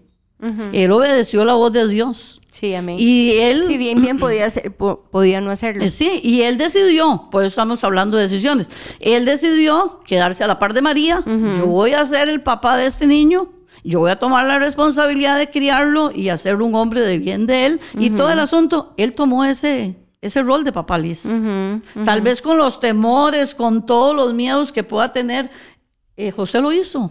Él 0.73 0.91
obedeció 0.91 1.45
la 1.45 1.53
voz 1.53 1.71
de 1.71 1.87
Dios. 1.87 2.41
Sí, 2.51 2.75
amén. 2.75 2.97
Y 2.99 3.31
él, 3.37 3.63
Sí, 3.67 3.77
bien, 3.77 4.01
bien 4.01 4.19
podía, 4.19 4.51
po- 4.77 5.05
podía 5.09 5.39
no 5.39 5.49
hacerlo. 5.51 5.87
sí, 5.89 6.19
y 6.21 6.41
él 6.41 6.57
decidió, 6.57 7.29
por 7.31 7.43
eso 7.43 7.49
estamos 7.51 7.81
hablando 7.85 8.17
de 8.17 8.23
decisiones, 8.23 8.69
él 8.99 9.23
decidió 9.23 10.01
quedarse 10.05 10.43
a 10.43 10.47
la 10.47 10.59
par 10.59 10.73
de 10.73 10.81
María, 10.81 11.23
yo 11.25 11.65
voy 11.65 11.93
a 11.93 12.03
ser 12.05 12.27
el 12.27 12.41
papá 12.41 12.75
de 12.75 12.87
este 12.87 13.07
niño, 13.07 13.53
yo 13.83 13.99
voy 13.99 14.11
a 14.11 14.17
tomar 14.17 14.45
la 14.45 14.59
responsabilidad 14.59 15.37
de 15.37 15.49
criarlo 15.49 16.11
y 16.13 16.29
hacerlo 16.29 16.65
un 16.65 16.75
hombre 16.75 17.01
de 17.01 17.17
bien 17.19 17.45
de 17.45 17.65
él, 17.65 17.79
y 17.97 18.11
todo 18.11 18.29
el 18.29 18.39
asunto, 18.39 18.93
él 18.97 19.13
tomó 19.13 19.43
ese, 19.43 19.95
ese 20.21 20.41
rol 20.41 20.63
de 20.63 20.71
papá 20.71 20.97
Liz. 20.97 21.23
Tal 22.05 22.21
vez 22.21 22.41
con 22.41 22.57
los 22.57 22.79
temores, 22.79 23.53
con 23.53 23.85
todos 23.85 24.15
los 24.15 24.33
miedos 24.33 24.71
que 24.71 24.83
pueda 24.83 25.11
tener, 25.11 25.49
eh, 26.15 26.31
José 26.31 26.61
lo 26.61 26.71
hizo. 26.71 27.09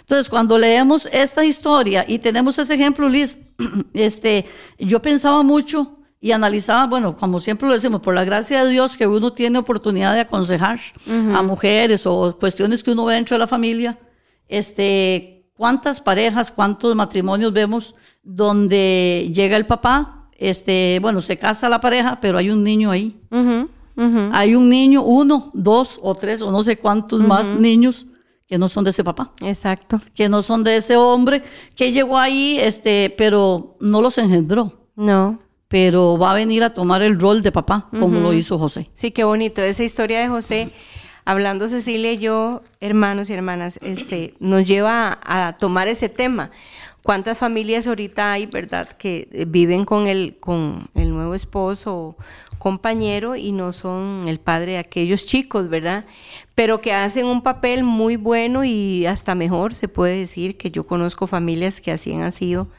Entonces, 0.00 0.28
cuando 0.28 0.58
leemos 0.58 1.08
esta 1.12 1.44
historia 1.44 2.04
y 2.06 2.18
tenemos 2.18 2.58
ese 2.58 2.74
ejemplo, 2.74 3.08
Liz, 3.08 3.40
este, 3.92 4.44
yo 4.78 5.00
pensaba 5.00 5.42
mucho 5.42 5.98
y 6.20 6.32
analizaba, 6.32 6.86
bueno, 6.86 7.16
como 7.16 7.38
siempre 7.38 7.68
lo 7.68 7.74
decimos, 7.74 8.00
por 8.00 8.14
la 8.14 8.24
gracia 8.24 8.64
de 8.64 8.70
Dios 8.70 8.96
que 8.96 9.06
uno 9.06 9.32
tiene 9.32 9.58
oportunidad 9.58 10.14
de 10.14 10.20
aconsejar 10.20 10.80
a 11.06 11.42
mujeres 11.42 12.06
o 12.06 12.36
cuestiones 12.38 12.82
que 12.82 12.90
uno 12.90 13.04
ve 13.04 13.14
dentro 13.14 13.36
de 13.36 13.38
la 13.38 13.46
familia, 13.46 13.98
este, 14.48 15.37
cuántas 15.58 16.00
parejas, 16.00 16.50
cuántos 16.50 16.94
matrimonios 16.96 17.52
vemos 17.52 17.94
donde 18.22 19.30
llega 19.34 19.56
el 19.58 19.66
papá, 19.66 20.28
este, 20.38 20.98
bueno, 21.02 21.20
se 21.20 21.36
casa 21.36 21.68
la 21.68 21.80
pareja, 21.80 22.18
pero 22.22 22.38
hay 22.38 22.48
un 22.50 22.62
niño 22.64 22.90
ahí. 22.90 23.20
Hay 24.32 24.54
un 24.54 24.68
niño, 24.70 25.02
uno, 25.02 25.50
dos 25.54 25.98
o 26.02 26.14
tres 26.14 26.40
o 26.40 26.52
no 26.52 26.62
sé 26.62 26.78
cuántos 26.78 27.20
más 27.20 27.52
niños 27.52 28.06
que 28.46 28.56
no 28.56 28.68
son 28.68 28.84
de 28.84 28.90
ese 28.90 29.02
papá 29.04 29.32
Exacto. 29.42 30.00
que 30.14 30.28
no 30.28 30.40
son 30.40 30.62
de 30.64 30.76
ese 30.76 30.96
hombre 30.96 31.42
que 31.74 31.90
llegó 31.92 32.16
ahí, 32.16 32.58
este, 32.60 33.12
pero 33.18 33.76
no 33.80 34.00
los 34.00 34.16
engendró, 34.18 34.86
No. 34.94 35.40
pero 35.66 36.16
va 36.16 36.30
a 36.30 36.34
venir 36.34 36.62
a 36.62 36.72
tomar 36.72 37.02
el 37.02 37.18
rol 37.18 37.42
de 37.42 37.50
papá, 37.52 37.88
como 37.98 38.20
lo 38.20 38.32
hizo 38.32 38.56
José. 38.58 38.88
Sí, 38.94 39.10
qué 39.10 39.24
bonito. 39.24 39.60
Esa 39.62 39.82
historia 39.82 40.20
de 40.20 40.28
José, 40.28 40.70
hablando 41.28 41.68
Cecilia 41.68 42.12
y 42.12 42.16
yo, 42.16 42.62
hermanos 42.80 43.28
y 43.28 43.34
hermanas, 43.34 43.78
este, 43.82 44.32
nos 44.40 44.64
lleva 44.64 45.20
a, 45.22 45.58
tomar 45.58 45.86
ese 45.86 46.08
tema. 46.08 46.50
¿Cuántas 47.02 47.36
familias 47.36 47.86
ahorita 47.86 48.32
hay, 48.32 48.46
verdad, 48.46 48.88
que 48.88 49.28
eh, 49.32 49.44
viven 49.46 49.84
con 49.84 50.06
el, 50.06 50.38
con 50.40 50.88
el 50.94 51.10
nuevo 51.10 51.34
esposo 51.34 51.94
o 51.94 52.16
compañero 52.56 53.36
y 53.36 53.52
no 53.52 53.74
son 53.74 54.26
el 54.26 54.40
padre 54.40 54.72
de 54.72 54.78
aquellos 54.78 55.26
chicos, 55.26 55.68
verdad? 55.68 56.06
Pero 56.54 56.80
que 56.80 56.94
hacen 56.94 57.26
un 57.26 57.42
papel 57.42 57.84
muy 57.84 58.16
bueno 58.16 58.64
y 58.64 59.04
hasta 59.04 59.34
mejor, 59.34 59.74
se 59.74 59.86
puede 59.86 60.16
decir, 60.16 60.56
que 60.56 60.70
yo 60.70 60.86
conozco 60.86 61.26
familias 61.26 61.82
que 61.82 61.92
así 61.92 62.14
han 62.14 62.32
sido 62.32 62.70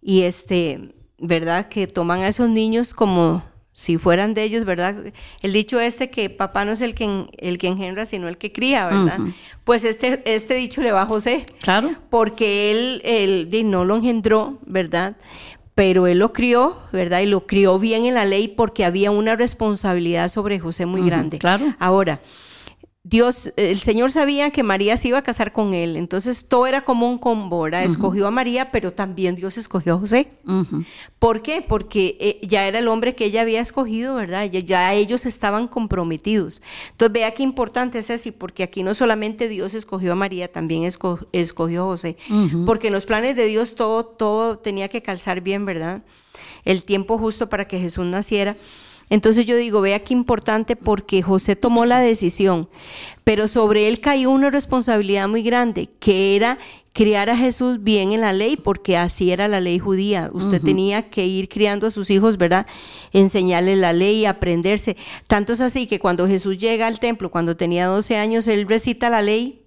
y 0.00 0.22
este, 0.22 0.94
¿verdad? 1.18 1.68
Que 1.68 1.86
toman 1.86 2.20
a 2.20 2.28
esos 2.28 2.48
niños 2.48 2.94
como 2.94 3.42
si 3.74 3.96
fueran 3.96 4.34
de 4.34 4.42
ellos, 4.42 4.64
¿verdad? 4.64 4.94
El 5.40 5.52
dicho 5.52 5.80
este 5.80 6.10
que 6.10 6.28
papá 6.30 6.64
no 6.64 6.72
es 6.72 6.80
el 6.82 6.94
que, 6.94 7.26
el 7.38 7.56
que 7.58 7.68
engendra, 7.68 8.04
sino 8.06 8.28
el 8.28 8.36
que 8.36 8.52
cría, 8.52 8.86
¿verdad? 8.86 9.18
Pues 9.64 9.84
este, 9.84 10.22
este 10.26 10.54
dicho 10.54 10.82
le 10.82 10.92
va 10.92 11.02
a 11.02 11.06
José, 11.06 11.46
Claro. 11.62 11.94
porque 12.10 12.70
él, 12.70 13.00
él 13.04 13.70
no 13.70 13.84
lo 13.84 13.96
engendró, 13.96 14.58
¿verdad? 14.66 15.16
Pero 15.74 16.06
él 16.06 16.18
lo 16.18 16.34
crió, 16.34 16.76
¿verdad? 16.92 17.20
Y 17.20 17.26
lo 17.26 17.46
crió 17.46 17.78
bien 17.78 18.04
en 18.04 18.12
la 18.14 18.26
ley 18.26 18.46
porque 18.46 18.84
había 18.84 19.10
una 19.10 19.36
responsabilidad 19.36 20.28
sobre 20.28 20.58
José 20.58 20.84
muy 20.84 21.00
grande. 21.06 21.38
claro. 21.38 21.74
Ahora, 21.78 22.20
Dios, 23.04 23.52
el 23.56 23.80
Señor 23.80 24.12
sabía 24.12 24.50
que 24.50 24.62
María 24.62 24.96
se 24.96 25.08
iba 25.08 25.18
a 25.18 25.22
casar 25.22 25.52
con 25.52 25.74
él, 25.74 25.96
entonces 25.96 26.44
todo 26.46 26.68
era 26.68 26.82
como 26.82 27.10
un 27.10 27.18
combo, 27.18 27.62
¿verdad? 27.62 27.82
Escogió 27.82 28.28
a 28.28 28.30
María, 28.30 28.70
pero 28.70 28.92
también 28.92 29.34
Dios 29.34 29.58
escogió 29.58 29.94
a 29.94 29.98
José. 29.98 30.28
¿Por 31.18 31.42
qué? 31.42 31.62
Porque 31.62 32.16
eh, 32.20 32.38
ya 32.46 32.64
era 32.68 32.78
el 32.78 32.86
hombre 32.86 33.16
que 33.16 33.24
ella 33.24 33.40
había 33.40 33.60
escogido, 33.60 34.14
¿verdad? 34.14 34.44
Ya, 34.44 34.60
ya 34.60 34.94
ellos 34.94 35.26
estaban 35.26 35.66
comprometidos. 35.66 36.62
Entonces, 36.92 37.12
vea 37.12 37.32
qué 37.34 37.42
importante 37.42 37.98
es 37.98 38.08
así, 38.10 38.30
porque 38.30 38.62
aquí 38.62 38.84
no 38.84 38.94
solamente 38.94 39.48
Dios 39.48 39.74
escogió 39.74 40.12
a 40.12 40.14
María, 40.16 40.46
también 40.52 40.84
esco- 40.84 41.26
escogió 41.32 41.82
a 41.82 41.86
José. 41.86 42.16
Porque 42.66 42.86
en 42.86 42.92
los 42.92 43.04
planes 43.04 43.34
de 43.34 43.46
Dios 43.46 43.74
todo, 43.74 44.04
todo 44.04 44.58
tenía 44.58 44.88
que 44.88 45.02
calzar 45.02 45.40
bien, 45.40 45.64
¿verdad? 45.66 46.02
El 46.64 46.84
tiempo 46.84 47.18
justo 47.18 47.48
para 47.48 47.66
que 47.66 47.80
Jesús 47.80 48.04
naciera. 48.06 48.56
Entonces 49.12 49.44
yo 49.44 49.58
digo, 49.58 49.82
vea 49.82 50.00
qué 50.00 50.14
importante 50.14 50.74
porque 50.74 51.20
José 51.20 51.54
tomó 51.54 51.84
la 51.84 52.00
decisión, 52.00 52.70
pero 53.24 53.46
sobre 53.46 53.86
él 53.88 54.00
cayó 54.00 54.30
una 54.30 54.48
responsabilidad 54.48 55.28
muy 55.28 55.42
grande, 55.42 55.90
que 56.00 56.34
era 56.34 56.58
criar 56.94 57.28
a 57.28 57.36
Jesús 57.36 57.82
bien 57.82 58.12
en 58.12 58.22
la 58.22 58.32
ley, 58.32 58.56
porque 58.56 58.96
así 58.96 59.30
era 59.30 59.48
la 59.48 59.60
ley 59.60 59.78
judía. 59.78 60.30
Usted 60.32 60.62
tenía 60.62 61.10
que 61.10 61.26
ir 61.26 61.50
criando 61.50 61.86
a 61.86 61.90
sus 61.90 62.08
hijos, 62.08 62.38
¿verdad? 62.38 62.66
Enseñarles 63.12 63.76
la 63.76 63.92
ley, 63.92 64.24
aprenderse. 64.24 64.96
Tanto 65.26 65.52
es 65.52 65.60
así 65.60 65.86
que 65.86 65.98
cuando 65.98 66.26
Jesús 66.26 66.56
llega 66.56 66.86
al 66.86 66.98
templo, 66.98 67.30
cuando 67.30 67.54
tenía 67.54 67.88
12 67.88 68.16
años, 68.16 68.48
él 68.48 68.66
recita 68.66 69.10
la 69.10 69.20
ley 69.20 69.61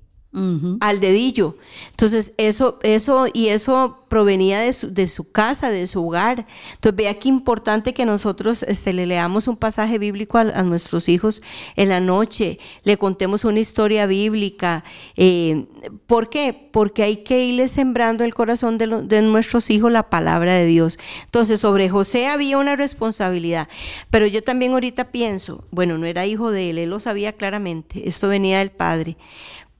Al 0.81 0.99
dedillo. 0.99 1.55
Entonces, 1.91 2.33
eso, 2.37 2.77
eso, 2.83 3.27
y 3.31 3.47
eso 3.47 4.05
provenía 4.09 4.59
de 4.59 4.73
su, 4.73 4.93
de 4.93 5.07
su 5.07 5.31
casa, 5.31 5.71
de 5.71 5.87
su 5.87 6.05
hogar. 6.05 6.45
Entonces, 6.73 6.95
vea 6.95 7.19
qué 7.19 7.29
importante 7.29 7.93
que 7.93 8.05
nosotros 8.05 8.63
este, 8.63 8.91
le 8.91 9.05
leamos 9.05 9.47
un 9.47 9.55
pasaje 9.55 9.97
bíblico 9.97 10.37
a, 10.37 10.63
nuestros 10.63 11.09
hijos 11.09 11.41
en 11.75 11.89
la 11.89 11.99
noche, 11.99 12.59
le 12.83 12.97
contemos 12.97 13.45
una 13.45 13.59
historia 13.59 14.07
bíblica. 14.07 14.83
Eh, 15.15 15.65
¿Por 16.07 16.29
qué? 16.29 16.69
Porque 16.71 17.03
hay 17.03 17.17
que 17.17 17.45
irle 17.45 17.67
sembrando 17.67 18.23
el 18.23 18.33
corazón 18.33 18.77
de, 18.77 18.87
de 19.03 19.21
nuestros 19.21 19.69
hijos 19.69 19.91
la 19.91 20.09
palabra 20.09 20.55
de 20.55 20.65
Dios. 20.65 20.99
Entonces, 21.25 21.59
sobre 21.59 21.89
José 21.89 22.27
había 22.27 22.57
una 22.57 22.75
responsabilidad, 22.75 23.69
pero 24.09 24.27
yo 24.27 24.43
también 24.43 24.73
ahorita 24.73 25.11
pienso, 25.11 25.63
bueno, 25.71 25.97
no 25.97 26.05
era 26.05 26.25
hijo 26.25 26.51
de 26.51 26.69
él, 26.71 26.77
él 26.77 26.89
lo 26.89 26.99
sabía 26.99 27.33
claramente, 27.33 28.07
esto 28.07 28.27
venía 28.27 28.59
del 28.59 28.71
Padre 28.71 29.17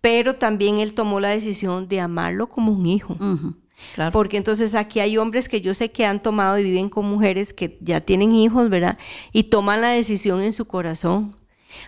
pero 0.05 0.35
también 0.35 0.77
él 0.77 0.93
tomó 0.93 1.19
la 1.19 1.29
decisión 1.29 1.87
de 1.87 1.99
amarlo 1.99 2.47
como 2.47 2.71
un 2.71 2.85
hijo. 2.85 3.13
Ujú. 3.13 3.55
Claro. 3.95 4.11
Porque 4.11 4.37
entonces 4.37 4.75
aquí 4.75 4.99
hay 4.99 5.17
hombres 5.17 5.49
que 5.49 5.61
yo 5.61 5.73
sé 5.73 5.89
que 5.89 6.05
han 6.05 6.21
tomado 6.21 6.59
y 6.59 6.63
viven 6.63 6.89
con 6.89 7.05
mujeres 7.05 7.53
que 7.53 7.79
ya 7.81 8.01
tienen 8.01 8.31
hijos, 8.31 8.69
¿verdad? 8.69 8.99
Y 9.33 9.45
toman 9.45 9.81
la 9.81 9.89
decisión 9.89 10.43
en 10.43 10.53
su 10.53 10.65
corazón. 10.65 11.35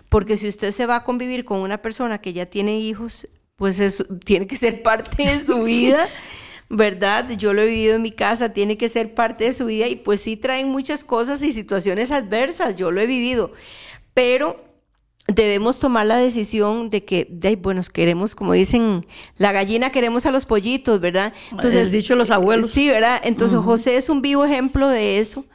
Porque 0.09 0.36
si 0.36 0.47
usted 0.47 0.72
se 0.72 0.88
va 0.88 0.95
a 0.95 1.03
convivir 1.03 1.45
con 1.45 1.59
una 1.59 1.78
persona 1.78 2.18
que 2.18 2.34
ya 2.34 2.47
tiene 2.47 2.80
hijos, 2.80 3.28
pues 3.55 3.80
eso 3.80 4.03
tiene 4.26 4.47
que 4.47 4.57
ser 4.57 4.82
parte 4.82 5.22
de 5.22 5.45
su 5.45 5.61
vida. 5.61 6.07
¿verdad? 6.70 7.30
Yo 7.38 7.53
lo 7.53 7.61
he 7.61 7.68
vivido 7.68 7.95
en 7.97 8.01
mi 8.01 8.11
casa, 8.11 8.49
tiene 8.49 8.80
que 8.80 8.89
ser 8.89 9.13
parte 9.13 9.43
de 9.43 9.53
su 9.53 9.68
vida 9.68 9.88
y 9.88 9.95
pues 9.95 10.22
sí 10.22 10.38
traen 10.38 10.70
muchas 10.70 11.03
cosas 11.03 11.43
y 11.43 11.51
situaciones 11.53 12.09
adversas, 12.09 12.76
yo 12.76 12.91
lo 12.91 12.99
he 12.99 13.05
vivido, 13.05 13.53
pero 14.13 14.66
debemos 15.28 15.80
tomar 15.80 16.05
la 16.05 16.17
decisión 16.17 16.89
de 16.89 17.03
que, 17.03 17.28
de, 17.30 17.55
bueno, 17.55 17.82
queremos, 17.91 18.34
como 18.34 18.53
dicen, 18.53 19.05
la 19.38 19.51
gallina 19.51 19.91
queremos 19.91 20.25
a 20.25 20.32
los 20.32 20.45
pollitos, 20.45 20.99
¿verdad? 20.99 21.34
Entonces, 21.51 21.91
dicho 21.91 22.15
los 22.15 22.32
abuelos. 22.32 22.71
Sí, 22.71 22.89
¿verdad? 22.89 23.21
Entonces 23.23 23.59
José 23.59 23.97
es 23.97 24.09
un 24.09 24.21
vivo 24.21 24.45
ejemplo 24.45 24.88
de 24.88 25.19
eso, 25.19 25.45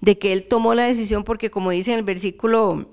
de 0.00 0.18
que 0.18 0.32
él 0.32 0.46
tomó 0.48 0.74
la 0.74 0.84
decisión 0.84 1.24
porque 1.24 1.50
como 1.50 1.70
dice 1.70 1.92
en 1.92 1.98
el 1.98 2.04
versículo 2.04 2.88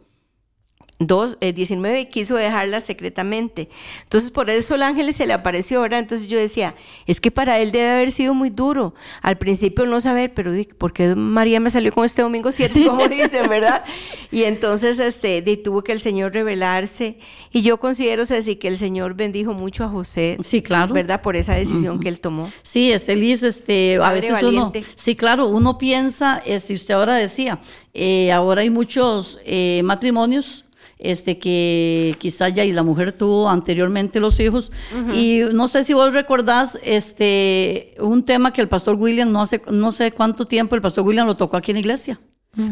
2, 1.00 1.38
19 1.40 2.00
eh, 2.00 2.10
quiso 2.10 2.36
dejarla 2.36 2.82
secretamente. 2.82 3.70
Entonces 4.04 4.32
por 4.32 4.50
eso 4.50 4.76
el 4.76 4.84
ángel 4.84 5.14
se 5.14 5.26
le 5.26 5.34
apareció, 5.34 5.82
¿verdad? 5.82 6.00
Entonces 6.00 6.28
yo 6.28 6.38
decía, 6.38 6.76
es 7.08 7.22
que 7.22 7.32
para 7.32 7.60
él 7.60 7.72
debe 7.72 7.90
haber 7.90 8.12
sido 8.12 8.34
muy 8.34 8.50
duro. 8.50 8.94
Al 9.22 9.38
principio 9.38 9.86
no 9.86 10.02
saber, 10.02 10.34
pero 10.34 10.52
¿por 10.78 10.92
qué 10.92 11.16
María 11.16 11.62
me 11.62 11.72
salió 11.72 11.94
con 11.94 12.06
este 12.06 12.22
domingo 12.22 12.52
7, 12.52 12.86
como 12.86 13.08
dicen, 13.10 13.48
verdad? 13.48 13.84
Y 14.30 14.44
entonces 14.44 15.00
este, 15.00 15.42
tuvo 15.58 15.84
que 15.84 15.94
el 15.94 16.02
Señor 16.02 16.34
revelarse. 16.34 17.18
Y 17.52 17.62
yo 17.62 17.80
considero, 17.80 18.24
así 18.24 18.58
que 18.58 18.68
el 18.68 18.78
Señor 18.78 19.14
bendijo 19.14 19.54
mucho 19.54 19.86
a 19.86 19.88
José. 19.88 20.38
Sí, 20.44 20.62
claro. 20.62 20.94
¿Verdad? 20.94 21.22
Por 21.22 21.38
esa 21.38 21.56
decisión 21.56 22.00
que 22.00 22.10
él 22.10 22.20
tomó. 22.20 22.52
Sí, 22.62 22.92
este 22.92 23.16
Liz, 23.16 23.44
este, 23.44 23.96
a 24.04 24.12
veces 24.12 24.44
uno, 24.44 24.72
sí, 24.96 25.16
claro, 25.16 25.48
uno 25.48 25.78
piensa, 25.78 26.42
este, 26.46 26.74
usted 26.74 26.94
ahora 26.94 27.16
decía, 27.16 27.60
eh, 27.94 28.32
ahora 28.32 28.62
hay 28.62 28.70
muchos 28.70 29.40
eh, 29.46 29.82
matrimonios 29.84 30.66
este 31.00 31.40
que 31.40 32.18
quizás 32.20 32.54
ya 32.54 32.66
y 32.66 32.74
la 32.74 32.84
mujer 32.84 33.14
tuvo 33.14 33.50
anteriormente 33.50 34.20
los 34.20 34.40
hijos. 34.40 34.72
Y 35.14 35.42
no 35.54 35.68
sé 35.70 35.84
si 35.86 35.94
vos 35.94 36.14
recordás 36.14 36.78
este 36.84 37.96
un 38.00 38.24
tema 38.24 38.52
que 38.52 38.62
el 38.62 38.68
pastor 38.68 38.96
William 38.96 39.32
no 39.32 39.42
hace 39.42 39.62
no 39.72 39.92
sé 39.94 40.12
cuánto 40.12 40.46
tiempo 40.46 40.76
el 40.76 40.82
pastor 40.82 41.06
William 41.06 41.26
lo 41.26 41.38
tocó 41.38 41.58
aquí 41.58 41.72
en 41.72 41.76
la 41.76 41.80
iglesia. 41.80 42.20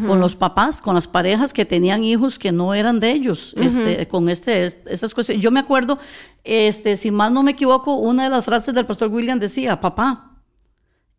Con 0.05 0.19
los 0.19 0.35
papás, 0.35 0.81
con 0.81 0.95
las 0.95 1.07
parejas 1.07 1.53
que 1.53 1.63
tenían 1.63 2.03
hijos 2.03 2.37
que 2.37 2.51
no 2.51 2.73
eran 2.73 2.99
de 2.99 3.11
ellos, 3.11 3.53
este, 3.57 4.05
con 4.07 4.27
este, 4.27 4.65
esas 4.65 5.13
cuestiones. 5.13 5.41
Yo 5.41 5.49
me 5.49 5.61
acuerdo, 5.61 5.97
este, 6.43 6.97
si 6.97 7.09
mal 7.09 7.33
no 7.33 7.41
me 7.41 7.51
equivoco, 7.51 7.93
una 7.93 8.23
de 8.23 8.29
las 8.29 8.43
frases 8.43 8.73
del 8.73 8.85
pastor 8.85 9.09
William 9.09 9.39
decía, 9.39 9.79
papá, 9.79 10.41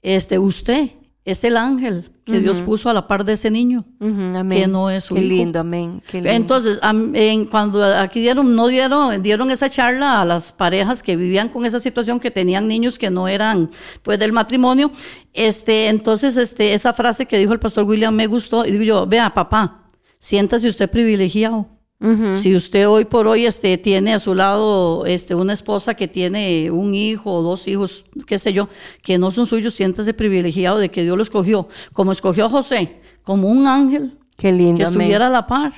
este, 0.03 0.39
usted 0.39 0.91
es 1.31 1.45
el 1.45 1.59
ángel 1.59 2.11
que 2.25 2.41
Dios 2.41 2.63
puso 2.63 2.89
a 2.89 2.95
la 2.95 3.07
par 3.07 3.25
de 3.25 3.35
ese 3.35 3.51
niño, 3.51 3.85
que 3.99 4.67
no 4.67 4.91
es 4.91 5.05
su 5.05 5.15
Qué 5.15 5.21
lindo, 5.21 5.61
amén. 5.61 6.03
Entonces, 6.13 6.81
cuando 7.51 7.85
aquí 7.85 8.21
dieron, 8.21 8.55
no 8.55 8.67
dieron, 8.67 9.23
dieron 9.23 9.51
esa 9.51 9.69
charla 9.69 10.23
a 10.23 10.25
las 10.25 10.53
parejas 10.53 11.03
que 11.03 11.17
vivían 11.17 11.49
con 11.51 11.65
esa 11.67 11.79
situación, 11.79 12.19
que 12.19 12.31
tenían 12.31 12.67
niños 12.67 12.99
que 12.99 13.11
no 13.11 13.29
eran, 13.29 13.71
pues, 14.03 14.19
del 14.19 14.33
matrimonio, 14.33 14.91
este, 15.35 15.89
entonces, 15.89 16.37
este, 16.37 16.75
esa 16.75 16.93
frase 16.93 17.27
que 17.27 17.39
dijo 17.39 17.53
el 17.53 17.61
pastor 17.61 17.85
William 17.85 18.15
me 18.15 18.27
gustó, 18.27 18.65
y 18.65 18.71
digo 18.71 18.85
yo, 18.85 19.07
vea, 19.07 19.33
papá, 19.33 19.85
siéntase 20.19 20.67
usted 20.69 20.91
privilegiado, 20.91 21.78
si 22.01 22.55
usted 22.55 22.89
hoy 22.89 23.05
por 23.07 23.27
hoy 23.27 23.45
este, 23.47 23.77
tiene 23.77 24.15
a 24.15 24.21
su 24.21 24.33
lado 24.33 25.05
este, 25.05 25.35
una 25.35 25.53
esposa 25.53 25.95
que 25.95 26.07
tiene 26.07 26.71
un 26.71 26.95
hijo 26.95 27.33
o 27.33 27.43
dos 27.43 27.67
hijos, 27.67 28.05
qué 28.25 28.39
sé 28.39 28.53
yo, 28.53 28.69
que 29.03 29.19
no 29.19 29.33
son 29.33 29.47
suyos, 29.47 29.75
siéntase 29.75 30.15
privilegiado 30.15 30.79
de 30.79 30.91
que 30.91 31.03
Dios 31.03 31.17
lo 31.17 31.25
escogió, 31.25 31.69
como 31.93 32.13
escogió 32.13 32.47
a 32.47 32.51
José, 32.51 33.01
como 33.25 33.49
un 33.49 33.67
ángel. 33.67 34.17
Qué 34.37 34.53
lindo, 34.53 34.77
que 34.77 34.85
estuviera 34.85 35.27
a 35.27 35.31
la 35.31 35.49
par. 35.49 35.73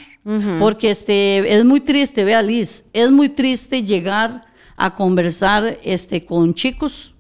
Porque 0.58 0.90
este, 0.90 1.56
es 1.56 1.64
muy 1.64 1.80
triste, 1.80 2.22
vea 2.24 2.42
Liz, 2.42 2.84
es 2.92 3.10
muy 3.10 3.30
triste 3.30 3.82
llegar 3.82 4.42
a 4.76 4.94
conversar 4.94 5.78
este, 5.82 6.26
con 6.26 6.52
chicos 6.52 7.14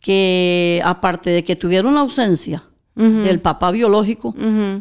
que 0.00 0.82
aparte 0.84 1.30
de 1.30 1.44
que 1.44 1.54
tuvieron 1.54 1.94
la 1.94 2.00
ausencia 2.00 2.64
del 2.96 3.40
papá 3.40 3.70
biológico, 3.70 4.34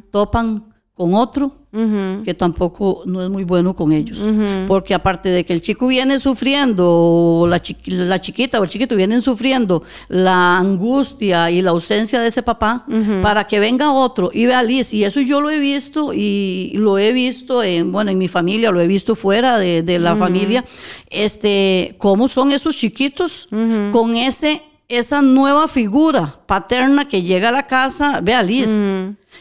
topan 0.10 0.74
con 0.96 1.14
otro 1.14 1.61
que 1.72 2.34
tampoco 2.34 3.04
no 3.06 3.24
es 3.24 3.30
muy 3.30 3.46
bueno 3.46 3.74
con 3.76 3.94
ellos. 3.94 4.22
Porque 4.68 4.94
aparte 4.94 5.30
de 5.30 5.46
que 5.46 5.54
el 5.54 5.62
chico 5.62 5.88
viene 5.88 6.20
sufriendo, 6.20 6.86
o 6.88 7.48
la, 7.48 7.62
chiquita 7.62 8.60
o 8.60 8.64
el 8.64 8.70
chiquito 8.70 8.96
vienen 8.96 9.22
sufriendo 9.22 9.84
la 10.10 10.58
angustia 10.58 11.50
y 11.50 11.62
la 11.62 11.72
ausencia 11.72 12.20
de 12.20 12.28
ese 12.28 12.44
papá, 12.44 12.86
para 13.22 13.46
que 13.46 13.60
venga 13.60 13.92
otro 13.92 14.32
y 14.34 14.46
vea 14.46 14.62
Liz. 14.64 14.94
Y 14.94 15.04
eso 15.04 15.22
yo 15.22 15.40
lo 15.40 15.50
he 15.50 15.60
visto 15.60 16.14
y 16.14 16.74
lo 16.76 16.98
he 16.98 17.14
visto 17.14 17.64
en, 17.64 17.92
bueno, 17.92 18.12
en 18.12 18.18
mi 18.18 18.28
familia, 18.28 18.72
lo 18.72 18.82
he 18.82 18.88
visto 18.88 19.16
fuera 19.16 19.58
de, 19.58 19.82
de 19.82 20.00
la 20.00 20.16
familia, 20.16 20.66
este, 21.10 21.96
cómo 21.98 22.28
son 22.28 22.52
esos 22.52 22.76
chiquitos 22.76 23.48
con 23.92 24.16
ese 24.16 24.62
esa 24.92 25.22
nueva 25.22 25.68
figura 25.68 26.42
paterna 26.46 27.08
que 27.08 27.24
llega 27.24 27.50
a 27.50 27.52
la 27.52 27.68
casa, 27.68 28.20
vea 28.22 28.44
Liz, 28.44 28.84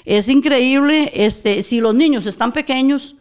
es 0.05 0.28
increíble, 0.28 1.11
este, 1.14 1.62
si 1.62 1.80
los 1.80 1.94
niños 1.94 2.26
están 2.26 2.53
pequeños, 2.53 3.16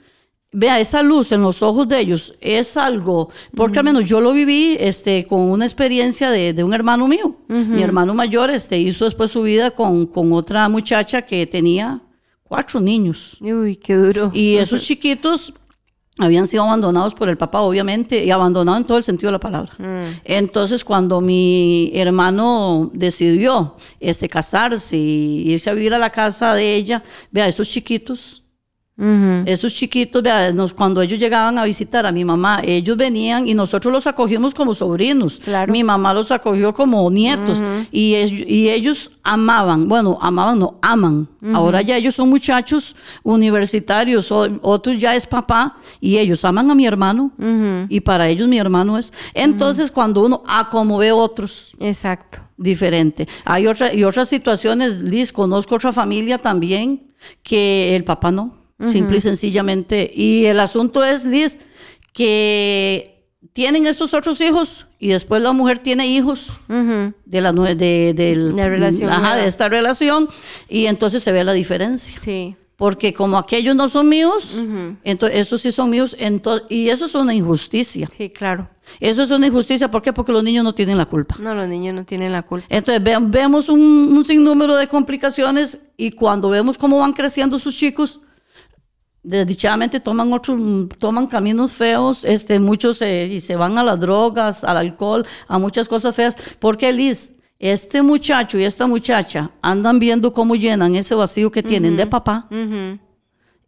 vea 0.51 0.79
esa 0.79 1.03
luz 1.03 1.31
en 1.31 1.41
los 1.41 1.61
ojos 1.61 1.87
de 1.87 1.99
ellos, 1.99 2.35
es 2.41 2.77
algo, 2.77 3.29
porque 3.55 3.79
al 3.79 3.85
menos 3.85 4.05
yo 4.05 4.21
lo 4.21 4.31
viví 4.31 4.77
este, 4.79 5.25
con 5.27 5.41
una 5.41 5.65
experiencia 5.65 6.31
de, 6.31 6.63
un 6.63 6.73
hermano 6.73 7.07
mío. 7.07 7.35
Mi 7.47 7.83
hermano 7.83 8.13
mayor 8.13 8.49
este, 8.49 8.77
hizo 8.79 9.05
después 9.05 9.31
su 9.31 9.43
vida 9.43 9.71
con, 9.71 10.05
con 10.05 10.33
otra 10.33 10.67
muchacha 10.69 11.21
que 11.23 11.45
tenía 11.47 12.01
cuatro 12.43 12.79
niños. 12.79 13.37
Uy, 13.41 13.75
qué 13.75 13.95
duro. 13.95 14.31
Y 14.33 14.55
esos 14.55 14.81
chiquitos 14.81 15.53
habían 16.19 16.47
sido 16.47 16.63
abandonados 16.63 17.15
por 17.15 17.29
el 17.29 17.37
papá, 17.37 17.61
obviamente, 17.61 18.23
y 18.23 18.31
abandonados 18.31 18.81
en 18.81 18.87
todo 18.87 18.97
el 18.97 19.03
sentido 19.03 19.29
de 19.29 19.33
la 19.33 19.39
palabra. 19.39 19.71
Mm. 19.77 20.19
Entonces, 20.25 20.83
cuando 20.83 21.21
mi 21.21 21.91
hermano 21.95 22.91
decidió 22.93 23.75
este, 23.99 24.27
casarse 24.27 24.97
y 24.97 25.51
irse 25.51 25.69
a 25.69 25.73
vivir 25.73 25.93
a 25.93 25.97
la 25.97 26.11
casa 26.11 26.53
de 26.53 26.75
ella, 26.75 27.03
vea, 27.31 27.47
esos 27.47 27.69
chiquitos 27.69 28.43
esos 29.45 29.73
chiquitos, 29.73 30.23
cuando 30.73 31.01
ellos 31.01 31.19
llegaban 31.19 31.57
a 31.57 31.63
visitar 31.63 32.05
a 32.05 32.11
mi 32.11 32.25
mamá, 32.25 32.61
ellos 32.63 32.97
venían 32.97 33.47
y 33.47 33.53
nosotros 33.53 33.93
los 33.93 34.07
acogimos 34.07 34.53
como 34.53 34.73
sobrinos. 34.73 35.41
Mi 35.67 35.83
mamá 35.83 36.13
los 36.13 36.31
acogió 36.31 36.73
como 36.73 37.09
nietos 37.09 37.63
y, 37.91 38.15
ellos 38.69 39.11
amaban, 39.23 39.87
bueno, 39.87 40.17
amaban, 40.21 40.59
no, 40.59 40.75
aman. 40.81 41.27
Ahora 41.53 41.81
ya 41.81 41.95
ellos 41.95 42.15
son 42.15 42.29
muchachos 42.29 42.95
universitarios, 43.23 44.31
otros 44.31 44.97
ya 44.97 45.15
es 45.15 45.25
papá 45.25 45.77
y 46.01 46.17
ellos 46.17 46.43
aman 46.43 46.69
a 46.69 46.75
mi 46.75 46.85
hermano 46.85 47.31
y 47.87 48.01
para 48.01 48.27
ellos 48.27 48.49
mi 48.49 48.57
hermano 48.57 48.97
es. 48.97 49.13
Entonces, 49.33 49.91
cuando 49.91 50.25
uno, 50.25 50.43
como 50.71 50.97
ve 50.97 51.11
otros. 51.11 51.73
Exacto. 51.79 52.39
Diferente. 52.57 53.25
Hay 53.45 53.67
otra, 53.67 53.93
y 53.93 54.03
otras 54.03 54.27
situaciones, 54.27 54.97
Liz, 54.97 55.31
conozco 55.31 55.75
otra 55.75 55.93
familia 55.93 56.37
también 56.37 57.03
que 57.41 57.95
el 57.95 58.03
papá 58.03 58.31
no 58.31 58.58
simple 58.87 59.17
y 59.17 59.21
sencillamente. 59.21 60.09
Y 60.13 60.45
el 60.45 60.59
asunto 60.59 61.03
es, 61.03 61.25
Liz, 61.25 61.59
que 62.13 63.19
tienen 63.53 63.87
estos 63.87 64.13
otros 64.13 64.41
hijos 64.41 64.85
y 64.99 65.09
después 65.09 65.41
la 65.41 65.51
mujer 65.53 65.79
tiene 65.79 66.07
hijos 66.07 66.59
de, 66.67 67.41
la, 67.41 67.51
de, 67.51 68.53
relación, 68.55 69.23
de 69.35 69.47
esta 69.47 69.69
relación 69.69 70.29
y 70.67 70.85
entonces 70.85 71.23
se 71.23 71.31
ve 71.31 71.43
la 71.43 71.53
diferencia. 71.53 72.17
Sí. 72.19 72.55
Porque 72.75 73.13
como 73.13 73.37
aquellos 73.37 73.75
no 73.75 73.89
son 73.89 74.07
míos, 74.07 74.63
entonces 75.03 75.39
estos 75.39 75.59
sí 75.61 75.71
son 75.71 75.89
míos, 75.89 76.15
y 76.69 76.87
eso 76.87 77.05
es 77.05 77.15
una 77.15 77.33
injusticia. 77.33 78.09
Sí, 78.15 78.29
claro. 78.29 78.69
Eso 79.01 79.23
es 79.23 79.31
una 79.31 79.47
injusticia, 79.47 79.91
¿por 79.91 80.01
qué? 80.01 80.13
Porque 80.13 80.31
los 80.31 80.41
niños 80.41 80.63
no 80.63 80.73
tienen 80.73 80.97
la 80.97 81.05
culpa. 81.05 81.35
No, 81.39 81.53
los 81.53 81.67
niños 81.67 81.93
no 81.93 82.05
tienen 82.05 82.31
la 82.31 82.43
culpa. 82.43 82.65
Entonces 82.69 83.03
vemos 83.03 83.67
un, 83.67 83.81
un 83.81 84.23
sinnúmero 84.23 84.77
de 84.77 84.87
complicaciones 84.87 85.79
y 85.97 86.11
cuando 86.11 86.49
vemos 86.49 86.77
cómo 86.77 86.99
van 86.99 87.11
creciendo 87.11 87.59
sus 87.59 87.75
chicos, 87.75 88.21
desdichadamente 89.23 89.99
toman 89.99 90.31
otros, 90.33 90.59
toman 90.97 91.27
caminos 91.27 91.71
feos, 91.71 92.23
este, 92.23 92.59
muchos 92.59 93.01
y 93.01 93.41
se 93.41 93.55
van 93.55 93.77
a 93.77 93.83
las 93.83 93.99
drogas, 93.99 94.63
al 94.63 94.77
alcohol, 94.77 95.25
a 95.47 95.57
muchas 95.57 95.87
cosas 95.87 96.15
feas. 96.15 96.35
Porque 96.59 96.91
Liz, 96.91 97.35
este 97.59 98.01
muchacho 98.01 98.57
y 98.57 98.63
esta 98.63 98.87
muchacha 98.87 99.51
andan 99.61 99.99
viendo 99.99 100.33
cómo 100.33 100.55
llenan 100.55 100.95
ese 100.95 101.15
vacío 101.15 101.51
que 101.51 101.63
tienen 101.63 101.97
de 101.97 102.07
papá. 102.07 102.47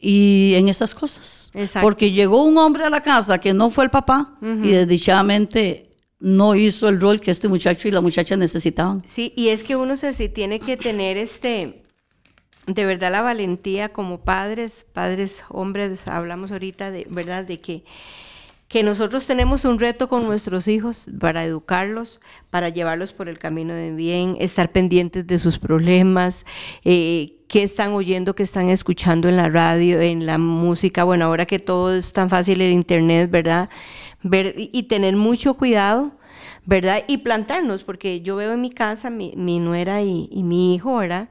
Y 0.03 0.53
en 0.55 0.67
esas 0.69 0.95
cosas. 0.95 1.51
Porque 1.81 2.11
llegó 2.11 2.43
un 2.43 2.57
hombre 2.57 2.85
a 2.85 2.89
la 2.89 3.01
casa 3.01 3.37
que 3.39 3.53
no 3.53 3.69
fue 3.69 3.83
el 3.83 3.89
papá 3.91 4.37
y 4.41 4.69
desdichadamente 4.69 5.89
no 6.19 6.53
hizo 6.55 6.87
el 6.87 7.01
rol 7.01 7.19
que 7.19 7.31
este 7.31 7.47
muchacho 7.47 7.87
y 7.87 7.91
la 7.91 7.99
muchacha 7.99 8.37
necesitaban. 8.37 9.03
Sí, 9.07 9.33
y 9.35 9.49
es 9.49 9.63
que 9.63 9.75
uno 9.75 9.97
se 9.97 10.13
sí 10.13 10.29
tiene 10.29 10.59
que 10.59 10.77
tener 10.77 11.17
este 11.17 11.80
de 12.67 12.85
verdad 12.85 13.11
la 13.11 13.21
valentía 13.21 13.89
como 13.89 14.19
padres, 14.19 14.85
padres, 14.93 15.43
hombres, 15.49 16.07
hablamos 16.07 16.51
ahorita 16.51 16.91
de 16.91 17.07
verdad 17.09 17.43
de 17.43 17.59
que, 17.59 17.83
que 18.67 18.83
nosotros 18.83 19.25
tenemos 19.25 19.65
un 19.65 19.79
reto 19.79 20.07
con 20.07 20.25
nuestros 20.25 20.67
hijos 20.67 21.09
para 21.19 21.43
educarlos, 21.43 22.19
para 22.49 22.69
llevarlos 22.69 23.13
por 23.13 23.29
el 23.29 23.39
camino 23.39 23.73
de 23.73 23.93
bien, 23.93 24.37
estar 24.39 24.71
pendientes 24.71 25.25
de 25.25 25.39
sus 25.39 25.57
problemas, 25.57 26.45
eh, 26.85 27.37
qué 27.47 27.63
están 27.63 27.93
oyendo, 27.93 28.35
qué 28.35 28.43
están 28.43 28.69
escuchando 28.69 29.27
en 29.27 29.37
la 29.37 29.49
radio, 29.49 29.99
en 29.99 30.25
la 30.25 30.37
música. 30.37 31.03
Bueno, 31.03 31.25
ahora 31.25 31.45
que 31.45 31.59
todo 31.59 31.93
es 31.95 32.13
tan 32.13 32.29
fácil 32.29 32.61
el 32.61 32.71
internet, 32.71 33.29
¿verdad? 33.29 33.69
Ver, 34.23 34.53
y 34.55 34.83
tener 34.83 35.15
mucho 35.15 35.55
cuidado 35.55 36.13
¿verdad? 36.65 37.03
Y 37.07 37.17
plantarnos, 37.17 37.83
porque 37.83 38.21
yo 38.21 38.35
veo 38.35 38.53
en 38.53 38.61
mi 38.61 38.69
casa 38.69 39.09
mi, 39.09 39.33
mi 39.35 39.59
nuera 39.59 40.03
y, 40.03 40.29
mi 40.43 40.75
hijo, 40.75 40.97
¿verdad? 40.97 41.29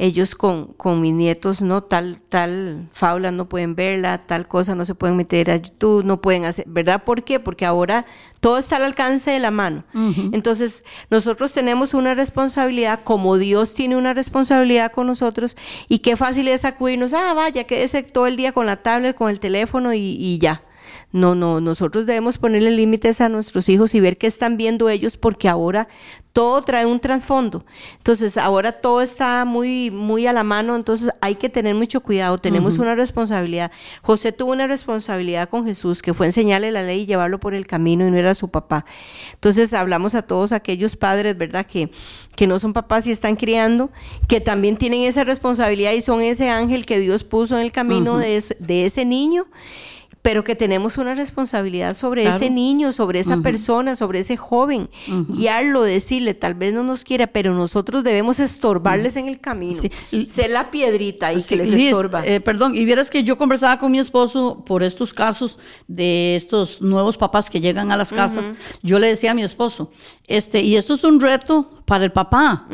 Ellos 0.00 0.36
con, 0.36 0.66
con, 0.74 1.00
mis 1.00 1.12
nietos, 1.12 1.60
no, 1.60 1.82
tal, 1.82 2.20
tal 2.28 2.88
faula 2.92 3.32
no 3.32 3.48
pueden 3.48 3.74
verla, 3.74 4.26
tal 4.26 4.46
cosa 4.46 4.76
no 4.76 4.84
se 4.84 4.94
pueden 4.94 5.16
meter 5.16 5.50
a 5.50 5.56
YouTube, 5.56 6.04
no 6.04 6.20
pueden 6.20 6.44
hacer, 6.44 6.64
¿verdad? 6.68 7.02
¿Por 7.02 7.24
qué? 7.24 7.40
Porque 7.40 7.66
ahora 7.66 8.06
todo 8.38 8.58
está 8.58 8.76
al 8.76 8.84
alcance 8.84 9.32
de 9.32 9.40
la 9.40 9.50
mano. 9.50 9.82
Entonces, 10.30 10.84
nosotros 11.10 11.52
tenemos 11.52 11.94
una 11.94 12.14
responsabilidad, 12.14 13.00
como 13.02 13.36
Dios 13.36 13.74
tiene 13.74 13.96
una 13.96 14.14
responsabilidad 14.14 14.92
con 14.92 15.08
nosotros, 15.08 15.56
y 15.88 15.98
qué 15.98 16.14
fácil 16.14 16.46
es 16.46 16.64
acudirnos, 16.64 17.12
ah, 17.12 17.34
vaya, 17.34 17.64
quédese 17.64 18.04
todo 18.04 18.28
el 18.28 18.36
día 18.36 18.52
con 18.52 18.66
la 18.66 18.76
tablet, 18.76 19.16
con 19.16 19.28
el 19.30 19.40
teléfono 19.40 19.92
y, 19.92 19.98
y 19.98 20.38
ya. 20.38 20.62
No, 21.10 21.34
no, 21.34 21.62
nosotros 21.62 22.04
debemos 22.04 22.36
ponerle 22.36 22.70
límites 22.70 23.22
a 23.22 23.30
nuestros 23.30 23.70
hijos 23.70 23.94
y 23.94 24.00
ver 24.00 24.18
qué 24.18 24.26
están 24.26 24.58
viendo 24.58 24.90
ellos 24.90 25.16
porque 25.16 25.48
ahora 25.48 25.88
todo 26.34 26.60
trae 26.62 26.84
un 26.84 27.00
trasfondo. 27.00 27.64
Entonces, 27.96 28.36
ahora 28.36 28.72
todo 28.72 29.00
está 29.00 29.46
muy, 29.46 29.90
muy 29.90 30.26
a 30.26 30.34
la 30.34 30.44
mano, 30.44 30.76
entonces 30.76 31.10
hay 31.22 31.36
que 31.36 31.48
tener 31.48 31.74
mucho 31.74 32.02
cuidado, 32.02 32.36
tenemos 32.36 32.78
una 32.78 32.94
responsabilidad. 32.94 33.72
José 34.02 34.32
tuvo 34.32 34.52
una 34.52 34.66
responsabilidad 34.66 35.48
con 35.48 35.64
Jesús, 35.64 36.02
que 36.02 36.12
fue 36.12 36.26
enseñarle 36.26 36.70
la 36.70 36.82
ley 36.82 37.00
y 37.00 37.06
llevarlo 37.06 37.40
por 37.40 37.54
el 37.54 37.66
camino 37.66 38.06
y 38.06 38.10
no 38.10 38.18
era 38.18 38.34
su 38.34 38.50
papá. 38.50 38.84
Entonces, 39.32 39.72
hablamos 39.72 40.14
a 40.14 40.22
todos 40.22 40.52
aquellos 40.52 40.94
padres, 40.94 41.38
¿verdad? 41.38 41.64
Que, 41.64 41.90
que 42.36 42.46
no 42.46 42.58
son 42.58 42.74
papás 42.74 43.06
y 43.06 43.12
están 43.12 43.34
criando, 43.34 43.90
que 44.28 44.42
también 44.42 44.76
tienen 44.76 45.02
esa 45.02 45.24
responsabilidad 45.24 45.92
y 45.92 46.02
son 46.02 46.20
ese 46.20 46.50
ángel 46.50 46.84
que 46.84 47.00
Dios 47.00 47.24
puso 47.24 47.56
en 47.56 47.62
el 47.62 47.72
camino 47.72 48.18
de, 48.18 48.44
de 48.60 48.84
ese 48.84 49.06
niño 49.06 49.46
pero 50.22 50.44
que 50.44 50.54
tenemos 50.56 50.98
una 50.98 51.14
responsabilidad 51.14 51.96
sobre 51.96 52.28
ese 52.28 52.50
niño, 52.50 52.92
sobre 52.92 53.20
esa 53.20 53.38
persona, 53.38 53.96
sobre 53.96 54.20
ese 54.20 54.36
joven, 54.36 54.90
guiarlo, 55.28 55.82
decirle, 55.82 56.34
tal 56.34 56.54
vez 56.54 56.74
no 56.74 56.82
nos 56.82 57.04
quiera, 57.04 57.28
pero 57.28 57.54
nosotros 57.54 58.04
debemos 58.04 58.40
estorbarles 58.40 59.16
en 59.16 59.28
el 59.28 59.40
camino, 59.40 59.80
ser 60.28 60.50
la 60.50 60.70
piedrita 60.70 61.32
y 61.32 61.42
que 61.42 61.56
les 61.56 61.72
estorba. 61.72 62.26
Eh, 62.26 62.40
perdón, 62.40 62.74
y 62.74 62.84
vieras 62.84 63.10
que 63.10 63.22
yo 63.22 63.38
conversaba 63.38 63.78
con 63.78 63.92
mi 63.92 63.98
esposo 63.98 64.64
por 64.64 64.82
estos 64.82 65.14
casos 65.14 65.58
de 65.86 66.36
estos 66.36 66.82
nuevos 66.82 67.16
papás 67.16 67.48
que 67.48 67.60
llegan 67.60 67.92
a 67.92 67.96
las 67.96 68.12
casas, 68.12 68.52
yo 68.82 68.98
le 68.98 69.08
decía 69.08 69.30
a 69.30 69.34
mi 69.34 69.42
esposo, 69.42 69.90
este, 70.26 70.62
y 70.62 70.76
esto 70.76 70.94
es 70.94 71.04
un 71.04 71.20
reto 71.20 71.82
para 71.84 72.04
el 72.04 72.12
papá, 72.12 72.66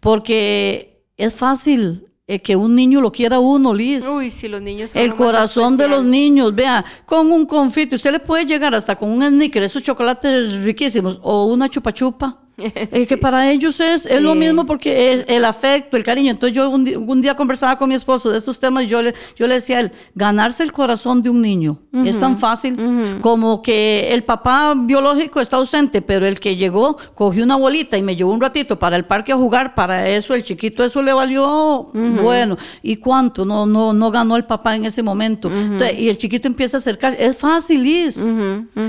porque 0.00 1.04
es 1.16 1.34
fácil 1.34 2.09
eh, 2.32 2.38
que 2.38 2.54
un 2.54 2.76
niño 2.76 3.00
lo 3.00 3.10
quiera 3.10 3.40
uno, 3.40 3.74
Liz. 3.74 4.06
Uy, 4.06 4.30
si 4.30 4.46
los 4.46 4.62
niños 4.62 4.90
son 4.90 5.02
El 5.02 5.16
corazón 5.16 5.76
de 5.76 5.88
los 5.88 6.04
niños, 6.04 6.54
vea, 6.54 6.84
con 7.04 7.32
un 7.32 7.44
confite, 7.44 7.96
usted 7.96 8.12
le 8.12 8.20
puede 8.20 8.44
llegar 8.44 8.72
hasta 8.72 8.94
con 8.94 9.10
un 9.10 9.26
sneaker, 9.26 9.64
esos 9.64 9.82
chocolates 9.82 10.52
riquísimos, 10.62 11.18
o 11.24 11.46
una 11.46 11.68
chupa 11.68 11.92
chupa. 11.92 12.38
Es 12.90 13.08
que 13.08 13.16
para 13.16 13.50
ellos 13.50 13.80
es, 13.80 14.06
es 14.06 14.22
lo 14.22 14.34
mismo 14.34 14.66
porque 14.66 15.12
es 15.12 15.24
el 15.28 15.44
afecto, 15.44 15.96
el 15.96 16.04
cariño. 16.04 16.30
Entonces 16.30 16.54
yo 16.54 16.68
un, 16.68 17.20
día 17.20 17.34
conversaba 17.34 17.76
con 17.76 17.88
mi 17.88 17.94
esposo 17.94 18.30
de 18.30 18.38
estos 18.38 18.58
temas 18.58 18.84
y 18.84 18.86
yo 18.86 19.02
le, 19.02 19.14
yo 19.36 19.46
le 19.46 19.54
decía 19.54 19.78
a 19.78 19.80
él, 19.80 19.92
ganarse 20.14 20.62
el 20.62 20.72
corazón 20.72 21.22
de 21.22 21.30
un 21.30 21.40
niño 21.40 21.78
es 21.92 22.18
tan 22.18 22.38
fácil 22.38 23.18
como 23.20 23.62
que 23.62 24.12
el 24.12 24.22
papá 24.22 24.74
biológico 24.76 25.40
está 25.40 25.56
ausente, 25.56 26.02
pero 26.02 26.26
el 26.26 26.38
que 26.38 26.56
llegó 26.56 26.96
cogió 27.14 27.44
una 27.44 27.56
bolita 27.56 27.98
y 27.98 28.02
me 28.02 28.14
llevó 28.16 28.32
un 28.32 28.40
ratito 28.40 28.78
para 28.78 28.96
el 28.96 29.04
parque 29.04 29.32
a 29.32 29.36
jugar, 29.36 29.74
para 29.74 30.08
eso 30.08 30.34
el 30.34 30.44
chiquito 30.44 30.84
eso 30.84 31.02
le 31.02 31.12
valió, 31.12 31.90
bueno, 31.92 32.56
¿y 32.82 32.96
cuánto? 32.96 33.44
No, 33.44 33.66
no, 33.66 33.92
no 33.92 34.10
ganó 34.10 34.36
el 34.36 34.44
papá 34.44 34.76
en 34.76 34.84
ese 34.84 35.02
momento. 35.02 35.50
y 35.98 36.08
el 36.08 36.16
chiquito 36.18 36.48
empieza 36.48 36.76
a 36.76 36.80
acercarse, 36.80 37.24
es 37.24 37.36
fácil, 37.36 37.86
es 37.86 38.32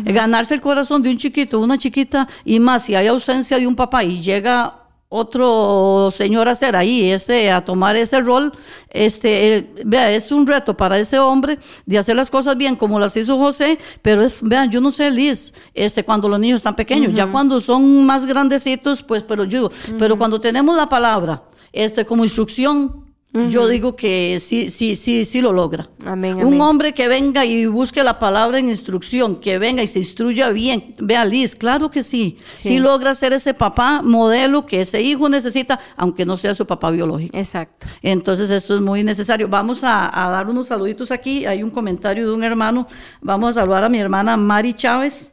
ganarse 0.05 0.53
el 0.53 0.61
corazón 0.61 1.01
de 1.01 1.09
un 1.09 1.17
chiquito, 1.17 1.59
una 1.59 1.77
chiquita 1.77 2.27
y 2.45 2.59
más 2.59 2.83
si 2.83 2.95
hay 2.95 3.07
ausencia 3.07 3.57
un 3.65 3.75
papá 3.75 4.03
y 4.03 4.21
llega 4.21 4.81
otro 5.13 6.09
señor 6.09 6.47
a 6.47 6.55
ser 6.55 6.73
ahí, 6.73 7.11
ese, 7.11 7.51
a 7.51 7.65
tomar 7.65 7.97
ese 7.97 8.21
rol, 8.21 8.53
este, 8.89 9.69
vea, 9.83 10.09
es 10.09 10.31
un 10.31 10.47
reto 10.47 10.77
para 10.77 10.97
ese 10.97 11.19
hombre 11.19 11.59
de 11.85 11.97
hacer 11.97 12.15
las 12.15 12.29
cosas 12.29 12.55
bien 12.55 12.77
como 12.77 12.97
las 12.97 13.17
hizo 13.17 13.37
José, 13.37 13.77
pero 14.01 14.23
es, 14.23 14.39
vean, 14.41 14.71
yo 14.71 14.79
no 14.79 14.89
sé, 14.89 15.11
Liz, 15.11 15.53
este, 15.73 16.05
cuando 16.05 16.29
los 16.29 16.39
niños 16.39 16.57
están 16.57 16.77
pequeños, 16.77 17.13
ya 17.13 17.27
cuando 17.27 17.59
son 17.59 18.05
más 18.05 18.25
grandecitos, 18.25 19.03
pues, 19.03 19.21
pero 19.21 19.43
yo, 19.43 19.69
pero 19.99 20.17
cuando 20.17 20.39
tenemos 20.39 20.77
la 20.77 20.87
palabra, 20.87 21.43
este, 21.73 22.05
como 22.05 22.23
instrucción, 22.23 23.00
yo 23.33 23.67
digo 23.67 23.95
que 23.95 24.39
sí, 24.39 24.69
sí, 24.69 24.97
sí, 24.97 25.23
sí 25.23 25.41
lo 25.41 25.53
logra. 25.53 25.89
Un 26.05 26.59
hombre 26.59 26.93
que 26.93 27.07
venga 27.07 27.45
y 27.45 27.65
busque 27.65 28.03
la 28.03 28.19
palabra 28.19 28.59
en 28.59 28.69
instrucción, 28.69 29.37
que 29.37 29.57
venga 29.57 29.81
y 29.81 29.87
se 29.87 29.99
instruya 29.99 30.49
bien. 30.49 30.95
Vea, 30.99 31.23
Liz, 31.23 31.55
claro 31.55 31.89
que 31.89 32.03
sí. 32.03 32.37
Sí, 32.53 32.79
logra 32.79 33.15
ser 33.15 33.31
ese 33.31 33.53
papá 33.53 34.01
modelo 34.01 34.65
que 34.65 34.81
ese 34.81 35.01
hijo 35.01 35.29
necesita, 35.29 35.79
aunque 35.95 36.25
no 36.25 36.35
sea 36.35 36.53
su 36.53 36.67
papá 36.67 36.91
biológico. 36.91 37.37
Exacto. 37.37 37.87
Entonces, 38.01 38.51
eso 38.51 38.75
es 38.75 38.81
muy 38.81 39.01
necesario. 39.01 39.47
Vamos 39.47 39.83
a, 39.83 40.11
dar 40.13 40.49
unos 40.49 40.67
saluditos 40.67 41.09
aquí. 41.11 41.45
Hay 41.45 41.63
un 41.63 41.69
comentario 41.69 42.27
de 42.27 42.33
un 42.33 42.43
hermano. 42.43 42.85
Vamos 43.21 43.51
a 43.51 43.61
saludar 43.61 43.85
a 43.85 43.89
mi 43.89 43.99
hermana 43.99 44.35
Mari 44.35 44.73
Chávez 44.73 45.30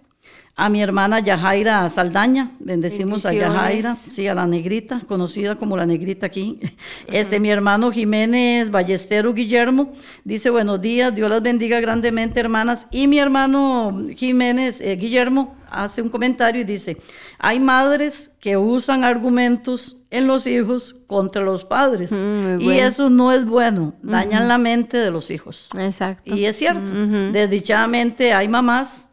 a 0.58 0.68
mi 0.68 0.82
hermana 0.82 1.20
Yajaira 1.20 1.88
Saldaña, 1.88 2.50
bendecimos 2.58 3.24
a 3.24 3.32
Yajaira, 3.32 3.94
sí, 3.94 4.26
a 4.26 4.34
la 4.34 4.44
negrita, 4.44 5.02
conocida 5.06 5.54
como 5.54 5.76
la 5.76 5.86
negrita 5.86 6.26
aquí. 6.26 6.58
Este, 7.06 7.38
mi 7.38 7.48
hermano 7.48 7.92
Jiménez 7.92 8.68
Ballestero 8.68 9.32
Guillermo, 9.32 9.92
dice 10.24 10.50
buenos 10.50 10.80
días, 10.80 11.14
Dios 11.14 11.30
las 11.30 11.42
bendiga 11.42 11.80
grandemente, 11.80 12.40
hermanas. 12.40 12.88
Y 12.90 13.06
mi 13.06 13.20
hermano 13.20 14.08
Jiménez 14.16 14.80
eh, 14.80 14.96
Guillermo 14.96 15.56
hace 15.70 16.02
un 16.02 16.08
comentario 16.08 16.62
y 16.62 16.64
dice, 16.64 16.96
hay 17.38 17.60
madres 17.60 18.32
que 18.40 18.56
usan 18.56 19.04
argumentos 19.04 19.98
en 20.10 20.26
los 20.26 20.48
hijos 20.48 20.96
contra 21.06 21.42
los 21.42 21.64
padres. 21.64 22.10
Mm, 22.10 22.60
y 22.60 22.72
eso 22.80 23.10
no 23.10 23.30
es 23.30 23.44
bueno, 23.44 23.94
dañan 24.02 24.48
la 24.48 24.58
mente 24.58 24.96
de 24.96 25.12
los 25.12 25.30
hijos. 25.30 25.68
Exacto. 25.78 26.34
Y 26.34 26.46
es 26.46 26.56
cierto, 26.56 26.92
desdichadamente 27.32 28.32
hay 28.32 28.48
mamás 28.48 29.07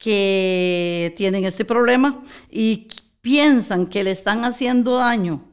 que 0.00 1.14
tienen 1.16 1.44
este 1.44 1.64
problema 1.64 2.24
y 2.50 2.88
piensan 3.20 3.86
que 3.86 4.02
le 4.02 4.10
están 4.10 4.44
haciendo 4.44 4.96
daño 4.96 5.44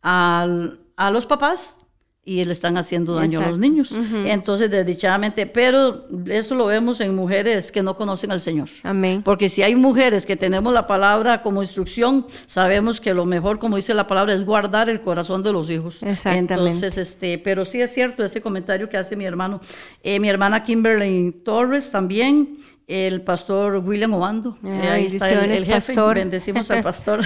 al, 0.00 0.80
a 0.96 1.10
los 1.10 1.26
papás 1.26 1.76
y 2.24 2.44
le 2.44 2.52
están 2.52 2.76
haciendo 2.76 3.14
daño 3.14 3.40
a 3.40 3.48
los 3.48 3.58
niños. 3.58 3.92
Entonces, 4.24 4.68
desdichadamente, 4.68 5.46
pero 5.46 6.04
esto 6.26 6.56
lo 6.56 6.66
vemos 6.66 7.00
en 7.00 7.14
mujeres 7.14 7.70
que 7.70 7.84
no 7.84 7.96
conocen 7.96 8.32
al 8.32 8.40
Señor. 8.40 8.68
Amén. 8.82 9.22
Porque 9.22 9.48
si 9.48 9.62
hay 9.62 9.76
mujeres 9.76 10.26
que 10.26 10.36
tenemos 10.36 10.72
la 10.72 10.88
palabra 10.88 11.42
como 11.42 11.62
instrucción, 11.62 12.26
sabemos 12.46 13.00
que 13.00 13.14
lo 13.14 13.26
mejor, 13.26 13.60
como 13.60 13.76
dice 13.76 13.94
la 13.94 14.08
palabra, 14.08 14.34
es 14.34 14.44
guardar 14.44 14.88
el 14.88 15.00
corazón 15.02 15.44
de 15.44 15.52
los 15.52 15.70
hijos. 15.70 16.02
Exactamente. 16.02 16.54
Entonces, 16.54 16.98
este, 16.98 17.38
pero 17.38 17.64
sí 17.64 17.80
es 17.80 17.92
cierto 17.92 18.24
este 18.24 18.40
comentario 18.40 18.88
que 18.88 18.96
hace 18.96 19.14
mi 19.14 19.24
hermano. 19.24 19.60
Eh, 20.02 20.18
mi 20.18 20.28
hermana 20.28 20.64
Kimberly 20.64 21.30
Torres 21.44 21.92
también 21.92 22.58
el 22.86 23.22
pastor 23.22 23.78
William 23.78 24.14
Obando. 24.14 24.56
Eh, 24.64 24.88
ahí 24.88 25.06
está 25.06 25.30
el, 25.32 25.64
jefe. 25.64 25.72
Pastor. 25.72 26.16
Bendecimos 26.16 26.70
al 26.70 26.82
pastor. 26.84 27.20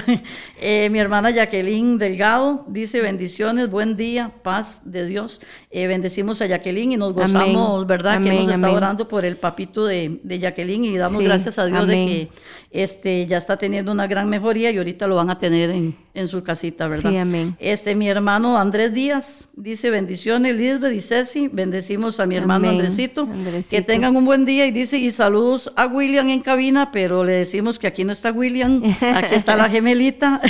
Eh, 0.59 0.89
mi 0.89 0.99
hermana 0.99 1.29
Jacqueline 1.29 1.99
Delgado 1.99 2.65
dice 2.67 3.01
bendiciones, 3.01 3.69
buen 3.69 3.95
día, 3.95 4.31
paz 4.41 4.81
de 4.85 5.05
Dios. 5.05 5.39
Eh, 5.69 5.85
bendecimos 5.85 6.41
a 6.41 6.47
Jacqueline 6.47 6.93
y 6.93 6.97
nos 6.97 7.13
gozamos, 7.13 7.85
¿verdad? 7.85 8.21
que 8.23 8.29
hemos 8.29 8.49
estado 8.49 8.73
orando 8.73 9.07
por 9.07 9.23
el 9.23 9.37
papito 9.37 9.85
de, 9.85 10.19
de 10.23 10.39
Jacqueline 10.39 10.85
y 10.85 10.97
damos 10.97 11.23
gracias 11.23 11.59
a 11.59 11.65
Dios 11.65 11.85
de 11.85 11.93
que 11.93 12.29
este, 12.71 13.27
ya 13.27 13.37
está 13.37 13.57
teniendo 13.57 13.91
una 13.91 14.07
gran 14.07 14.29
mejoría 14.29 14.71
y 14.71 14.77
ahorita 14.77 15.05
lo 15.05 15.15
van 15.15 15.29
a 15.29 15.37
tener 15.37 15.69
en, 15.69 15.95
en 16.13 16.27
su 16.27 16.43
casita, 16.43 16.87
¿verdad? 16.87 17.09
Sí, 17.09 17.17
amén. 17.17 17.55
Este, 17.59 17.95
mi 17.95 18.09
hermano 18.09 18.57
Andrés 18.57 18.93
Díaz 18.93 19.47
dice 19.55 19.89
bendiciones, 19.89 20.55
Lisbeth 20.55 20.93
y 20.93 21.01
Ceci. 21.01 21.47
Bendecimos 21.47 22.19
a 22.19 22.25
mi 22.25 22.35
hermano 22.35 22.69
Andresito. 22.69 23.27
Que 23.69 23.81
tengan 23.81 24.15
un 24.15 24.25
buen 24.25 24.45
día 24.45 24.65
y 24.65 24.71
dice 24.71 24.97
y 24.97 25.11
saludos 25.11 25.71
a 25.75 25.87
William 25.87 26.27
en 26.29 26.41
cabina, 26.41 26.91
pero 26.91 27.23
le 27.23 27.33
decimos 27.33 27.79
que 27.79 27.87
aquí 27.87 28.03
no 28.03 28.11
está 28.11 28.31
William, 28.31 28.81
aquí 29.13 29.35
está 29.35 29.55
la 29.55 29.69
gemelita. 29.69 30.41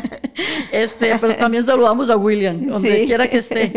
este, 0.72 1.18
pero 1.18 1.36
también 1.36 1.64
saludamos 1.64 2.10
a 2.10 2.16
William, 2.16 2.66
donde 2.66 3.04
quiera 3.06 3.28
que 3.28 3.38
esté. 3.38 3.72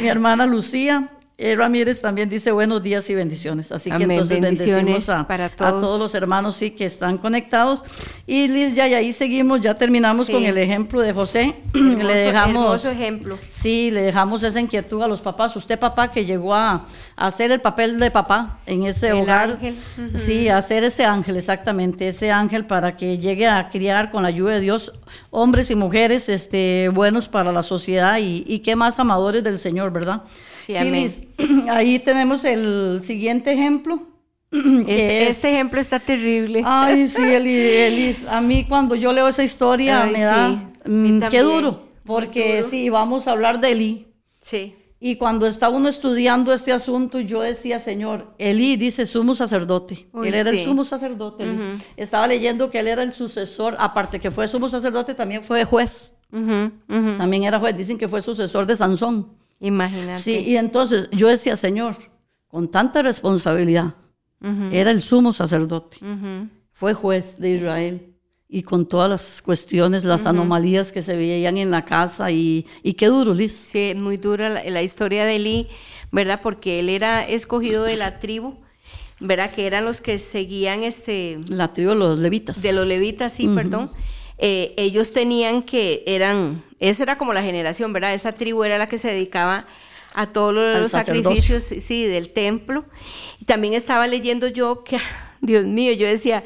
Mi 0.00 0.08
hermana 0.08 0.46
Lucía, 0.46 1.10
Ramírez 1.38 2.00
también 2.00 2.28
dice 2.28 2.52
buenos 2.52 2.82
días 2.82 3.08
y 3.10 3.14
bendiciones. 3.14 3.72
Así 3.72 3.90
que 3.90 4.02
entonces 4.04 4.40
Bendiciones 4.40 4.76
bendecimos 4.84 5.08
a, 5.08 5.26
para 5.26 5.46
a 5.46 5.48
todos. 5.48 5.80
todos 5.80 6.00
los 6.00 6.14
hermanos 6.14 6.56
sí 6.56 6.70
que 6.70 6.84
están 6.84 7.18
conectados. 7.18 7.82
Y 8.26 8.46
Liz, 8.48 8.74
ya 8.74 8.86
y 8.86 8.94
ahí 8.94 9.12
seguimos, 9.12 9.60
ya 9.60 9.74
terminamos 9.74 10.26
Sí. 10.28 10.32
con 10.32 10.44
el 10.44 10.56
ejemplo 10.58 11.00
de 11.00 11.12
José. 11.12 11.56
Hermoso- 11.74 12.02
le 12.06 12.14
dejamos 12.16 12.64
hermoso 12.84 12.90
ejemplo. 12.90 13.38
Sí, 13.48 13.90
le 13.90 14.02
dejamos 14.02 14.42
esa 14.44 14.60
inquietud 14.60 15.02
a 15.02 15.08
los 15.08 15.20
papás. 15.20 15.56
Usted, 15.56 15.78
papá, 15.78 16.12
que 16.12 16.24
llegó 16.24 16.54
a, 16.54 16.86
a 17.16 17.26
hacer 17.26 17.50
el 17.50 17.60
papel 17.60 17.98
de 17.98 18.10
papá 18.10 18.58
en 18.66 18.84
ese 18.84 19.08
El 19.08 19.14
hogar. 19.22 19.50
ángel. 19.52 19.74
Sí, 20.14 20.48
a 20.48 20.62
ser 20.62 20.84
ese 20.84 21.04
ángel, 21.04 21.36
exactamente, 21.36 22.06
ese 22.08 22.30
ángel 22.30 22.66
para 22.66 22.96
que 22.96 23.18
llegue 23.18 23.48
a 23.48 23.68
criar 23.68 24.10
con 24.12 24.22
la 24.22 24.28
ayuda 24.28 24.52
de 24.52 24.60
Dios 24.60 24.92
hombres 25.30 25.70
y 25.70 25.74
mujeres 25.74 26.28
este, 26.28 26.88
buenos 26.92 27.26
para 27.28 27.50
la 27.52 27.62
sociedad 27.64 28.18
y, 28.18 28.44
y 28.46 28.60
qué 28.60 28.76
más 28.76 28.98
amadores 29.00 29.42
del 29.42 29.58
Señor, 29.58 29.92
¿verdad? 29.92 30.22
Sí, 30.64 30.76
amén. 30.76 30.94
Liz, 30.94 31.22
ahí 31.70 31.98
tenemos 31.98 32.44
el 32.44 33.00
siguiente 33.02 33.52
ejemplo. 33.52 34.00
que 34.50 34.58
Este, 34.80 35.22
es- 35.24 35.30
este 35.36 35.52
ejemplo 35.52 35.80
está 35.80 35.98
terrible. 35.98 36.62
Ay, 36.64 37.08
sí, 37.08 37.22
Eli- 37.22 37.56
Elis. 37.86 38.28
A 38.28 38.40
mí 38.40 38.64
cuando 38.68 38.94
yo 38.94 39.12
leo 39.12 39.28
esa 39.28 39.42
historia 39.44 40.02
Ay, 40.04 40.12
me 40.12 40.20
da... 40.20 40.48
sí, 40.84 40.90
mm, 40.90 41.22
qué 41.30 41.40
duro, 41.40 41.80
porque 42.04 42.58
duro. 42.58 42.68
sí, 42.68 42.88
vamos 42.90 43.26
a 43.28 43.32
hablar 43.32 43.60
de 43.60 43.70
Eli. 43.72 44.06
Sí. 44.40 44.74
Y 45.04 45.16
cuando 45.16 45.48
está 45.48 45.68
uno 45.68 45.88
estudiando 45.88 46.52
este 46.52 46.70
asunto, 46.70 47.18
yo 47.18 47.40
decía, 47.42 47.80
Señor, 47.80 48.34
Elí 48.38 48.76
dice 48.76 49.04
sumo 49.04 49.34
sacerdote. 49.34 50.06
Uy, 50.12 50.28
él 50.28 50.34
era 50.34 50.50
el 50.50 50.58
sí. 50.58 50.64
sumo 50.64 50.84
sacerdote. 50.84 51.42
Elí. 51.42 51.58
Estaba 51.96 52.28
leyendo 52.28 52.70
que 52.70 52.78
él 52.78 52.86
era 52.86 53.02
el 53.02 53.12
sucesor, 53.12 53.74
aparte 53.80 54.20
que 54.20 54.30
fue 54.30 54.46
sumo 54.46 54.68
sacerdote, 54.68 55.14
también 55.14 55.42
fue 55.42 55.64
juez. 55.64 56.14
Ujú, 56.30 56.70
ujú. 56.88 57.18
También 57.18 57.42
era 57.42 57.58
juez. 57.58 57.76
Dicen 57.76 57.98
que 57.98 58.06
fue 58.06 58.22
sucesor 58.22 58.64
de 58.64 58.76
Sansón. 58.76 59.26
Imagínate. 59.62 60.18
Sí, 60.18 60.36
y 60.38 60.56
entonces 60.56 61.08
yo 61.12 61.28
decía, 61.28 61.56
Señor, 61.56 61.96
con 62.48 62.70
tanta 62.70 63.00
responsabilidad, 63.00 63.94
era 64.72 64.90
el 64.90 65.00
sumo 65.02 65.32
sacerdote. 65.32 65.98
Fue 66.72 66.92
juez 66.94 67.38
de 67.38 67.50
Israel. 67.50 68.08
Y 68.54 68.64
con 68.64 68.84
todas 68.84 69.08
las 69.08 69.40
cuestiones, 69.40 70.04
las 70.04 70.26
anomalías 70.26 70.92
que 70.92 71.00
se 71.00 71.16
veían 71.16 71.56
en 71.56 71.70
la 71.70 71.86
casa. 71.86 72.30
Y, 72.30 72.66
y 72.82 72.92
qué 72.92 73.06
duro, 73.06 73.32
Liz. 73.32 73.54
Sí, 73.54 73.94
muy 73.96 74.18
dura 74.18 74.50
la, 74.50 74.62
la 74.68 74.82
historia 74.82 75.24
de 75.24 75.36
Eli, 75.36 75.68
¿verdad? 76.10 76.40
Porque 76.42 76.80
él 76.80 76.90
era 76.90 77.26
escogido 77.26 77.84
de 77.84 77.96
la 77.96 78.18
tribu, 78.18 78.56
¿verdad? 79.20 79.50
Que 79.54 79.66
eran 79.66 79.86
los 79.86 80.02
que 80.02 80.18
seguían 80.18 80.82
este 80.82 81.40
La 81.46 81.72
tribu 81.72 81.90
de 81.92 81.96
los 81.96 82.18
levitas. 82.18 82.60
de 82.60 82.72
los 82.74 82.86
levitas, 82.86 83.32
sí, 83.32 83.48
perdón. 83.48 83.90
Eh, 84.36 84.74
ellos 84.76 85.12
tenían 85.14 85.62
que, 85.62 86.02
eran, 86.06 86.62
eso 86.88 87.02
era 87.02 87.16
como 87.16 87.32
la 87.32 87.42
generación, 87.42 87.92
¿verdad? 87.92 88.12
Esa 88.12 88.32
tribu 88.32 88.64
era 88.64 88.76
la 88.76 88.88
que 88.88 88.98
se 88.98 89.08
dedicaba 89.08 89.66
a 90.14 90.26
todos 90.26 90.52
los, 90.52 90.90
sacrificios, 90.90 91.62
sí, 91.62 92.04
del 92.04 92.30
templo. 92.30 92.84
Y 93.38 93.44
también 93.44 93.74
estaba 93.74 94.06
leyendo 94.06 94.48
yo 94.48 94.84
que, 94.84 94.98
Dios 95.40 95.64
mío, 95.64 95.92
yo 95.92 96.06
decía 96.06 96.44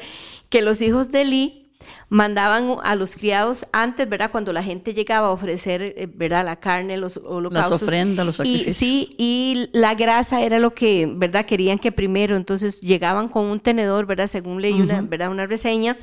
que 0.49 0.61
los 0.61 0.81
hijos 0.81 1.11
de 1.11 1.21
Eli 1.21 1.63
mandaban 2.09 2.77
a 2.83 2.95
los 2.95 3.15
criados 3.15 3.65
antes, 3.73 4.07
¿verdad? 4.07 4.31
Cuando 4.31 4.53
la 4.53 4.63
gente 4.63 4.93
llegaba 4.93 5.27
a 5.27 5.31
ofrecer, 5.31 5.81
eh, 5.81 6.07
¿verdad? 6.13 6.45
La 6.45 6.55
carne, 6.57 6.97
los 6.97 7.17
holocaustos. 7.17 7.81
ofrendas, 7.83 8.25
los 8.25 8.35
Y, 8.35 8.37
sacrificios. 8.37 8.77
sí, 8.77 9.15
y 9.17 9.69
la 9.73 9.93
grasa 9.95 10.41
era 10.43 10.59
lo 10.59 10.73
que, 10.73 11.11
¿verdad? 11.11 11.45
Querían 11.45 11.79
que 11.79 11.91
primero, 11.91 12.37
entonces 12.37 12.79
llegaban 12.79 13.27
con 13.27 13.45
un 13.45 13.59
tenedor, 13.59 14.05
¿verdad? 14.05 14.27
Según 14.27 14.61
leí 14.61 14.79
una, 14.79 15.01
¿verdad? 15.01 15.29
Una 15.29 15.47
reseña 15.47 15.97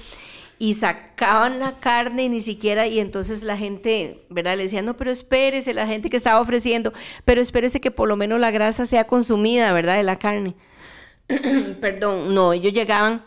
y 0.64 0.72
sacaban 0.72 1.58
la 1.58 1.78
carne 1.78 2.26
ni 2.30 2.40
siquiera, 2.40 2.86
y 2.86 2.98
entonces 2.98 3.42
la 3.42 3.54
gente, 3.54 4.24
¿verdad? 4.30 4.56
Le 4.56 4.62
decían, 4.62 4.86
no, 4.86 4.96
pero 4.96 5.10
espérese, 5.10 5.74
la 5.74 5.86
gente 5.86 6.08
que 6.08 6.16
estaba 6.16 6.40
ofreciendo, 6.40 6.94
pero 7.26 7.42
espérese 7.42 7.82
que 7.82 7.90
por 7.90 8.08
lo 8.08 8.16
menos 8.16 8.40
la 8.40 8.50
grasa 8.50 8.86
sea 8.86 9.06
consumida, 9.06 9.74
¿verdad? 9.74 9.98
De 9.98 10.04
la 10.04 10.18
carne. 10.18 10.54
Perdón, 11.82 12.34
no, 12.34 12.54
ellos 12.54 12.72
llegaban 12.72 13.26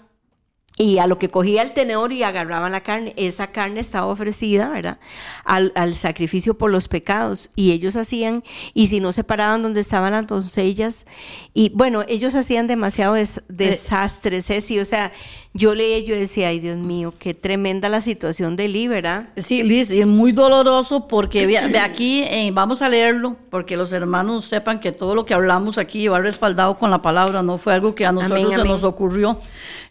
y 0.79 0.99
a 0.99 1.07
lo 1.07 1.17
que 1.17 1.29
cogía 1.29 1.63
el 1.63 1.71
tenedor 1.71 2.13
y 2.13 2.21
agarraban 2.21 2.71
la 2.71 2.81
carne, 2.81 3.13
esa 3.17 3.47
carne 3.47 3.79
estaba 3.79 4.05
ofrecida, 4.05 4.69
¿verdad? 4.69 4.99
Al, 5.43 5.71
al 5.75 5.95
sacrificio 5.95 6.55
por 6.55 6.69
los 6.71 6.87
pecados. 6.87 7.49
Y 7.55 7.71
ellos 7.71 7.95
hacían, 7.95 8.43
y 8.75 8.87
si 8.87 8.99
no 8.99 9.11
se 9.11 9.23
paraban 9.23 9.63
donde 9.63 9.81
estaban 9.81 10.11
las 10.11 10.27
doncellas, 10.27 11.05
y 11.53 11.71
bueno, 11.73 12.03
ellos 12.07 12.35
hacían 12.35 12.67
demasiado 12.67 13.15
des- 13.15 13.41
desastres, 13.47 14.49
¿eh? 14.51 14.61
Sí, 14.61 14.79
o 14.79 14.85
sea, 14.85 15.11
yo 15.53 15.73
leía 15.73 15.97
yo 15.99 16.13
decía, 16.15 16.49
ay 16.49 16.59
Dios 16.59 16.77
mío, 16.77 17.11
qué 17.17 17.33
tremenda 17.33 17.89
la 17.89 18.01
situación 18.01 18.55
de 18.55 18.67
Lee, 18.67 18.87
¿verdad? 18.87 19.29
Sí, 19.37 19.63
Liz, 19.63 19.89
y 19.89 20.01
es 20.01 20.05
muy 20.07 20.31
doloroso 20.31 21.07
porque 21.07 21.47
ve, 21.47 21.59
ve 21.69 21.79
aquí, 21.79 22.21
eh, 22.29 22.51
vamos 22.53 22.83
a 22.83 22.89
leerlo, 22.89 23.35
porque 23.49 23.75
los 23.77 23.91
hermanos 23.93 24.45
sepan 24.45 24.79
que 24.79 24.91
todo 24.91 25.15
lo 25.15 25.25
que 25.25 25.33
hablamos 25.33 25.79
aquí 25.79 26.07
va 26.07 26.19
respaldado 26.19 26.77
con 26.77 26.91
la 26.91 27.01
palabra, 27.01 27.41
no 27.41 27.57
fue 27.57 27.73
algo 27.73 27.95
que 27.95 28.05
a 28.05 28.11
nosotros 28.11 28.39
Amén, 28.39 28.49
se 28.49 28.61
amén. 28.61 28.71
nos 28.71 28.83
ocurrió, 28.83 29.39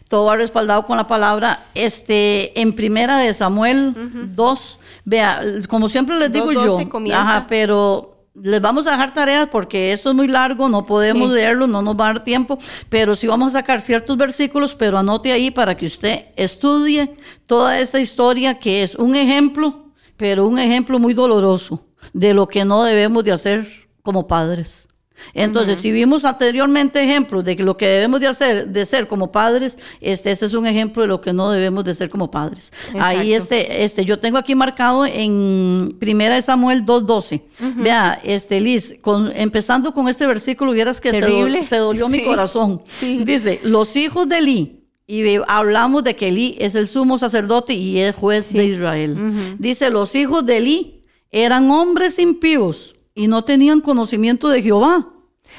todo 0.07 0.25
va 0.25 0.35
respaldado 0.35 0.85
con 0.85 0.97
la 0.97 1.07
palabra. 1.07 1.59
Este, 1.75 2.59
en 2.59 2.73
primera 2.73 3.17
de 3.17 3.33
Samuel 3.33 3.93
2, 4.35 4.79
vea, 5.05 5.41
como 5.69 5.89
siempre 5.89 6.17
les 6.17 6.31
digo 6.31 6.51
2:12 6.51 7.07
yo, 7.07 7.15
ajá, 7.15 7.45
pero 7.49 8.13
les 8.39 8.61
vamos 8.61 8.85
a 8.87 8.91
dejar 8.91 9.13
tareas 9.13 9.49
porque 9.51 9.91
esto 9.93 10.09
es 10.09 10.15
muy 10.15 10.27
largo, 10.27 10.69
no 10.69 10.85
podemos 10.85 11.29
Sí. 11.29 11.35
leerlo, 11.35 11.65
no 11.67 11.81
nos 11.81 11.95
va 11.99 12.05
a 12.09 12.13
dar 12.13 12.23
tiempo, 12.23 12.59
pero 12.89 13.15
sí 13.15 13.25
vamos 13.25 13.55
a 13.55 13.59
sacar 13.59 13.81
ciertos 13.81 14.15
versículos, 14.15 14.75
pero 14.75 14.97
anote 14.99 15.31
ahí 15.31 15.49
para 15.49 15.75
que 15.75 15.87
usted 15.87 16.25
estudie 16.35 17.15
toda 17.47 17.79
esta 17.79 17.99
historia 17.99 18.59
que 18.59 18.83
es 18.83 18.93
un 18.95 19.15
ejemplo, 19.15 19.87
pero 20.17 20.47
un 20.47 20.59
ejemplo 20.59 20.99
muy 20.99 21.13
doloroso 21.15 21.83
de 22.13 22.33
lo 22.35 22.47
que 22.47 22.63
no 22.63 22.83
debemos 22.83 23.23
de 23.23 23.31
hacer 23.31 23.67
como 24.03 24.27
padres. 24.27 24.87
Entonces, 25.33 25.79
si 25.79 25.91
vimos 25.91 26.25
anteriormente 26.25 27.03
ejemplos 27.03 27.43
de 27.43 27.55
que 27.55 27.63
lo 27.63 27.77
que 27.77 27.87
debemos 27.87 28.19
de 28.19 28.27
hacer, 28.27 28.67
de 28.69 28.85
ser 28.85 29.07
como 29.07 29.31
padres, 29.31 29.77
este, 30.01 30.31
este 30.31 30.45
es 30.45 30.53
un 30.53 30.65
ejemplo 30.67 31.01
de 31.03 31.07
lo 31.07 31.21
que 31.21 31.33
no 31.33 31.51
debemos 31.51 31.83
de 31.85 31.93
ser 31.93 32.09
como 32.09 32.31
padres. 32.31 32.71
Ahí 32.99 33.33
Exacto. 33.33 33.55
este, 33.55 33.83
este, 33.83 34.05
yo 34.05 34.19
tengo 34.19 34.37
aquí 34.37 34.55
marcado 34.55 35.05
en 35.05 35.95
Primera 35.99 36.35
de 36.35 36.41
Samuel 36.41 36.85
2.12. 36.85 37.41
Vea, 37.77 38.19
este, 38.23 38.59
Liz, 38.59 38.95
con- 39.01 39.31
empezando 39.35 39.93
con 39.93 40.07
este 40.07 40.25
versículo, 40.27 40.71
vieras 40.71 41.01
que 41.01 41.11
se, 41.11 41.19
Terrible. 41.21 41.63
se 41.63 41.77
dolió 41.77 42.09
mi 42.09 42.23
corazón. 42.23 42.81
Sí. 42.85 43.23
Dice, 43.25 43.59
los 43.63 43.95
hijos 43.95 44.27
de 44.29 44.37
Eli, 44.39 44.73
y 45.07 45.23
hablamos 45.47 46.03
de 46.03 46.15
que 46.15 46.27
Eli 46.27 46.55
es 46.59 46.75
el 46.75 46.87
sumo 46.87 47.17
sacerdote 47.17 47.73
y 47.73 47.99
es 47.99 48.13
juez 48.15 48.51
de 48.51 48.65
Israel. 48.65 49.55
Dice, 49.57 49.89
los 49.89 50.15
hijos 50.15 50.45
de 50.45 50.57
Eli 50.57 51.01
eran 51.31 51.69
hombres 51.71 52.19
impíos 52.19 52.95
y 53.17 53.27
no 53.27 53.43
tenían 53.43 53.81
conocimiento 53.81 54.47
de 54.47 54.61
Jehová. 54.61 54.97
O 54.99 55.13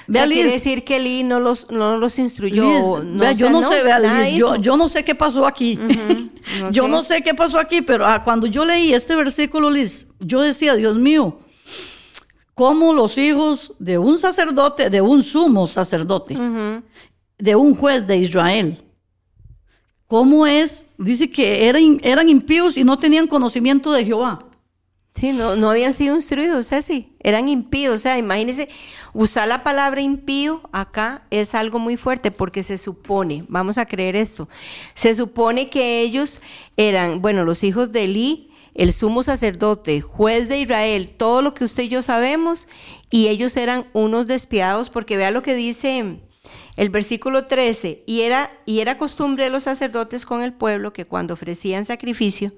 Vea, 0.06 0.22
sea, 0.22 0.32
quiere 0.32 0.44
Liz, 0.44 0.52
decir 0.52 0.84
que 0.84 1.00
Lee 1.00 1.24
no 1.24 1.40
los, 1.40 1.70
no 1.72 1.96
los 1.96 2.16
instruyó. 2.20 2.62
Liz, 2.62 2.84
o 2.84 3.02
vea, 3.02 3.30
o 3.30 3.34
yo 3.34 3.50
no, 3.50 3.68
sé, 3.68 3.82
vea, 3.82 3.98
Liz, 3.98 4.38
yo, 4.38 4.54
yo 4.56 4.76
no 4.76 4.86
sé 4.86 5.04
qué 5.04 5.14
pasó 5.14 5.44
aquí. 5.44 5.76
no 6.60 6.70
yo 6.70 6.84
sé. 6.84 6.88
no 6.88 7.02
sé 7.02 7.22
qué 7.22 7.34
pasó 7.34 7.58
aquí, 7.58 7.82
pero 7.82 8.06
ah, 8.06 8.22
cuando 8.22 8.46
yo 8.46 8.64
leí 8.64 8.94
este 8.94 9.16
versículo, 9.16 9.70
Liz, 9.70 10.06
yo 10.20 10.40
decía, 10.40 10.76
Dios 10.76 10.96
mío, 10.96 11.40
cómo 12.54 12.92
los 12.92 13.18
hijos 13.18 13.72
de 13.80 13.98
un 13.98 14.18
sacerdote, 14.20 14.88
de 14.88 15.00
un 15.00 15.24
sumo 15.24 15.66
sacerdote, 15.66 16.38
de 17.38 17.56
un 17.56 17.74
juez 17.74 18.06
de 18.06 18.18
Israel, 18.18 18.84
cómo 20.06 20.46
es, 20.46 20.86
dice 20.96 21.28
que 21.28 21.68
eran, 21.68 21.98
eran 22.04 22.28
impíos 22.28 22.76
y 22.76 22.84
no 22.84 23.00
tenían 23.00 23.26
conocimiento 23.26 23.90
de 23.90 24.04
Jehová. 24.04 24.47
Sí, 25.14 25.32
no, 25.32 25.56
no 25.56 25.70
habían 25.70 25.94
sido 25.94 26.14
instruidos, 26.14 26.68
Ceci. 26.68 27.12
Eran 27.18 27.48
impíos. 27.48 27.96
O 27.96 27.98
sea, 27.98 28.18
imagínense, 28.18 28.68
usar 29.12 29.48
la 29.48 29.64
palabra 29.64 30.00
impío 30.00 30.60
acá 30.72 31.26
es 31.30 31.54
algo 31.54 31.78
muy 31.78 31.96
fuerte 31.96 32.30
porque 32.30 32.62
se 32.62 32.78
supone, 32.78 33.44
vamos 33.48 33.78
a 33.78 33.86
creer 33.86 34.14
esto, 34.14 34.48
se 34.94 35.14
supone 35.14 35.70
que 35.70 36.02
ellos 36.02 36.40
eran, 36.76 37.20
bueno, 37.20 37.44
los 37.44 37.64
hijos 37.64 37.90
de 37.90 38.04
Eli, 38.04 38.50
el 38.74 38.92
sumo 38.92 39.24
sacerdote, 39.24 40.00
juez 40.00 40.48
de 40.48 40.60
Israel, 40.60 41.12
todo 41.16 41.42
lo 41.42 41.52
que 41.52 41.64
usted 41.64 41.82
y 41.84 41.88
yo 41.88 42.00
sabemos, 42.02 42.68
y 43.10 43.26
ellos 43.26 43.56
eran 43.56 43.88
unos 43.92 44.26
despiadados 44.26 44.88
porque 44.88 45.16
vea 45.16 45.32
lo 45.32 45.42
que 45.42 45.56
dice 45.56 46.20
el 46.78 46.90
versículo 46.90 47.46
13, 47.46 48.04
y 48.06 48.20
era, 48.20 48.52
y 48.64 48.78
era 48.78 48.98
costumbre 48.98 49.42
de 49.42 49.50
los 49.50 49.64
sacerdotes 49.64 50.24
con 50.24 50.42
el 50.42 50.52
pueblo 50.52 50.92
que 50.92 51.06
cuando 51.06 51.34
ofrecían 51.34 51.84
sacrificio, 51.84 52.52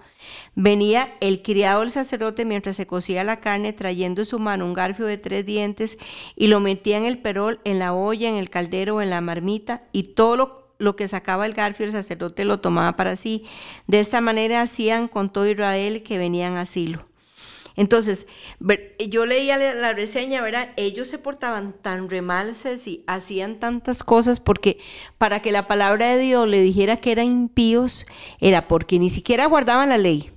venía 0.55 1.15
el 1.21 1.41
criado 1.41 1.81
del 1.81 1.91
sacerdote 1.91 2.45
mientras 2.45 2.77
se 2.77 2.87
cocía 2.87 3.25
la 3.25 3.41
carne, 3.41 3.73
trayendo 3.73 4.21
en 4.21 4.27
su 4.27 4.39
mano 4.39 4.67
un 4.67 4.75
garfio 4.75 5.07
de 5.07 5.17
tres 5.17 5.47
dientes, 5.47 5.97
y 6.37 6.49
lo 6.49 6.61
metía 6.61 6.99
en 6.99 7.07
el 7.07 7.17
perol, 7.17 7.61
en 7.65 7.79
la 7.79 7.95
olla, 7.95 8.29
en 8.29 8.35
el 8.35 8.51
caldero 8.51 9.01
en 9.01 9.09
la 9.09 9.23
marmita, 9.23 9.85
y 9.91 10.03
todo 10.03 10.37
lo, 10.37 10.75
lo 10.77 10.97
que 10.97 11.09
sacaba 11.09 11.47
el 11.47 11.55
garfio 11.55 11.87
el 11.87 11.93
sacerdote 11.93 12.45
lo 12.45 12.61
tomaba 12.61 12.97
para 12.97 13.17
sí. 13.17 13.47
De 13.87 14.01
esta 14.01 14.21
manera 14.21 14.61
hacían 14.61 15.09
con 15.09 15.33
todo 15.33 15.49
Israel 15.49 16.03
que 16.03 16.19
venían 16.19 16.59
a 16.59 16.67
Silo. 16.67 17.10
Entonces, 17.77 18.27
ver- 18.59 18.97
yo 19.09 19.27
leía 19.27 19.57
la, 19.59 19.75
la 19.75 19.93
reseña, 19.93 20.43
¿verdad? 20.43 20.71
Ellos 20.77 21.09
se 21.09 21.19
portaban 21.19 21.75
tan 21.81 22.09
remalces 22.11 22.87
y 22.87 23.05
hacían 23.07 23.61
tantas 23.61 24.03
cosas 24.03 24.41
porque 24.41 24.79
para 25.19 25.41
que 25.41 25.53
la 25.53 25.67
palabra 25.67 26.07
de 26.15 26.19
Dios 26.19 26.49
le 26.49 26.61
dijera 26.61 26.97
que 26.97 27.13
eran 27.13 27.27
impíos, 27.27 28.07
era 28.41 28.69
porque 28.69 28.99
ni 28.99 29.11
siquiera 29.11 29.47
guardaban 29.47 29.89
la 29.89 29.99
ley. 29.99 30.31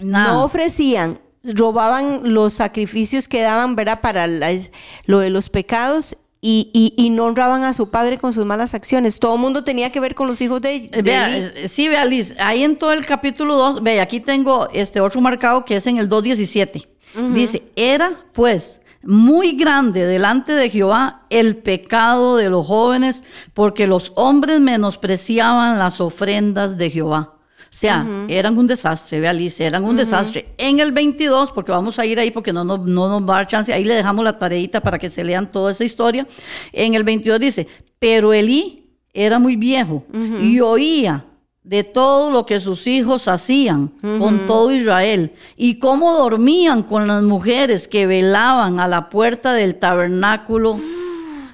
Nada. 0.00 0.32
No 0.32 0.44
ofrecían 0.44 1.20
robaban 1.44 2.34
los 2.34 2.54
sacrificios 2.54 3.28
que 3.28 3.40
daban, 3.42 3.76
¿verdad? 3.76 4.00
Para 4.00 4.26
lo 4.26 5.18
de 5.20 5.30
los 5.30 5.50
pecados 5.50 6.16
y, 6.40 6.70
y- 6.72 6.94
y 6.96 7.10
no 7.10 7.24
honraban 7.24 7.64
a 7.64 7.72
su 7.72 7.90
padre 7.90 8.18
con 8.18 8.32
sus 8.32 8.44
malas 8.46 8.72
acciones. 8.74 9.18
Todo 9.18 9.34
el 9.34 9.40
mundo 9.40 9.64
tenía 9.64 9.90
que 9.90 9.98
ver 10.00 10.14
con 10.14 10.28
los 10.28 10.40
hijos 10.40 10.60
de, 10.60 10.76
Eh, 10.76 10.88
de 10.92 11.02
Vea, 11.02 11.28
Eli. 11.36 11.46
es- 11.64 11.70
sí, 11.72 11.88
vea, 11.88 12.04
Liz, 12.04 12.34
ahí 12.38 12.62
en 12.62 12.76
todo 12.76 12.92
el 12.92 13.04
capítulo 13.06 13.56
2, 13.56 13.82
ve, 13.82 14.00
aquí 14.00 14.20
tengo 14.20 14.68
este 14.72 15.00
otro 15.00 15.20
marcado 15.20 15.64
que 15.64 15.76
es 15.76 15.86
en 15.86 15.96
el 15.98 16.08
2.17. 16.08 16.88
Dice, 17.34 17.62
era 17.74 18.20
pues 18.32 18.80
muy 19.02 19.52
grande 19.52 20.04
delante 20.04 20.52
de 20.52 20.68
Jehová 20.68 21.22
el 21.30 21.56
pecado 21.56 22.36
de 22.36 22.50
los 22.50 22.66
jóvenes, 22.66 23.24
porque 23.54 23.86
los 23.86 24.12
hombres 24.16 24.60
menospreciaban 24.60 25.78
las 25.78 26.00
ofrendas 26.00 26.76
de 26.76 26.90
Jehová. 26.90 27.34
O 27.70 27.74
sea, 27.78 28.06
eran 28.28 28.56
un 28.56 28.66
desastre, 28.66 29.20
vea 29.20 29.32
Liz, 29.34 29.60
eran 29.60 29.84
un 29.84 29.96
desastre. 29.96 30.54
En 30.56 30.80
el 30.80 30.90
22, 30.90 31.52
porque 31.52 31.70
vamos 31.70 31.98
a 31.98 32.06
ir 32.06 32.18
ahí 32.18 32.30
porque 32.30 32.50
no 32.50 32.64
nos, 32.64 32.80
no 32.80 33.08
nos 33.08 33.28
va 33.28 33.34
a 33.34 33.36
dar 33.38 33.46
chance, 33.46 33.72
ahí 33.72 33.84
le 33.84 33.94
dejamos 33.94 34.24
la 34.24 34.38
tareita 34.38 34.80
para 34.80 34.98
que 34.98 35.10
se 35.10 35.22
lean 35.22 35.52
toda 35.52 35.70
esa 35.70 35.84
historia. 35.84 36.26
En 36.72 36.94
el 36.94 37.04
22 37.04 37.38
dice, 37.38 37.68
pero 37.98 38.32
Elí 38.32 38.88
era 39.12 39.38
muy 39.38 39.56
viejo 39.56 40.04
y 40.40 40.60
oía 40.60 41.26
de 41.62 41.84
todo 41.84 42.30
lo 42.30 42.46
que 42.46 42.60
sus 42.60 42.86
hijos 42.86 43.28
hacían 43.28 43.88
con 44.00 44.46
todo 44.46 44.72
Israel 44.72 45.32
y 45.56 45.78
cómo 45.78 46.14
dormían 46.14 46.82
con 46.82 47.06
las 47.06 47.22
mujeres 47.22 47.86
que 47.86 48.06
velaban 48.06 48.80
a 48.80 48.88
la 48.88 49.10
puerta 49.10 49.52
del 49.52 49.74
tabernáculo 49.74 50.80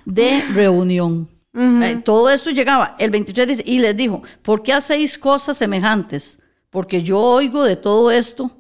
de 0.05 0.43
reunión. 0.55 1.34
Eh, 1.57 2.03
todo 2.05 2.31
esto 2.31 2.51
llegaba. 2.51 2.97
El 2.99 3.11
23 3.11 3.47
dice, 3.49 3.63
y 3.67 3.79
les 3.79 3.97
dijo, 3.97 4.23
¿por 4.43 4.63
qué 4.63 4.73
hacéis 4.73 5.17
cosas 5.19 5.57
semejantes? 5.57 6.41
Porque 6.71 7.03
yo 7.03 7.19
oigo 7.21 7.63
de 7.63 7.77
todo 7.77 8.11
esto, 8.11 8.51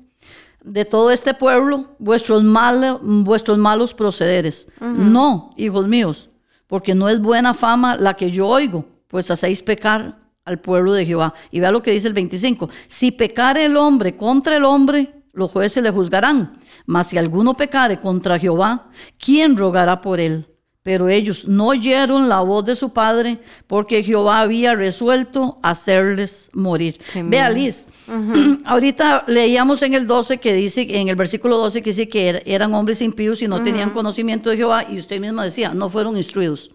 de 0.62 0.84
todo 0.84 1.10
este 1.10 1.34
pueblo, 1.34 1.96
vuestros, 1.98 2.42
mal- 2.44 2.98
vuestros 3.02 3.58
malos 3.58 3.92
procederes. 3.94 4.68
No, 5.12 5.52
hijos 5.56 5.88
míos, 5.88 6.30
porque 6.68 6.94
no 6.94 7.08
es 7.08 7.20
buena 7.20 7.52
fama 7.54 7.96
la 7.96 8.14
que 8.14 8.30
yo 8.30 8.46
oigo, 8.46 8.84
pues 9.08 9.30
hacéis 9.30 9.62
pecar 9.62 10.20
al 10.44 10.60
pueblo 10.60 10.92
de 10.92 11.04
Jehová. 11.04 11.34
Y 11.50 11.58
vea 11.60 11.70
lo 11.72 11.82
que 11.82 11.90
dice 11.90 12.06
el 12.08 12.14
25. 12.14 12.68
Si 12.86 13.10
pecare 13.10 13.64
el 13.64 13.76
hombre 13.76 14.16
contra 14.16 14.56
el 14.56 14.64
hombre, 14.64 15.24
los 15.32 15.50
jueces 15.50 15.82
le 15.82 15.90
juzgarán. 15.90 16.52
Mas 16.86 17.08
si 17.08 17.18
alguno 17.18 17.54
pecare 17.54 18.00
contra 18.00 18.38
Jehová, 18.38 18.88
¿quién 19.18 19.56
rogará 19.56 20.00
por 20.00 20.20
él? 20.20 20.46
Pero 20.84 21.08
ellos 21.08 21.48
no 21.48 21.68
oyeron 21.68 22.28
la 22.28 22.40
voz 22.42 22.62
de 22.66 22.76
su 22.76 22.92
padre, 22.92 23.38
porque 23.66 24.02
Jehová 24.02 24.40
había 24.40 24.74
resuelto 24.74 25.58
hacerles 25.62 26.50
morir. 26.52 27.00
Vea, 27.30 27.48
Liz, 27.48 27.86
ahorita 28.66 29.24
leíamos 29.26 29.80
en 29.82 29.94
el 29.94 30.06
12 30.06 30.38
que 30.38 30.52
dice, 30.52 30.86
en 30.90 31.08
el 31.08 31.16
versículo 31.16 31.56
12 31.56 31.82
que 31.82 31.88
dice 31.90 32.08
que 32.08 32.30
er- 32.34 32.42
eran 32.44 32.74
hombres 32.74 33.00
impíos 33.00 33.40
y 33.40 33.48
no 33.48 33.62
tenían 33.64 33.90
conocimiento 33.90 34.50
de 34.50 34.58
Jehová, 34.58 34.84
y 34.88 34.98
usted 34.98 35.18
misma 35.20 35.44
decía, 35.44 35.72
no 35.74 35.88
fueron 35.88 36.16
instruidos. 36.18 36.70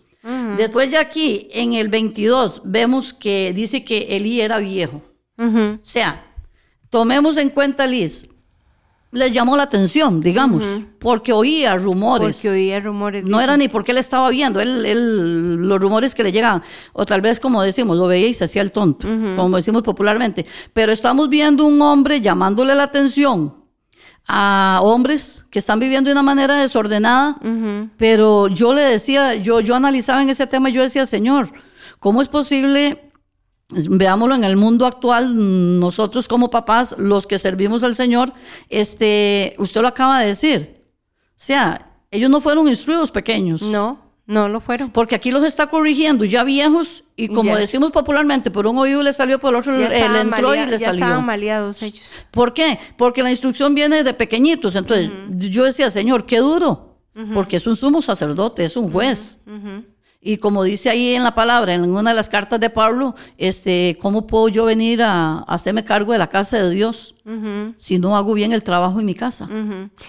Después 0.57 0.89
ya 0.91 0.99
aquí, 1.01 1.47
en 1.51 1.73
el 1.75 1.87
22, 1.87 2.63
vemos 2.65 3.13
que 3.13 3.53
dice 3.53 3.85
que 3.85 4.07
Elí 4.17 4.41
era 4.41 4.57
viejo. 4.57 5.01
O 5.37 5.79
sea, 5.83 6.25
tomemos 6.89 7.37
en 7.37 7.49
cuenta, 7.49 7.85
Liz, 7.87 8.27
le 9.11 9.31
llamó 9.31 9.57
la 9.57 9.63
atención, 9.63 10.21
digamos, 10.21 10.63
porque 10.99 11.33
oía 11.33 11.75
rumores. 11.77 12.37
Porque 12.37 12.49
oía 12.51 12.79
rumores. 12.79 13.23
No 13.23 13.41
era 13.41 13.57
ni 13.57 13.67
porque 13.67 13.91
él 13.91 13.97
estaba 13.97 14.29
viendo, 14.29 14.59
él, 14.61 14.85
él- 14.85 15.55
los 15.67 15.79
rumores 15.81 16.13
que 16.13 16.21
le 16.23 16.31
llegaban, 16.31 16.61
o 16.93 17.05
tal 17.05 17.19
vez 17.21 17.39
como 17.39 17.63
decimos, 17.63 17.97
lo 17.97 18.05
veía 18.07 18.27
y 18.27 18.33
se 18.35 18.43
hacía 18.43 18.61
el 18.61 18.71
tonto, 18.71 19.07
como 19.35 19.57
decimos 19.57 19.81
popularmente. 19.81 20.45
Pero 20.73 20.91
estamos 20.91 21.27
viendo 21.29 21.65
un 21.65 21.81
hombre 21.81 22.21
llamándole 22.21 22.75
la 22.75 22.83
atención 22.83 23.55
a 24.27 24.79
hombres 24.83 25.43
que 25.49 25.57
están 25.57 25.79
viviendo 25.79 26.09
de 26.09 26.11
una 26.11 26.21
manera 26.21 26.55
desordenada, 26.61 27.37
pero 27.97 28.47
yo 28.47 28.73
le 28.75 28.81
decía, 28.83 29.33
yo, 29.35 29.59
yo 29.59 29.75
analizaba 29.75 30.21
en 30.21 30.29
ese 30.29 30.45
tema 30.45 30.69
y 30.69 30.73
yo 30.73 30.83
decía, 30.83 31.05
Señor, 31.07 31.51
¿cómo 31.99 32.21
es 32.21 32.27
posible? 32.27 33.08
Veámoslo 33.69 34.33
en 34.35 34.43
el 34.43 34.57
mundo 34.57 34.85
actual, 34.87 35.79
nosotros 35.79 36.27
como 36.27 36.49
papás, 36.49 36.95
los 36.97 37.27
que 37.27 37.37
servimos 37.37 37.83
al 37.83 37.95
Señor, 37.95 38.33
este, 38.69 39.55
usted 39.59 39.81
lo 39.81 39.87
acaba 39.87 40.19
de 40.21 40.27
decir. 40.27 40.83
O 41.29 41.31
sea, 41.35 41.91
ellos 42.09 42.29
no 42.31 42.41
fueron 42.41 42.67
instruidos 42.67 43.11
pequeños. 43.11 43.61
No, 43.61 43.99
no 44.25 44.49
lo 44.49 44.59
fueron. 44.59 44.89
Porque 44.89 45.13
aquí 45.15 45.29
los 45.29 45.43
está 45.43 45.67
corrigiendo 45.67 46.25
ya 46.25 46.43
viejos 46.43 47.03
y 47.15 47.27
como 47.27 47.51
Ya. 47.51 47.57
decimos 47.57 47.91
popularmente, 47.91 48.49
por 48.49 48.65
un 48.65 48.77
oído 48.79 49.03
le 49.03 49.13
salió, 49.13 49.39
por 49.39 49.51
el 49.53 49.59
otro 49.59 49.75
él 49.75 49.83
estaban, 49.83 50.27
entró 50.27 50.55
y 50.55 50.65
le 50.65 50.79
ya 50.79 50.87
salió. 50.87 51.05
estaban 51.05 51.25
maleados 51.25 51.81
ellos. 51.83 52.23
¿Por 52.31 52.53
qué? 52.53 52.79
Porque 52.97 53.21
la 53.21 53.29
instrucción 53.29 53.75
viene 53.75 54.03
de 54.03 54.13
pequeñitos. 54.15 54.75
Entonces, 54.75 55.11
yo 55.29 55.63
decía, 55.63 55.91
Señor, 55.91 56.25
qué 56.25 56.37
duro. 56.39 56.87
Porque 57.33 57.57
es 57.57 57.67
un 57.67 57.75
sumo 57.75 58.01
sacerdote, 58.01 58.63
es 58.63 58.77
un 58.77 58.91
juez. 58.91 59.39
Y 60.21 60.37
como 60.37 60.63
dice 60.63 60.89
ahí 60.89 61.13
en 61.13 61.23
la 61.23 61.33
palabra, 61.33 61.73
en 61.73 61.89
una 61.89 62.09
de 62.09 62.15
las 62.15 62.27
cartas 62.27 62.59
de 62.59 62.69
Pablo, 62.69 63.15
este, 63.37 63.97
¿cómo 64.01 64.27
puedo 64.27 64.49
yo 64.49 64.65
venir 64.65 65.01
a, 65.01 65.39
a 65.39 65.43
hacerme 65.47 65.85
cargo 65.85 66.11
de 66.11 66.17
la 66.17 66.27
casa 66.27 66.61
de 66.61 66.69
Dios 66.71 67.15
si 67.77 67.99
no 67.99 68.17
hago 68.17 68.33
bien 68.33 68.51
el 68.51 68.61
trabajo 68.63 68.99
en 68.99 69.05
mi 69.05 69.15
casa? 69.15 69.47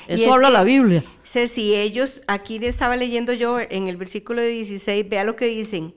Y 0.08 0.14
Eso 0.14 0.24
es 0.24 0.32
habla 0.32 0.50
la 0.50 0.64
Biblia. 0.64 1.04
Ceci, 1.24 1.76
ellos, 1.76 2.22
aquí 2.26 2.58
estaba 2.64 2.96
leyendo 2.96 3.32
yo 3.32 3.60
en 3.60 3.86
el 3.86 3.96
versículo 3.96 4.42
16, 4.42 5.08
vea 5.08 5.22
lo 5.22 5.36
que 5.36 5.46
dicen. 5.46 5.94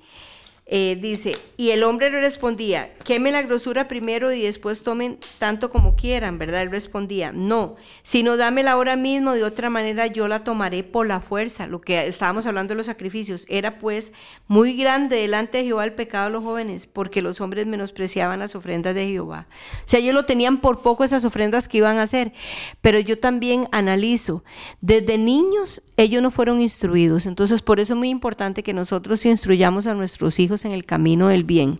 Eh, 0.75 0.97
dice, 0.99 1.37
y 1.55 1.69
el 1.69 1.83
hombre 1.83 2.09
le 2.09 2.19
respondía, 2.19 2.95
quemen 3.03 3.33
la 3.33 3.43
grosura 3.43 3.87
primero 3.87 4.33
y 4.33 4.41
después 4.41 4.81
tomen 4.81 5.19
tanto 5.37 5.69
como 5.69 5.95
quieran, 5.95 6.39
¿verdad? 6.39 6.63
Él 6.63 6.71
respondía, 6.71 7.31
no, 7.31 7.75
sino 8.01 8.37
dámela 8.37 8.71
ahora 8.71 8.95
mismo, 8.95 9.33
de 9.33 9.43
otra 9.43 9.69
manera 9.69 10.07
yo 10.07 10.27
la 10.27 10.43
tomaré 10.43 10.81
por 10.81 11.05
la 11.05 11.19
fuerza. 11.19 11.67
Lo 11.67 11.79
que 11.79 12.07
estábamos 12.07 12.47
hablando 12.47 12.71
de 12.71 12.77
los 12.77 12.87
sacrificios, 12.87 13.45
era 13.49 13.77
pues 13.77 14.13
muy 14.47 14.75
grande 14.75 15.17
delante 15.17 15.59
de 15.59 15.65
Jehová 15.65 15.83
el 15.83 15.93
pecado 15.93 16.25
de 16.25 16.31
los 16.31 16.43
jóvenes, 16.43 16.87
porque 16.87 17.21
los 17.21 17.39
hombres 17.39 17.67
menospreciaban 17.67 18.39
las 18.39 18.55
ofrendas 18.55 18.95
de 18.95 19.05
Jehová. 19.05 19.45
O 19.85 19.87
sea, 19.87 19.99
ellos 19.99 20.15
lo 20.15 20.25
tenían 20.25 20.59
por 20.59 20.81
poco 20.81 21.03
esas 21.03 21.23
ofrendas 21.23 21.67
que 21.67 21.77
iban 21.77 21.99
a 21.99 22.01
hacer, 22.01 22.33
pero 22.81 22.97
yo 22.97 23.19
también 23.19 23.67
analizo, 23.71 24.43
desde 24.81 25.19
niños 25.19 25.83
ellos 25.97 26.23
no 26.23 26.31
fueron 26.31 26.61
instruidos, 26.61 27.27
entonces 27.27 27.61
por 27.61 27.79
eso 27.79 27.93
es 27.93 27.99
muy 27.99 28.09
importante 28.09 28.63
que 28.63 28.73
nosotros 28.73 29.23
instruyamos 29.27 29.85
a 29.85 29.93
nuestros 29.93 30.39
hijos 30.39 30.62
en 30.65 30.73
el 30.73 30.85
camino 30.85 31.27
del 31.27 31.43
bien. 31.43 31.79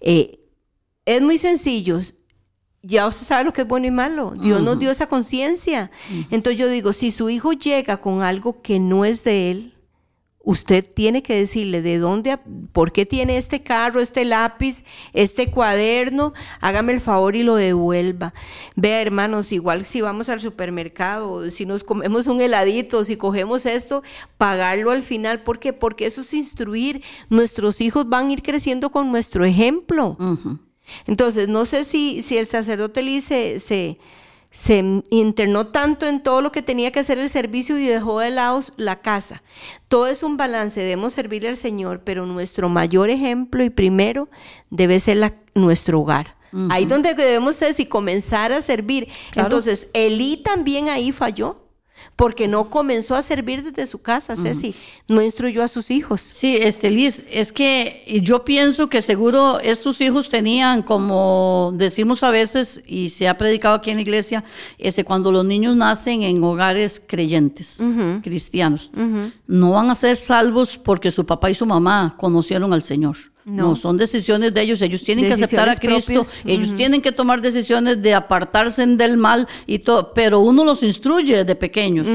Eh, 0.00 0.40
es 1.04 1.22
muy 1.22 1.38
sencillo. 1.38 2.00
Ya 2.82 3.06
usted 3.06 3.26
sabe 3.26 3.44
lo 3.44 3.52
que 3.52 3.62
es 3.62 3.68
bueno 3.68 3.86
y 3.86 3.90
malo. 3.90 4.32
Dios 4.40 4.62
nos 4.62 4.78
dio 4.78 4.90
esa 4.90 5.08
conciencia. 5.08 5.90
Entonces 6.30 6.60
yo 6.60 6.68
digo, 6.68 6.92
si 6.92 7.10
su 7.10 7.28
hijo 7.28 7.52
llega 7.52 8.00
con 8.00 8.22
algo 8.22 8.62
que 8.62 8.78
no 8.78 9.04
es 9.04 9.24
de 9.24 9.50
él, 9.50 9.74
usted 10.48 10.82
tiene 10.82 11.22
que 11.22 11.34
decirle 11.34 11.82
de 11.82 11.98
dónde, 11.98 12.38
por 12.72 12.90
qué 12.90 13.04
tiene 13.04 13.36
este 13.36 13.62
carro, 13.62 14.00
este 14.00 14.24
lápiz, 14.24 14.82
este 15.12 15.50
cuaderno, 15.50 16.32
hágame 16.62 16.94
el 16.94 17.02
favor 17.02 17.36
y 17.36 17.42
lo 17.42 17.54
devuelva. 17.56 18.32
Vea, 18.74 19.02
hermanos, 19.02 19.52
igual 19.52 19.84
si 19.84 20.00
vamos 20.00 20.30
al 20.30 20.40
supermercado, 20.40 21.50
si 21.50 21.66
nos 21.66 21.84
comemos 21.84 22.28
un 22.28 22.40
heladito, 22.40 23.04
si 23.04 23.16
cogemos 23.18 23.66
esto, 23.66 24.02
pagarlo 24.38 24.90
al 24.90 25.02
final. 25.02 25.42
¿Por 25.42 25.58
qué? 25.58 25.74
Porque 25.74 26.06
eso 26.06 26.22
es 26.22 26.32
instruir. 26.32 27.02
Nuestros 27.28 27.82
hijos 27.82 28.08
van 28.08 28.28
a 28.28 28.32
ir 28.32 28.42
creciendo 28.42 28.88
con 28.88 29.12
nuestro 29.12 29.44
ejemplo. 29.44 30.16
Entonces, 31.06 31.46
no 31.46 31.66
sé 31.66 31.84
si, 31.84 32.22
si 32.22 32.38
el 32.38 32.46
sacerdote 32.46 33.02
Lee 33.02 33.20
se, 33.20 33.60
se, 33.60 33.98
se 34.58 35.02
internó 35.10 35.68
tanto 35.68 36.06
en 36.08 36.20
todo 36.20 36.42
lo 36.42 36.50
que 36.50 36.62
tenía 36.62 36.90
que 36.90 36.98
hacer 36.98 37.16
el 37.18 37.30
servicio 37.30 37.78
y 37.78 37.86
dejó 37.86 38.18
de 38.18 38.30
lado 38.30 38.60
la 38.76 39.00
casa. 39.02 39.44
Todo 39.86 40.08
es 40.08 40.24
un 40.24 40.36
balance, 40.36 40.80
debemos 40.80 41.12
servirle 41.12 41.50
al 41.50 41.56
Señor, 41.56 42.02
pero 42.02 42.26
nuestro 42.26 42.68
mayor 42.68 43.08
ejemplo 43.08 43.62
y 43.62 43.70
primero 43.70 44.28
debe 44.68 44.98
ser 44.98 45.18
la- 45.18 45.36
nuestro 45.54 46.00
hogar. 46.00 46.34
Ahí 46.70 46.86
donde 46.86 47.14
debemos 47.14 47.54
ser, 47.54 47.72
si 47.72 47.86
comenzar 47.86 48.52
a 48.52 48.60
servir. 48.62 49.06
Claro. 49.30 49.46
Entonces, 49.46 49.86
Elí 49.92 50.38
también 50.38 50.88
ahí 50.88 51.12
falló, 51.12 51.67
porque 52.16 52.48
no 52.48 52.70
comenzó 52.70 53.14
a 53.14 53.22
servir 53.22 53.62
desde 53.62 53.86
su 53.86 54.00
casa, 54.00 54.36
Ceci. 54.36 54.74
No 55.06 55.22
instruyó 55.22 55.62
a 55.62 55.68
sus 55.68 55.90
hijos. 55.90 56.20
Sí, 56.20 56.56
este 56.56 56.90
Liz, 56.90 57.24
es 57.30 57.52
que 57.52 58.20
yo 58.22 58.44
pienso 58.44 58.88
que 58.88 59.02
seguro 59.02 59.60
estos 59.60 60.00
hijos 60.00 60.28
tenían, 60.28 60.82
como 60.82 61.72
decimos 61.74 62.22
a 62.22 62.30
veces, 62.30 62.82
y 62.86 63.10
se 63.10 63.28
ha 63.28 63.38
predicado 63.38 63.76
aquí 63.76 63.90
en 63.90 63.96
la 63.96 64.02
iglesia, 64.02 64.44
este, 64.78 65.04
cuando 65.04 65.30
los 65.30 65.44
niños 65.44 65.76
nacen 65.76 66.22
en 66.22 66.42
hogares 66.42 67.00
creyentes, 67.06 67.80
cristianos, 68.22 68.90
no 69.48 69.72
van 69.72 69.90
a 69.90 69.94
ser 69.96 70.14
salvos 70.16 70.78
porque 70.78 71.10
su 71.10 71.26
papá 71.26 71.50
y 71.50 71.54
su 71.54 71.66
mamá 71.66 72.14
conocieron 72.16 72.72
al 72.72 72.84
Señor. 72.84 73.16
No. 73.44 73.68
No. 73.68 73.76
son 73.76 73.96
decisiones 73.96 74.52
de 74.52 74.60
ellos. 74.60 74.82
Ellos 74.82 75.02
tienen 75.02 75.26
que 75.26 75.32
aceptar 75.32 75.70
a 75.70 75.76
Cristo. 75.76 76.12
propias. 76.22 76.42
Ellos 76.44 76.76
tienen 76.76 77.00
que 77.00 77.12
tomar 77.12 77.40
decisiones 77.40 78.02
de 78.02 78.12
apartarse 78.12 78.84
del 78.86 79.16
mal 79.16 79.48
y 79.66 79.78
todo. 79.78 80.12
Pero 80.12 80.40
uno 80.40 80.64
los 80.66 80.82
instruye 80.82 81.38
desde 81.38 81.54
pequeños. 81.54 82.06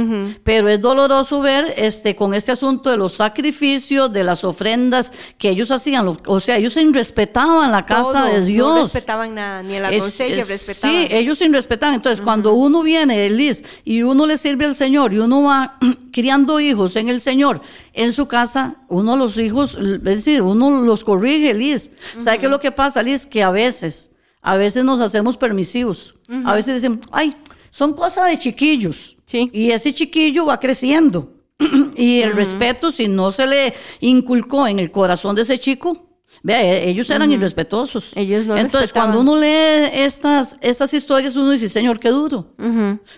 Pero 0.44 0.70
es 0.70 0.80
doloroso 0.80 1.42
ver 1.42 1.74
este 1.76 2.16
con 2.16 2.36
este 2.36 2.52
asunto 2.52 2.92
de 2.92 2.98
los 2.98 3.14
sacrificios, 3.14 4.14
de 4.14 4.24
las 4.24 4.44
ofrendas 4.44 5.12
que 5.40 5.50
ellos 5.50 5.72
hacían. 5.72 6.08
O 6.28 6.40
sea, 6.40 6.58
ellos 6.58 6.76
respetaban 6.92 7.72
la 7.72 7.84
casa 7.84 8.26
Todo, 8.26 8.26
de 8.28 8.46
Dios. 8.46 8.76
No 8.76 8.84
respetaban 8.84 9.34
nada, 9.34 9.64
ni 9.64 9.78
a 9.78 9.80
la 9.80 9.92
Es- 9.92 10.04
doncella 10.04 10.36
es- 10.44 10.50
respetaban. 10.50 10.96
Sí, 10.96 11.08
ellos 11.10 11.40
respetar. 11.40 11.96
Entonces, 11.96 12.22
cuando 12.22 12.54
uno 12.54 12.84
viene, 12.84 13.28
Liz, 13.32 13.64
y 13.84 14.04
uno 14.04 14.28
le 14.28 14.38
sirve 14.38 14.66
al 14.66 14.76
Señor 14.76 15.12
y 15.16 15.18
uno 15.18 15.42
va 15.42 15.80
criando 16.14 16.60
hijos 16.60 16.96
en 16.96 17.10
el 17.10 17.22
Señor, 17.24 17.61
en 17.93 18.11
su 18.11 18.28
casa, 18.28 18.76
uno 18.89 19.15
los 19.15 19.38
hijos, 19.39 19.76
es 19.82 20.03
decir, 20.03 20.41
uno 20.41 20.82
los 20.82 21.03
corrige, 21.03 21.53
Liz. 21.53 21.91
¿Sabe 22.17 22.38
qué 22.39 22.45
es 22.45 22.51
lo 22.51 22.59
que 22.59 22.71
pasa, 22.71 23.01
Liz? 23.01 23.26
Que 23.26 23.41
a 23.41 23.49
veces, 23.49 24.15
a 24.41 24.55
veces 24.57 24.84
nos 24.84 24.99
hacemos 25.01 25.38
permisivos. 25.38 26.15
A 26.45 26.53
veces 26.53 26.76
dicen, 26.76 26.99
ay, 27.11 27.36
son 27.69 27.93
cosas 27.93 28.28
de 28.30 28.38
chiquillos. 28.38 29.17
Sí. 29.26 29.49
Y 29.53 29.71
ese 29.71 29.93
chiquillo 29.93 30.45
va 30.45 30.59
creciendo. 30.59 31.34
y 31.95 32.19
el 32.21 32.34
respeto, 32.34 32.91
si 32.91 33.07
no 33.07 33.32
se 33.32 33.47
le 33.47 33.74
inculcó 34.01 34.67
en 34.67 34.80
el 34.80 34.91
corazón 34.91 35.36
de 35.36 35.43
ese 35.43 35.57
chico, 35.59 36.09
vea, 36.43 36.61
e- 36.61 36.89
ellos 36.89 37.09
eran 37.09 37.32
irrespetuosos. 37.32 38.11
Ellos 38.15 38.45
no 38.45 38.55
Entonces, 38.57 38.82
respetaban. 38.82 39.11
cuando 39.13 39.32
uno 39.32 39.39
lee 39.41 39.89
estas, 39.93 40.57
estas 40.61 40.93
historias, 40.93 41.36
uno 41.36 41.51
dice, 41.51 41.69
Señor, 41.69 41.99
qué 41.99 42.09
duro. 42.09 42.53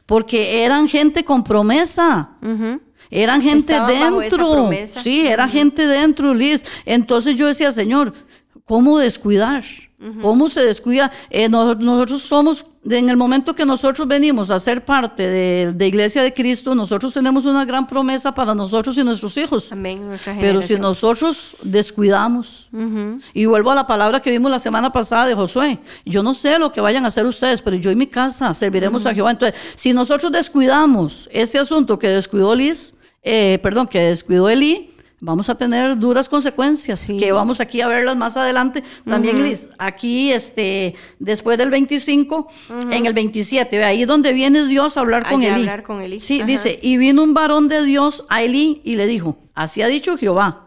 Porque 0.06 0.64
eran 0.64 0.88
gente 0.88 1.26
con 1.26 1.44
promesa. 1.44 2.38
Eran 3.10 3.42
gente 3.42 3.74
Estaban 3.74 4.20
dentro. 4.20 4.70
Sí, 5.02 5.28
era 5.28 5.48
gente 5.48 5.88
dentro, 5.88 6.34
Liz. 6.34 6.66
Entonces 6.86 7.36
yo 7.36 7.48
decía, 7.48 7.72
Señor, 7.72 8.14
¿cómo 8.66 9.00
descuidar? 9.00 9.64
¿Cómo 10.22 10.50
se 10.50 10.62
descuida? 10.62 11.12
Eh, 11.30 11.50
nos- 11.50 11.80
nosotros 11.80 12.22
somos, 12.22 12.66
en 12.90 13.10
el 13.10 13.18
momento 13.18 13.56
que 13.56 13.66
nosotros 13.66 14.08
venimos 14.08 14.52
a 14.52 14.60
ser 14.60 14.86
parte 14.86 15.24
de, 15.24 15.74
de 15.74 15.88
Iglesia 15.88 16.22
de 16.22 16.32
Cristo, 16.34 16.76
nosotros 16.76 17.14
tenemos 17.14 17.46
una 17.46 17.66
gran 17.66 17.88
promesa 17.88 18.34
para 18.34 18.54
nosotros 18.54 18.98
y 18.98 19.04
nuestros 19.04 19.36
hijos. 19.38 19.72
Amén, 19.72 20.06
nuestra 20.08 20.36
Pero 20.40 20.62
si 20.62 20.76
nosotros 20.78 21.56
descuidamos, 21.64 22.70
y 23.34 23.46
vuelvo 23.46 23.72
a 23.72 23.76
la 23.76 23.88
palabra 23.88 24.22
que 24.22 24.30
vimos 24.32 24.52
la 24.52 24.60
semana 24.60 24.92
pasada 24.92 25.26
de 25.26 25.34
Josué, 25.36 25.80
yo 26.06 26.22
no 26.22 26.34
sé 26.34 26.60
lo 26.60 26.72
que 26.72 26.82
vayan 26.82 27.06
a 27.06 27.08
hacer 27.08 27.26
ustedes, 27.26 27.62
pero 27.62 27.76
yo 27.76 27.90
y 27.92 27.96
mi 27.96 28.08
casa 28.08 28.54
serviremos 28.54 29.06
a 29.06 29.14
Jehová. 29.14 29.32
Entonces, 29.32 29.60
si 29.76 29.94
nosotros 29.94 30.32
descuidamos 30.32 31.30
este 31.32 31.58
asunto 31.60 31.98
que 32.00 32.10
descuidó 32.10 32.54
Liz, 32.56 32.94
eh, 33.24 33.60
perdón, 33.64 33.88
que 33.88 34.00
descuidó 34.00 34.50
Eli, 34.50 34.92
vamos 35.20 35.50
a 35.50 35.56
tener 35.56 35.98
duras 35.98 36.30
consecuencias, 36.30 37.08
que 37.08 37.32
vamos 37.32 37.60
aquí 37.60 37.82
a 37.82 37.88
verlas 37.88 38.16
más 38.16 38.38
adelante. 38.38 38.84
También, 39.06 39.44
Liz, 39.44 39.70
aquí, 39.78 40.32
este, 40.32 40.96
después 41.20 41.58
del 41.58 41.70
25, 41.70 42.48
en 42.92 43.06
el 43.06 43.14
27, 43.14 43.78
ve, 43.78 43.84
ahí 43.84 44.02
es 44.04 44.08
donde 44.08 44.34
viene 44.34 44.66
Dios 44.68 44.98
a 44.98 45.02
hablar 45.02 45.28
con 45.28 45.44
hablar 45.44 45.84
Elí. 46.02 46.20
Sí, 46.20 46.40
Ajá. 46.40 46.48
dice, 46.48 46.80
y 46.82 46.98
vino 46.98 47.24
un 47.24 47.34
varón 47.34 47.68
de 47.68 47.84
Dios 47.84 48.26
a 48.30 48.44
Elí 48.44 48.82
y 48.84 48.96
le 48.96 49.08
dijo, 49.08 49.38
así 49.54 49.82
ha 49.82 49.88
dicho 49.88 50.18
Jehová, 50.18 50.65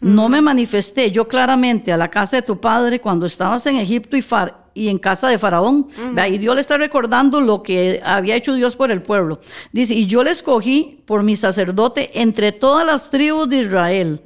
no 0.00 0.28
me 0.28 0.40
manifesté 0.40 1.10
yo 1.10 1.26
claramente 1.28 1.92
a 1.92 1.96
la 1.96 2.08
casa 2.08 2.36
de 2.36 2.42
tu 2.42 2.60
padre 2.60 3.00
cuando 3.00 3.26
estabas 3.26 3.66
en 3.66 3.76
Egipto 3.76 4.16
y, 4.16 4.22
Far- 4.22 4.66
y 4.74 4.88
en 4.88 4.98
casa 4.98 5.28
de 5.28 5.38
Faraón. 5.38 5.88
Y 6.28 6.38
Dios 6.38 6.54
le 6.54 6.60
está 6.60 6.76
recordando 6.78 7.40
lo 7.40 7.62
que 7.62 8.00
había 8.04 8.36
hecho 8.36 8.54
Dios 8.54 8.76
por 8.76 8.90
el 8.90 9.02
pueblo. 9.02 9.40
Dice, 9.72 9.94
y 9.94 10.06
yo 10.06 10.22
le 10.22 10.30
escogí 10.30 11.02
por 11.06 11.22
mi 11.22 11.36
sacerdote 11.36 12.20
entre 12.20 12.52
todas 12.52 12.86
las 12.86 13.10
tribus 13.10 13.48
de 13.48 13.58
Israel, 13.62 14.20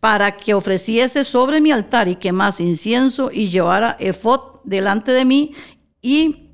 para 0.00 0.36
que 0.36 0.54
ofreciese 0.54 1.24
sobre 1.24 1.60
mi 1.60 1.72
altar 1.72 2.08
y 2.08 2.16
quemase 2.16 2.62
incienso 2.62 3.30
y 3.32 3.48
llevara 3.48 3.96
efod 4.00 4.60
delante 4.64 5.12
de 5.12 5.24
mí 5.24 5.52
y 6.02 6.46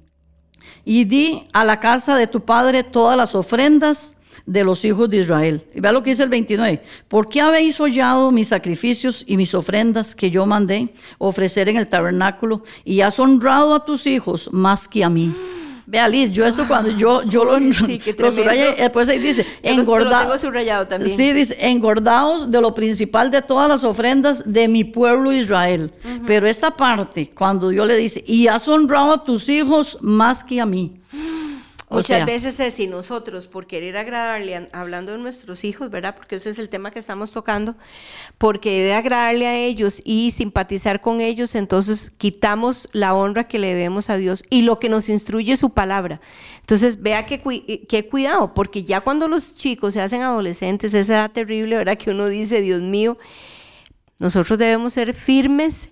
y 0.85 1.05
di 1.05 1.45
a 1.53 1.65
la 1.65 1.79
casa 1.81 2.17
de 2.17 2.27
tu 2.29 2.45
padre 2.45 2.85
todas 2.85 3.17
las 3.17 3.35
ofrendas 3.35 4.16
de 4.45 4.65
los 4.65 4.85
hijos 4.85 5.09
de 5.09 5.19
Israel. 5.19 5.65
Y 5.75 5.81
vea 5.81 5.93
lo 5.93 6.03
que 6.03 6.11
dice 6.11 6.23
el 6.25 6.29
29. 6.29 6.83
¿Por 7.09 7.29
qué 7.29 7.41
habéis 7.41 7.81
hollado 7.81 8.31
mis 8.33 8.49
sacrificios 8.49 9.25
y 9.27 9.37
mis 9.37 9.55
ofrendas 9.55 10.15
que 10.15 10.31
yo 10.31 10.45
mandé 10.47 10.93
ofrecer 11.19 11.69
en 11.69 11.77
el 11.77 11.87
tabernáculo 11.89 12.63
y 12.85 13.01
has 13.01 13.19
honrado 13.19 13.75
a 13.75 13.85
tus 13.85 14.07
hijos 14.07 14.51
más 14.53 14.87
que 14.89 15.03
a 15.05 15.09
mí? 15.09 15.33
Vea, 15.89 16.09
Liz, 16.09 16.33
yo 16.33 16.45
esto 16.45 16.67
cuando 16.67 16.91
yo, 16.91 17.23
yo 17.23 17.45
lo, 17.45 17.57
Sí, 17.73 18.01
lo 18.19 18.33
subrayé, 18.33 18.75
después 18.77 19.09
ahí 19.09 19.21
dice, 19.21 19.45
Yo 19.63 19.71
lo- 19.71 19.77
lo 19.77 19.83
engorda- 19.83 20.21
tengo 20.23 20.37
subrayado 20.39 20.89
también. 20.89 21.17
Sí, 21.17 21.33
dice, 21.33 21.57
engordaos 21.61 22.51
de 22.51 22.61
lo 22.61 22.75
principal 22.75 23.31
de 23.31 23.41
todas 23.41 23.69
las 23.69 23.85
ofrendas 23.85 24.43
de 24.53 24.67
mi 24.67 24.83
pueblo 24.83 25.31
Israel. 25.33 25.93
Pero 26.27 26.49
esta 26.49 26.73
parte, 26.77 27.31
cuando 27.33 27.69
Dios 27.69 27.87
le 27.87 27.97
dice, 27.97 28.25
y 28.27 28.49
has 28.49 28.67
honrado 28.67 29.13
a 29.13 29.25
tus 29.25 29.49
hijos 29.49 29.97
más 30.01 30.43
que 30.43 30.61
a 30.61 30.67
mí. 30.67 30.97
Muchas 31.89 32.07
sea, 32.07 32.25
veces 32.27 32.59
es 32.59 32.75
si 32.75 32.89
nosotros, 32.89 33.47
por 33.47 33.69
querer 33.69 33.97
agradarle, 33.97 34.57
a- 34.57 34.69
hablando 34.73 35.13
de 35.13 35.19
nuestros 35.19 35.63
hijos, 35.63 35.89
¿verdad? 35.89 36.17
Porque 36.17 36.35
ese 36.35 36.51
es 36.51 36.59
el 36.59 36.69
tema 36.69 36.91
que 36.91 36.99
estamos 36.99 37.31
tocando, 37.31 37.77
por 38.39 38.59
querer 38.59 38.93
agradarle 38.95 39.47
a 39.47 39.57
ellos 39.57 40.03
y 40.05 40.33
simpatizar 40.33 41.01
con 41.01 41.21
ellos, 41.21 41.55
entonces 41.55 42.13
quitamos 42.19 42.89
la 42.93 43.15
honra 43.15 43.47
que 43.47 43.61
le 43.61 43.69
debemos 43.69 44.11
a 44.11 44.17
Dios 44.17 44.43
y 44.51 44.63
lo 44.63 44.81
que 44.81 44.89
nos 44.89 45.09
instruye 45.09 45.57
su 45.57 45.71
palabra. 45.71 46.21
Entonces, 46.61 47.01
vea 47.01 47.25
qué, 47.25 47.41
cui- 47.41 47.87
qué 47.89 48.09
cuidado, 48.09 48.53
porque 48.53 48.83
ya 48.83 49.01
cuando 49.01 49.29
los 49.29 49.55
chicos 49.57 49.95
se 49.95 50.01
hacen 50.01 50.23
adolescentes, 50.23 50.93
esa 50.93 51.13
edad 51.13 51.31
terrible, 51.31 51.77
¿verdad? 51.77 51.97
Que 51.97 52.11
uno 52.11 52.27
dice, 52.27 52.61
Dios 52.63 52.83
mío, 52.83 53.17
nosotros 54.19 54.59
debemos 54.59 54.93
ser 54.93 55.15
firmes 55.15 55.91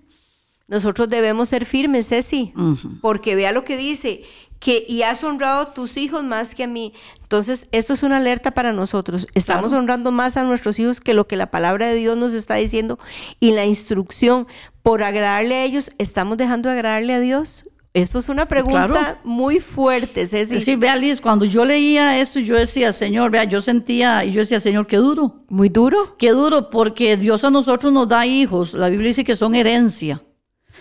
nosotros 0.66 1.10
debemos 1.10 1.50
ser 1.50 1.66
firmes, 1.66 2.08
Ceci, 2.08 2.54
porque 3.02 3.34
vea 3.34 3.52
lo 3.52 3.64
que 3.64 3.76
dice, 3.76 4.22
que 4.64 4.86
y 4.88 5.02
has 5.02 5.22
honrado 5.22 5.60
a 5.60 5.74
tus 5.74 5.98
hijos 5.98 6.24
más 6.24 6.54
que 6.54 6.64
a 6.64 6.66
mí. 6.66 6.94
Entonces, 7.22 7.66
esto 7.70 7.92
es 7.92 8.02
una 8.02 8.16
alerta 8.16 8.52
para 8.52 8.72
nosotros. 8.72 9.26
Estamos 9.34 9.68
Claro. 9.68 9.80
honrando 9.82 10.10
más 10.10 10.38
a 10.38 10.44
nuestros 10.44 10.78
hijos 10.78 11.00
que 11.00 11.12
lo 11.12 11.26
que 11.26 11.36
la 11.36 11.50
palabra 11.50 11.86
de 11.88 11.96
Dios 11.96 12.16
nos 12.16 12.32
está 12.32 12.54
diciendo 12.54 12.98
y 13.40 13.50
la 13.50 13.66
instrucción 13.66 14.46
por 14.82 15.02
agradarle 15.02 15.54
a 15.56 15.64
ellos, 15.64 15.90
¿estamos 15.98 16.38
dejando 16.38 16.70
de 16.70 16.76
agradarle 16.76 17.12
a 17.12 17.20
Dios? 17.20 17.68
Esto 17.92 18.18
es 18.18 18.28
una 18.30 18.48
pregunta 18.48 18.86
Claro. 18.88 19.18
muy 19.22 19.60
fuerte, 19.60 20.26
Ceci. 20.26 20.58
sí, 20.60 20.76
vea, 20.76 20.96
Liz, 20.96 21.20
cuando 21.20 21.44
yo 21.44 21.64
leía 21.66 22.18
esto, 22.18 22.40
yo 22.40 22.56
decía, 22.56 22.90
Señor, 22.90 23.30
vea, 23.30 23.44
yo 23.44 23.60
sentía, 23.60 24.24
y 24.24 24.32
yo 24.32 24.40
decía, 24.40 24.58
Señor, 24.60 24.86
qué 24.86 24.96
duro. 24.96 25.44
Muy 25.50 25.68
duro. 25.68 26.16
Qué 26.18 26.30
duro, 26.30 26.70
porque 26.70 27.16
Dios 27.18 27.44
a 27.44 27.50
nosotros 27.50 27.92
nos 27.92 28.08
da 28.08 28.24
hijos. 28.26 28.72
La 28.72 28.88
Biblia 28.88 29.08
dice 29.08 29.24
que 29.24 29.36
son 29.36 29.54
herencia. 29.54 30.22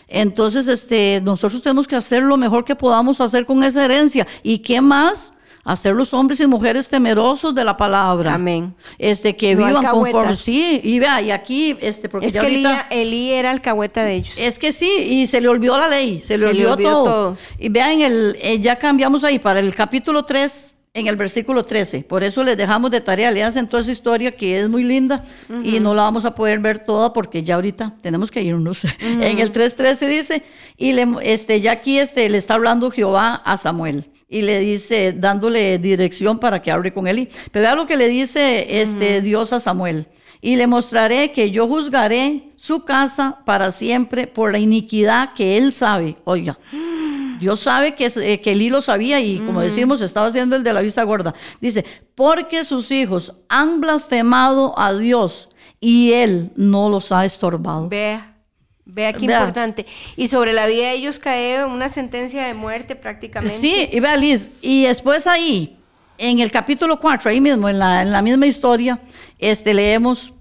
Entonces, 0.07 0.67
este, 0.67 1.21
nosotros 1.23 1.61
tenemos 1.61 1.87
que 1.87 1.95
hacer 1.95 2.21
lo 2.23 2.37
mejor 2.37 2.65
que 2.65 2.75
podamos 2.75 3.19
hacer 3.21 3.45
con 3.45 3.63
esa 3.63 3.83
herencia. 3.85 4.27
¿Y 4.43 4.59
qué 4.59 4.79
más? 4.81 5.33
Hacer 5.65 5.95
los 5.95 6.13
hombres 6.13 6.41
y 6.41 6.45
mujeres 6.45 6.89
temerosos 6.89 7.55
de 7.55 7.63
la 7.63 7.77
palabra. 7.77 8.33
Amén. 8.33 8.75
Este, 8.99 9.37
que 9.37 9.55
No 9.55 9.65
vivan 9.65 9.85
conforme. 9.85 10.35
Sí, 10.35 10.81
y 10.83 10.99
vea, 10.99 11.21
y 11.21 11.31
aquí, 11.31 11.77
este, 11.79 12.09
porque 12.09 12.27
Es 12.27 12.33
ya 12.33 12.41
que 12.41 12.47
ahorita- 12.47 12.87
Elí, 12.89 13.01
Elí 13.01 13.31
era 13.31 13.49
alcahueta 13.51 14.03
de 14.03 14.15
ellos. 14.15 14.33
es 14.37 14.59
que 14.59 14.73
sí, 14.73 14.91
y 14.97 15.25
se 15.25 15.39
le 15.39 15.47
olvidó 15.47 15.77
la 15.77 15.87
ley, 15.87 16.21
se 16.21 16.37
le 16.37 16.47
Se 16.47 16.53
le 16.53 16.65
olvidó, 16.67 16.73
olvidó 16.73 16.89
todo. 16.91 17.03
todo. 17.05 17.37
Y 17.59 17.69
vean, 17.69 18.01
el, 18.01 18.35
eh, 18.41 18.59
ya 18.59 18.77
cambiamos 18.77 19.23
ahí 19.23 19.39
para 19.39 19.61
el 19.61 19.73
capítulo 19.73 20.25
3, 20.25 20.75
en 20.95 21.07
el 21.07 21.15
versículo 21.15 21.63
13. 21.65 22.03
Por 22.03 22.23
eso 22.23 22.43
les 22.43 22.55
dejamos 22.55 22.91
de 22.91 23.01
tarea, 23.01 23.31
le 23.31 23.43
hacen 23.43 23.67
toda 23.67 23.81
esa 23.81 23.91
historia 23.91 24.31
que 24.31 24.59
es 24.59 24.69
muy 24.69 24.83
linda 24.83 25.23
y 25.63 25.79
no 25.79 25.93
la 25.95 26.03
vamos 26.03 26.23
a 26.23 26.35
poder 26.35 26.59
ver 26.59 26.79
toda 26.85 27.11
porque 27.13 27.41
ya 27.43 27.55
ahorita 27.55 27.95
tenemos 28.01 28.29
que 28.29 28.43
irnos. 28.43 28.83
En 29.01 29.39
el 29.39 29.51
3.13 29.51 30.07
dice, 30.07 30.43
y 30.77 30.91
le, 30.93 31.07
este, 31.23 31.59
ya 31.61 31.71
aquí 31.71 31.97
este, 31.97 32.29
le 32.29 32.37
está 32.37 32.53
hablando 32.53 32.91
Jehová 32.91 33.41
a 33.43 33.57
Samuel. 33.57 34.05
Y 34.29 34.41
le 34.43 34.59
dice, 34.59 35.13
dándole 35.13 35.77
dirección 35.79 36.39
para 36.39 36.61
que 36.61 36.71
hable 36.71 36.91
con 36.93 37.07
él. 37.07 37.19
Y- 37.19 37.29
Pero 37.51 37.63
vea 37.63 37.75
lo 37.75 37.85
que 37.87 37.97
le 37.97 38.07
dice 38.07 38.81
este 38.81 39.21
Dios 39.21 39.51
a 39.53 39.59
Samuel. 39.59 40.07
Y 40.41 40.57
le 40.57 40.67
mostraré 40.67 41.31
que 41.31 41.49
yo 41.51 41.67
juzgaré 41.67 42.49
su 42.55 42.83
casa 42.83 43.39
para 43.45 43.71
siempre 43.71 44.27
por 44.27 44.51
la 44.51 44.59
iniquidad 44.59 45.33
que 45.33 45.57
él 45.57 45.71
sabe. 45.71 46.17
Oiga, 46.25 46.57
Dios 47.43 47.59
sabe 47.59 47.93
que, 47.93 48.05
eh, 48.05 48.39
que 48.39 48.51
Elí 48.53 48.69
lo 48.69 48.81
sabía 48.81 49.19
y 49.19 49.39
como 49.39 49.59
decimos, 49.59 49.99
estaba 49.99 50.27
haciendo 50.27 50.55
el 50.55 50.63
de 50.63 50.71
la 50.71 50.79
vista 50.79 51.03
gorda. 51.03 51.33
Dice, 51.59 51.83
porque 52.15 52.63
sus 52.63 52.89
hijos 52.89 53.33
han 53.49 53.81
blasfemado 53.81 54.79
a 54.79 54.93
Dios 54.93 55.49
y 55.81 56.13
él 56.13 56.51
no 56.55 56.87
los 56.87 57.11
ha 57.11 57.25
estorbado. 57.25 57.89
Vea, 57.89 58.37
vea 58.85 59.11
qué 59.11 59.27
Vea. 59.27 59.39
importante. 59.39 59.85
Y 60.15 60.29
sobre 60.29 60.53
la 60.53 60.67
vida 60.67 60.83
de 60.83 60.93
ellos 60.93 61.19
cae 61.19 61.65
una 61.65 61.89
sentencia 61.89 62.47
de 62.47 62.53
muerte 62.53 62.95
prácticamente. 62.95 63.53
Sí, 63.53 63.89
y 63.91 63.99
vea 63.99 64.15
Liz, 64.15 64.49
y 64.61 64.85
después 64.85 65.27
ahí, 65.27 65.77
en 66.17 66.39
el 66.39 66.49
capítulo 66.49 66.97
4, 67.01 67.29
ahí 67.29 67.41
mismo, 67.41 67.67
en 67.67 67.77
la, 67.77 68.03
en 68.03 68.13
la 68.13 68.21
misma 68.21 68.45
historia, 68.45 69.01
este, 69.37 69.73
leemos, 69.73 70.31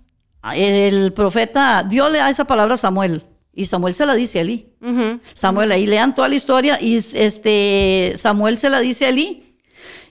el 0.54 1.12
profeta, 1.12 1.82
Dios 1.82 2.12
le 2.12 2.18
da 2.18 2.30
esa 2.30 2.44
palabra 2.44 2.74
a 2.74 2.76
Samuel, 2.76 3.24
y 3.52 3.64
Samuel 3.64 3.94
se 3.94 4.06
la 4.06 4.14
dice 4.14 4.38
a 4.38 4.42
Elí. 4.42 4.71
Samuel, 5.32 5.72
ahí 5.72 5.86
lean 5.86 6.14
toda 6.14 6.28
la 6.28 6.34
historia 6.34 6.80
y 6.80 6.96
este 6.96 8.12
Samuel 8.16 8.58
se 8.58 8.70
la 8.70 8.80
dice 8.80 9.06
a 9.06 9.08
Elí. 9.10 9.56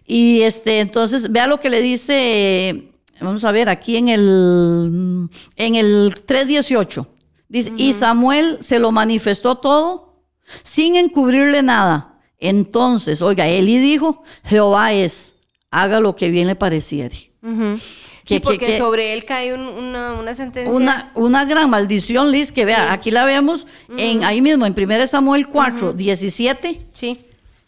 Y 0.06 0.42
este, 0.42 0.80
entonces, 0.80 1.32
vea 1.32 1.48
lo 1.48 1.60
que 1.60 1.70
le 1.70 1.82
dice, 1.82 2.92
vamos 3.20 3.46
a 3.46 3.52
ver, 3.52 3.70
aquí 3.70 3.98
en 3.98 4.10
el, 4.10 5.30
en 5.56 5.76
el 5.76 6.16
3.18. 6.26 7.08
Dice, 7.48 7.72
y 7.78 7.94
Samuel 7.94 8.58
se 8.62 8.80
lo 8.80 8.92
manifestó 8.92 9.56
todo 9.58 10.24
sin 10.64 10.96
encubrirle 10.96 11.64
nada. 11.64 12.20
Entonces, 12.40 13.22
oiga, 13.22 13.48
Eli 13.48 13.78
dijo, 13.78 14.24
Jehová 14.44 14.94
es, 14.94 15.36
haga 15.70 16.00
lo 16.00 16.16
que 16.16 16.30
bien 16.30 16.48
le 16.48 16.56
pareciere. 16.56 17.32
Que- 18.26 18.36
Sí, 18.36 18.40
que- 18.40 18.42
porque 18.42 18.66
que- 18.66 18.78
sobre 18.78 19.14
él 19.14 19.26
cae 19.26 19.54
un- 19.54 19.62
una, 19.62 20.14
una 20.14 20.34
sentencia. 20.34 20.72
Una, 20.74 21.12
una 21.16 21.46
gran 21.46 21.70
maldición, 21.70 22.32
Liz, 22.32 22.52
que 22.52 22.66
vea, 22.66 22.92
aquí 22.94 23.10
la 23.12 23.26
vemos 23.26 23.66
en, 23.98 24.24
ahí 24.24 24.42
mismo, 24.42 24.66
en 24.66 24.74
1 24.74 25.08
Samuel 25.08 25.48
4, 25.48 25.94
17. 25.94 26.82
Sí. 26.94 27.20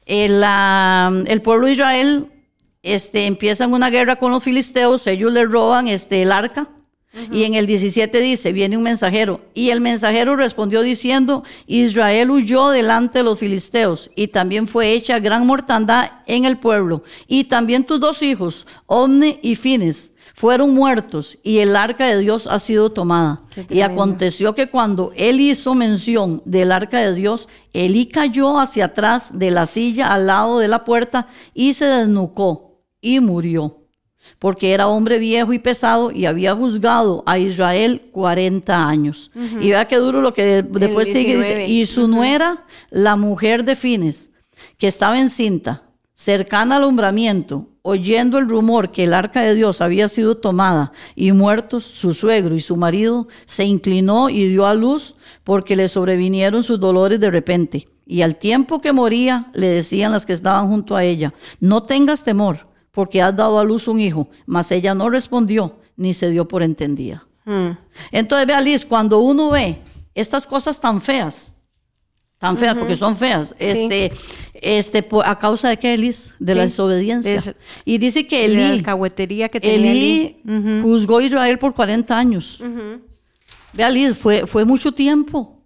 El, 0.06 0.41
ah, 0.45 1.12
el 1.26 1.41
pueblo 1.41 1.68
de 1.68 1.74
Israel 1.74 2.28
este, 2.84 3.26
empiezan 3.26 3.74
una 3.74 3.89
guerra 3.89 4.18
con 4.18 4.32
los 4.32 4.43
filisteos, 4.43 5.08
ellos 5.08 5.32
le 5.32 5.45
roban 5.45 5.88
este, 5.88 6.22
el 6.22 6.32
arca. 6.32 6.70
Y 7.32 7.43
en 7.43 7.54
el 7.54 7.68
17 7.68 8.20
dice, 8.22 8.54
viene 8.54 8.76
un 8.76 8.82
mensajero. 8.82 9.41
Y 9.54 9.70
el 9.70 9.82
mensajero 9.82 10.36
respondió 10.36 10.82
diciendo, 10.82 11.43
Israel 11.68 12.32
huyó 12.32 12.70
delante 12.72 13.20
de 13.20 13.24
los 13.24 13.38
filisteos 13.38 14.10
y 14.16 14.30
también 14.30 14.68
fue 14.68 14.93
hecha 14.93 15.20
gran 15.20 15.45
mortandad 15.45 16.10
en 16.26 16.45
el 16.45 16.58
pueblo. 16.58 17.04
Y 17.28 17.43
también 17.43 17.84
tus 17.84 17.99
dos 17.99 18.24
hijos, 18.24 18.66
Omne 18.88 19.38
y 19.43 19.54
Fines, 19.54 20.12
fueron 20.36 20.73
muertos 20.73 21.38
y 21.43 21.59
el 21.59 21.75
arca 21.75 22.07
de 22.07 22.17
Dios 22.19 22.47
ha 22.47 22.57
sido 22.59 22.91
tomada. 22.91 23.41
Y 23.69 23.81
aconteció 23.81 24.55
que 24.55 24.67
cuando 24.67 25.13
él 25.15 25.39
hizo 25.39 25.75
mención 25.75 26.41
del 26.45 26.71
arca 26.71 26.99
de 26.99 27.13
Dios, 27.13 27.47
Elí 27.71 28.07
cayó 28.07 28.59
hacia 28.59 28.86
atrás 28.86 29.38
de 29.38 29.51
la 29.51 29.65
silla 29.67 30.11
al 30.13 30.27
lado 30.27 30.59
de 30.59 30.67
la 30.67 30.84
puerta 30.86 31.27
y 31.53 31.73
se 31.75 31.86
desnucó 31.86 32.79
y 32.99 33.19
murió, 33.19 33.81
porque 34.39 34.73
era 34.73 34.88
hombre 34.88 35.19
viejo 35.19 35.53
y 35.53 35.59
pesado 35.59 36.09
y 36.11 36.25
había 36.25 36.55
juzgado 36.55 37.23
a 37.27 37.38
Israel 37.38 38.09
40 38.11 38.88
años. 38.88 39.29
Y 39.36 39.69
vea 39.69 39.88
qué 39.88 39.97
duro 39.97 40.19
lo 40.21 40.34
que 40.34 40.43
de- 40.43 40.63
después 40.63 41.07
sigue, 41.11 41.38
dice, 41.38 41.55
19. 41.55 41.67
y 41.67 41.86
su 41.86 42.07
nuera, 42.07 42.65
la 42.89 43.15
mujer 43.15 43.63
de 43.65 43.75
Fines, 43.75 44.31
que 44.77 44.88
estaba 44.88 45.19
encinta, 45.19 45.84
cercana 46.14 46.76
al 46.76 46.84
alumbramiento, 46.84 47.68
oyendo 47.82 48.38
el 48.38 48.49
rumor 48.49 48.91
que 48.91 49.03
el 49.03 49.14
arca 49.14 49.41
de 49.41 49.55
Dios 49.55 49.82
había 49.82 50.07
sido 50.07 50.38
tomada 50.38 50.91
y 51.16 51.32
muertos 51.32 51.84
su 51.84 52.14
suegro 52.14 52.55
y 52.55 52.61
su 52.61 52.78
marido, 52.78 53.28
se 53.45 53.66
inclinó 53.66 54.30
y 54.30 54.47
dio 54.47 54.66
a 54.66 54.74
luz 54.74 55.16
porque 55.43 55.76
le 55.76 55.88
sobrevinieron 55.88 56.64
sus 56.64 56.80
dolores 56.80 57.20
de 57.20 57.32
repente. 57.32 57.88
Y 58.05 58.22
al 58.22 58.36
tiempo 58.36 58.80
que 58.80 58.93
moría, 58.93 59.49
le 59.53 59.68
decían 59.68 60.11
las 60.11 60.26
que 60.26 60.34
estaban 60.34 60.68
junto 60.68 60.95
a 60.95 61.03
ella, 61.03 61.34
no 61.59 61.84
tengas 61.84 62.24
temor, 62.24 62.68
porque 62.91 63.22
has 63.22 63.36
dado 63.36 63.59
a 63.59 63.64
luz 63.64 63.88
un 63.88 63.99
hijo. 63.99 64.30
Mas 64.45 64.72
ella 64.72 64.93
no 64.93 65.09
respondió, 65.09 65.80
ni 65.95 66.14
se 66.14 66.30
dio 66.30 66.47
por 66.47 66.64
entendida. 66.64 67.26
Mm. 67.45 67.72
Entonces, 68.11 68.47
vea, 68.47 68.61
Liz, 68.61 68.86
cuando 68.86 69.20
uno 69.20 69.49
ve 69.49 69.82
estas 70.16 70.45
cosas 70.45 70.80
tan 70.80 71.01
feas, 71.01 71.53
tan 72.43 72.57
feas, 72.57 72.75
porque 72.75 72.95
son 72.97 73.15
feas, 73.15 73.55
este, 73.57 74.11
este, 74.53 75.01
por- 75.01 75.25
a 75.25 75.39
causa 75.39 75.69
de 75.69 75.77
qué, 75.77 75.97
Liz? 75.97 76.33
De 76.39 76.53
la 76.55 76.63
desobediencia. 76.63 77.39
de 77.39 77.55
y 77.85 77.97
dice 77.97 78.27
que 78.27 78.47
la 78.49 78.65
Elí, 78.65 78.71
alcahuetería 78.79 79.47
que 79.49 79.61
tenía 79.61 79.91
Elí 79.91 80.37
Elí. 80.45 80.81
juzgó 80.81 81.19
a 81.19 81.23
Israel 81.23 81.57
por 81.57 81.73
40 81.73 82.17
años. 82.17 82.61
Vea, 83.71 83.89
Liz, 83.89 84.17
fue, 84.17 84.45
fue 84.45 84.65
mucho 84.65 84.91
tiempo. 84.91 85.61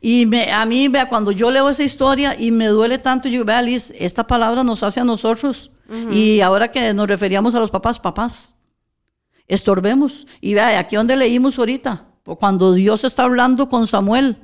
Y 0.00 0.24
me- 0.26 0.52
a 0.52 0.64
mí, 0.64 0.86
vea, 0.86 1.08
cuando 1.08 1.32
yo 1.32 1.50
leo 1.50 1.68
esa 1.68 1.82
historia 1.82 2.36
y 2.38 2.52
me 2.52 2.66
duele 2.68 2.98
tanto, 2.98 3.26
yo 3.28 3.32
digo, 3.32 3.44
vea, 3.44 3.60
Liz, 3.60 3.92
esta 3.98 4.24
palabra 4.26 4.62
nos 4.62 4.82
hace 4.84 5.00
a 5.00 5.04
nosotros. 5.04 5.70
Y 6.10 6.40
ahora 6.40 6.70
que 6.70 6.94
nos 6.94 7.06
referíamos 7.08 7.54
a 7.54 7.58
los 7.58 7.70
papás, 7.72 7.98
papás, 7.98 8.56
estorbemos. 9.48 10.26
Y 10.40 10.54
vea, 10.54 10.78
aquí 10.78 10.96
donde 10.96 11.16
leímos 11.16 11.58
ahorita, 11.58 12.06
cuando 12.38 12.72
Dios 12.72 13.02
está 13.04 13.24
hablando 13.24 13.68
con 13.68 13.86
Samuel. 13.88 14.36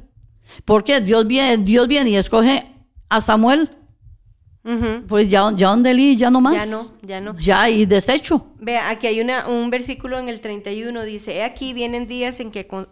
Porque 0.64 1.01
Dios 1.01 1.26
viene, 1.26 1.59
Dios 1.59 1.86
viene 1.88 2.11
y 2.11 2.16
escoge 2.16 2.66
a 3.09 3.20
Samuel, 3.20 3.70
pues 5.09 5.28
ya, 5.30 5.51
ya 5.57 5.68
donde 5.68 5.92
Eli, 5.92 6.14
ya 6.16 6.30
no 6.30 6.40
más. 6.42 6.55
Ya 6.55 6.66
no, 6.66 6.82
ya 7.03 7.20
no. 7.22 7.38
Ya, 7.38 7.70
y 7.70 7.86
desecho. 7.86 8.46
Vea, 8.61 8.90
aquí 8.90 9.07
hay 9.07 9.20
una, 9.20 9.46
un 9.49 9.70
versículo 9.70 10.18
en 10.18 10.28
el 10.28 10.40
31, 10.40 11.05
dice, 11.05 11.36
he 11.36 11.42
aquí 11.42 11.72
vienen 11.72 12.07
días 12.07 12.38
en 12.40 12.51
que 12.51 12.66
con- 12.66 12.88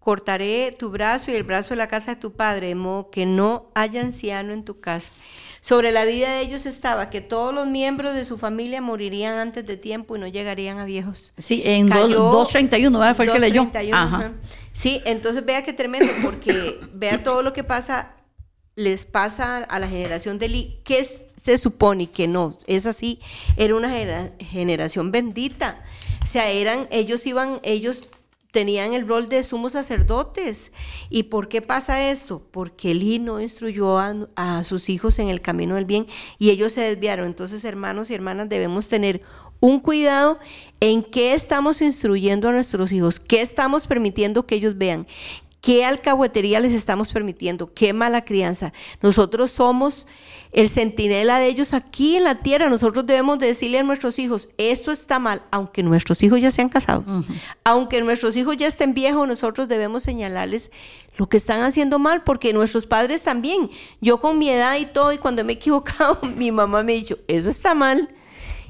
cortaré 0.00 0.74
tu 0.76 0.90
brazo 0.90 1.30
y 1.30 1.34
el 1.34 1.44
brazo 1.44 1.70
de 1.70 1.76
la 1.76 1.86
casa 1.88 2.14
de 2.14 2.20
tu 2.20 2.32
padre, 2.32 2.68
de 2.68 2.74
modo 2.74 3.10
que 3.10 3.26
no 3.26 3.70
haya 3.74 4.00
anciano 4.00 4.52
en 4.52 4.64
tu 4.64 4.80
casa. 4.80 5.12
Sobre 5.60 5.90
la 5.92 6.04
vida 6.04 6.36
de 6.36 6.40
ellos 6.42 6.66
estaba 6.66 7.10
que 7.10 7.20
todos 7.20 7.52
los 7.52 7.66
miembros 7.66 8.14
de 8.14 8.24
su 8.24 8.38
familia 8.38 8.80
morirían 8.80 9.38
antes 9.38 9.66
de 9.66 9.76
tiempo 9.76 10.16
y 10.16 10.20
no 10.20 10.26
llegarían 10.28 10.78
a 10.78 10.84
viejos. 10.84 11.32
Sí, 11.36 11.62
en 11.64 11.88
dos- 11.88 11.98
Cayó 12.02 12.32
2.31, 12.32 12.92
¿verdad? 12.98 13.16
Fue 13.16 13.24
el 13.26 13.32
que 13.32 13.38
leyó. 13.38 13.62
2.31, 13.64 13.90
Ajá. 13.94 14.32
Sí, 14.72 15.02
entonces 15.04 15.44
vea 15.44 15.64
qué 15.64 15.72
tremendo, 15.72 16.12
porque 16.22 16.78
vea 16.94 17.22
todo 17.24 17.42
lo 17.42 17.52
que 17.52 17.64
pasa, 17.64 18.14
les 18.76 19.04
pasa 19.06 19.58
a 19.58 19.78
la 19.80 19.88
generación 19.88 20.38
de 20.38 20.46
Eli, 20.46 20.80
que 20.84 21.00
es- 21.00 21.22
se 21.42 21.58
supone 21.58 22.10
que 22.10 22.28
no, 22.28 22.58
es 22.66 22.86
así, 22.86 23.20
era 23.56 23.74
una 23.74 23.88
genera- 23.90 24.32
generación 24.38 25.10
bendita. 25.10 25.82
O 26.22 26.26
sea, 26.26 26.50
eran, 26.50 26.86
ellos 26.90 27.26
iban, 27.26 27.60
ellos 27.62 28.02
tenían 28.50 28.94
el 28.94 29.06
rol 29.06 29.28
de 29.28 29.42
sumos 29.42 29.72
sacerdotes. 29.72 30.72
¿Y 31.10 31.24
por 31.24 31.48
qué 31.48 31.62
pasa 31.62 32.10
esto? 32.10 32.42
Porque 32.50 32.92
Eli 32.92 33.18
no 33.18 33.40
instruyó 33.40 33.98
a, 33.98 34.14
a 34.36 34.64
sus 34.64 34.88
hijos 34.88 35.18
en 35.18 35.28
el 35.28 35.40
camino 35.40 35.74
del 35.74 35.84
bien 35.84 36.06
y 36.38 36.50
ellos 36.50 36.72
se 36.72 36.80
desviaron. 36.80 37.26
Entonces, 37.26 37.64
hermanos 37.64 38.10
y 38.10 38.14
hermanas, 38.14 38.48
debemos 38.48 38.88
tener 38.88 39.22
un 39.60 39.80
cuidado 39.80 40.38
en 40.80 41.02
qué 41.02 41.34
estamos 41.34 41.82
instruyendo 41.82 42.48
a 42.48 42.52
nuestros 42.52 42.92
hijos, 42.92 43.20
qué 43.20 43.40
estamos 43.40 43.86
permitiendo 43.86 44.46
que 44.46 44.54
ellos 44.54 44.78
vean, 44.78 45.06
qué 45.60 45.84
alcahuetería 45.84 46.60
les 46.60 46.72
estamos 46.72 47.12
permitiendo, 47.12 47.72
qué 47.72 47.92
mala 47.92 48.24
crianza. 48.24 48.72
Nosotros 49.02 49.50
somos 49.50 50.06
el 50.52 50.68
centinela 50.68 51.38
de 51.38 51.46
ellos 51.46 51.74
aquí 51.74 52.16
en 52.16 52.24
la 52.24 52.36
tierra. 52.36 52.70
Nosotros 52.70 53.06
debemos 53.06 53.38
de 53.38 53.48
decirle 53.48 53.78
a 53.78 53.82
nuestros 53.82 54.18
hijos, 54.18 54.48
esto 54.56 54.92
está 54.92 55.18
mal, 55.18 55.42
aunque 55.50 55.82
nuestros 55.82 56.22
hijos 56.22 56.40
ya 56.40 56.50
sean 56.50 56.68
casados, 56.68 57.24
aunque 57.64 58.00
nuestros 58.00 58.36
hijos 58.36 58.56
ya 58.56 58.66
estén 58.66 58.94
viejos, 58.94 59.26
nosotros 59.26 59.68
debemos 59.68 60.02
señalarles 60.02 60.70
lo 61.16 61.28
que 61.28 61.36
están 61.36 61.62
haciendo 61.62 61.98
mal, 61.98 62.22
porque 62.22 62.52
nuestros 62.52 62.86
padres 62.86 63.22
también. 63.22 63.70
Yo 64.00 64.20
con 64.20 64.38
mi 64.38 64.50
edad 64.50 64.76
y 64.78 64.86
todo, 64.86 65.12
y 65.12 65.18
cuando 65.18 65.44
me 65.44 65.52
he 65.52 65.56
equivocado, 65.56 66.20
mi 66.36 66.52
mamá 66.52 66.82
me 66.82 66.92
ha 66.92 66.96
dicho, 66.96 67.18
eso 67.26 67.50
está 67.50 67.74
mal. 67.74 68.08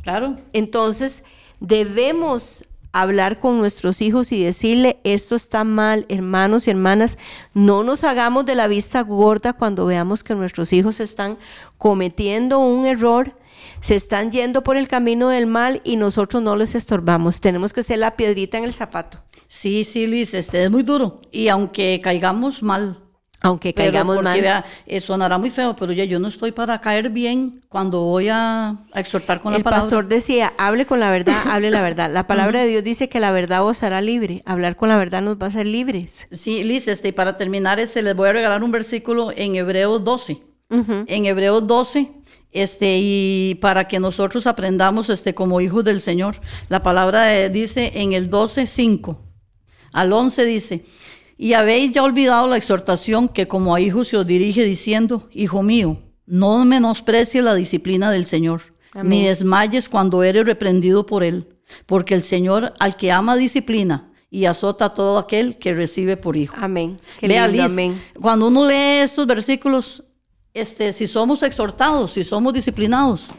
Claro. 0.02 0.38
Entonces, 0.54 1.22
debemos 1.60 2.64
hablar 2.92 3.38
con 3.38 3.58
nuestros 3.58 4.00
hijos 4.00 4.32
y 4.32 4.42
decirle, 4.42 5.00
esto 5.04 5.36
está 5.36 5.64
mal, 5.64 6.06
hermanos 6.08 6.66
y 6.66 6.70
hermanas, 6.70 7.18
no 7.54 7.84
nos 7.84 8.04
hagamos 8.04 8.46
de 8.46 8.54
la 8.54 8.66
vista 8.66 9.02
gorda 9.02 9.52
cuando 9.52 9.86
veamos 9.86 10.24
que 10.24 10.34
nuestros 10.34 10.72
hijos 10.72 11.00
están 11.00 11.38
cometiendo 11.76 12.58
un 12.58 12.86
error, 12.86 13.36
se 13.80 13.94
están 13.94 14.32
yendo 14.32 14.62
por 14.62 14.76
el 14.76 14.88
camino 14.88 15.28
del 15.28 15.46
mal 15.46 15.80
y 15.84 15.96
nosotros 15.96 16.42
no 16.42 16.56
les 16.56 16.74
estorbamos. 16.74 17.40
Tenemos 17.40 17.72
que 17.72 17.82
ser 17.82 17.98
la 17.98 18.16
piedrita 18.16 18.58
en 18.58 18.64
el 18.64 18.72
zapato, 18.72 19.22
Sí, 19.50 19.84
sí, 19.84 20.06
Liz, 20.06 20.34
este 20.34 20.64
es 20.64 20.70
muy 20.70 20.82
duro. 20.82 21.22
Y 21.32 21.48
aunque 21.48 22.00
caigamos 22.02 22.62
mal, 22.62 23.07
aunque 23.48 23.72
pero 23.72 23.86
caigamos 23.86 24.16
porque, 24.16 24.28
mal. 24.28 24.40
vea, 24.40 24.64
eh, 24.86 25.00
sonará 25.00 25.38
muy 25.38 25.50
feo, 25.50 25.74
pero 25.76 25.92
ya 25.92 26.04
yo 26.04 26.18
no 26.18 26.28
estoy 26.28 26.52
para 26.52 26.80
caer 26.80 27.10
bien 27.10 27.60
cuando 27.68 28.00
voy 28.02 28.28
a, 28.28 28.76
a 28.92 29.00
exhortar 29.00 29.40
con 29.40 29.52
el 29.52 29.58
la 29.60 29.64
palabra. 29.64 29.82
pastor 29.82 30.08
decía, 30.08 30.52
hable 30.58 30.86
con 30.86 31.00
la 31.00 31.10
verdad, 31.10 31.34
hable 31.50 31.70
la 31.70 31.82
verdad. 31.82 32.10
La 32.12 32.26
palabra 32.26 32.60
de 32.60 32.68
Dios 32.68 32.84
dice 32.84 33.08
que 33.08 33.20
la 33.20 33.32
verdad 33.32 33.64
os 33.64 33.82
hará 33.82 34.00
libre. 34.00 34.42
Hablar 34.46 34.76
con 34.76 34.88
la 34.88 34.96
verdad 34.96 35.22
nos 35.22 35.36
va 35.36 35.46
a 35.46 35.48
hacer 35.48 35.66
libres. 35.66 36.28
Sí, 36.30 36.62
Liz, 36.62 36.88
este, 36.88 37.08
y 37.08 37.12
para 37.12 37.36
terminar, 37.36 37.80
este, 37.80 38.02
les 38.02 38.14
voy 38.14 38.28
a 38.28 38.32
regalar 38.32 38.62
un 38.62 38.70
versículo 38.70 39.32
en 39.34 39.56
Hebreos 39.56 40.04
12. 40.04 40.42
En 40.70 41.24
Hebreos 41.24 41.66
12, 41.66 42.12
este, 42.52 42.98
y 43.00 43.54
para 43.62 43.88
que 43.88 43.98
nosotros 43.98 44.46
aprendamos 44.46 45.08
este, 45.08 45.34
como 45.34 45.62
hijos 45.62 45.82
del 45.82 46.02
Señor. 46.02 46.42
La 46.68 46.82
palabra 46.82 47.34
eh, 47.34 47.48
dice 47.48 47.92
en 47.94 48.12
el 48.12 48.28
12, 48.28 48.66
5 48.66 49.24
al 49.92 50.12
11 50.12 50.44
dice, 50.44 50.84
y 51.38 51.52
habéis 51.52 51.92
ya 51.92 52.02
olvidado 52.02 52.48
la 52.48 52.56
exhortación 52.56 53.28
que 53.28 53.46
como 53.46 53.74
a 53.74 53.80
hijos 53.80 54.08
se 54.08 54.16
os 54.16 54.26
dirige 54.26 54.64
diciendo, 54.64 55.28
Hijo 55.32 55.62
mío, 55.62 56.02
no 56.26 56.64
menosprecies 56.64 57.42
la 57.42 57.54
disciplina 57.54 58.10
del 58.10 58.26
Señor, 58.26 58.62
Amén. 58.92 59.08
ni 59.08 59.26
desmayes 59.26 59.88
cuando 59.88 60.24
eres 60.24 60.44
reprendido 60.44 61.06
por 61.06 61.22
él, 61.22 61.48
porque 61.86 62.14
el 62.14 62.24
Señor 62.24 62.74
al 62.80 62.96
que 62.96 63.12
ama 63.12 63.36
disciplina 63.36 64.10
y 64.30 64.46
azota 64.46 64.86
a 64.86 64.94
todo 64.94 65.16
aquel 65.16 65.58
que 65.58 65.72
recibe 65.72 66.16
por 66.16 66.36
hijo. 66.36 66.56
Amén. 66.58 66.98
Qué 67.20 67.28
lindo, 67.28 67.48
Liz, 67.48 67.62
amén. 67.62 68.02
cuando 68.20 68.48
uno 68.48 68.66
lee 68.66 68.98
estos 69.04 69.26
versículos, 69.26 70.02
este, 70.52 70.92
si 70.92 71.06
somos 71.06 71.44
exhortados, 71.44 72.10
si 72.10 72.24
somos 72.24 72.52
disciplinados, 72.52 73.30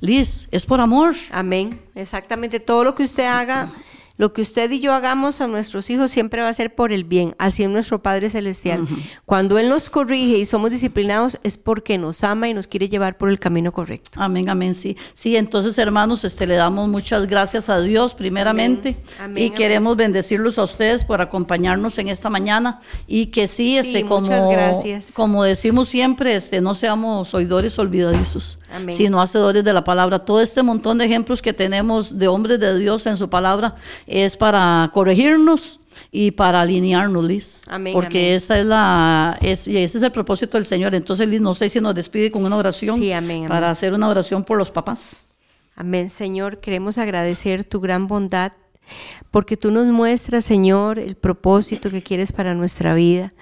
Liz, 0.00 0.48
es 0.50 0.66
por 0.66 0.80
amor. 0.80 1.14
Amén. 1.30 1.80
Exactamente. 1.94 2.58
Todo 2.58 2.82
lo 2.82 2.94
que 2.94 3.04
usted 3.04 3.24
haga 3.24 3.70
Lo 4.18 4.32
que 4.32 4.42
usted 4.42 4.70
y 4.70 4.80
yo 4.80 4.92
hagamos 4.92 5.40
a 5.40 5.46
nuestros 5.46 5.88
hijos 5.88 6.10
siempre 6.10 6.42
va 6.42 6.48
a 6.48 6.54
ser 6.54 6.74
por 6.74 6.92
el 6.92 7.04
bien, 7.04 7.34
así 7.38 7.62
es 7.62 7.68
nuestro 7.70 8.02
Padre 8.02 8.28
Celestial. 8.28 8.86
Cuando 9.24 9.58
Él 9.58 9.70
nos 9.70 9.88
corrige 9.88 10.38
y 10.38 10.44
somos 10.44 10.70
disciplinados 10.70 11.38
es 11.42 11.56
porque 11.56 11.96
nos 11.96 12.22
ama 12.22 12.48
y 12.48 12.54
nos 12.54 12.66
quiere 12.66 12.88
llevar 12.88 13.16
por 13.16 13.30
el 13.30 13.38
camino 13.38 13.72
correcto. 13.72 14.10
Amén, 14.20 14.50
amén, 14.50 14.74
sí. 14.74 14.96
Sí, 15.14 15.36
entonces 15.36 15.78
hermanos, 15.78 16.24
este, 16.24 16.46
le 16.46 16.56
damos 16.56 16.88
muchas 16.88 17.26
gracias 17.26 17.68
a 17.68 17.80
Dios 17.80 18.14
primeramente 18.14 18.96
y 19.34 19.50
queremos 19.50 19.96
bendecirlos 19.96 20.58
a 20.58 20.64
ustedes 20.64 21.04
por 21.04 21.20
acompañarnos 21.22 21.96
en 21.98 22.08
esta 22.08 22.28
mañana 22.28 22.80
y 23.06 23.26
que 23.26 23.46
sí, 23.46 23.78
este, 23.78 24.04
como, 24.04 24.28
como 25.14 25.44
decimos 25.44 25.88
siempre, 25.88 26.36
este, 26.36 26.60
no 26.60 26.74
seamos 26.74 27.32
oidores 27.34 27.78
olvidadizos, 27.78 28.58
sino 28.88 29.22
hacedores 29.22 29.64
de 29.64 29.72
la 29.72 29.84
palabra. 29.84 30.18
Todo 30.18 30.42
este 30.42 30.62
montón 30.62 30.98
de 30.98 31.06
ejemplos 31.06 31.40
que 31.40 31.52
tenemos 31.52 32.18
de 32.18 32.28
hombres 32.28 32.60
de 32.60 32.78
Dios 32.78 33.06
en 33.06 33.16
su 33.16 33.30
palabra 33.30 33.76
es 34.06 34.36
para 34.36 34.90
corregirnos 34.92 35.80
y 36.10 36.30
para 36.30 36.60
alinearnos, 36.60 37.24
Liz. 37.24 37.62
Amén, 37.68 37.92
porque 37.92 38.34
esa 38.34 38.58
es 38.58 38.66
la 38.66 39.38
es, 39.40 39.68
ese 39.68 39.98
es 39.98 40.02
el 40.02 40.12
propósito 40.12 40.56
del 40.58 40.66
Señor. 40.66 40.94
Entonces, 40.94 41.28
Liz, 41.28 41.40
no 41.40 41.54
sé 41.54 41.68
si 41.68 41.80
nos 41.80 41.94
despide 41.94 42.30
con 42.30 42.44
una 42.44 42.56
oración 42.56 42.98
sí, 42.98 43.12
amén, 43.12 43.48
para 43.48 43.70
hacer 43.70 43.92
una 43.92 44.08
oración 44.08 44.44
por 44.44 44.58
los 44.58 44.70
papás. 44.70 45.26
Amén, 45.74 46.10
Señor, 46.10 46.60
queremos 46.60 46.98
agradecer 46.98 47.64
tu 47.64 47.80
gran 47.80 48.06
bondad 48.06 48.52
porque 49.32 49.56
tú 49.56 49.70
nos 49.70 49.86
muestras, 49.86 50.44
Señor, 50.44 50.98
el 50.98 51.16
propósito 51.16 51.90
que 51.90 52.02
quieres 52.02 52.32
para 52.32 52.54
nuestra 52.54 52.94
vida. 52.94 53.32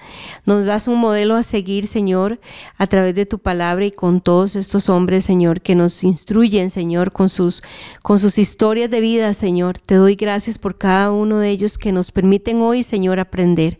Nos 0.45 0.65
das 0.65 0.87
un 0.87 0.97
modelo 0.97 1.35
a 1.35 1.43
seguir, 1.43 1.85
Señor, 1.85 2.39
a 2.77 2.87
través 2.87 3.13
de 3.13 3.25
tu 3.25 3.39
palabra 3.39 3.85
y 3.85 3.91
con 3.91 4.21
todos 4.21 4.55
estos 4.55 4.87
hombres, 4.87 5.25
Señor, 5.25 5.59
que 5.59 5.75
nos 5.75 6.05
instruyen, 6.05 6.69
Señor, 6.69 7.11
con 7.11 7.27
sus, 7.27 7.61
con 8.01 8.19
sus 8.19 8.37
historias 8.37 8.89
de 8.89 9.01
vida, 9.01 9.33
Señor. 9.33 9.79
Te 9.79 9.95
doy 9.95 10.15
gracias 10.15 10.57
por 10.57 10.77
cada 10.77 11.11
uno 11.11 11.39
de 11.39 11.49
ellos 11.49 11.77
que 11.77 11.91
nos 11.91 12.11
permiten 12.11 12.61
hoy, 12.61 12.83
Señor, 12.83 13.19
aprender. 13.19 13.77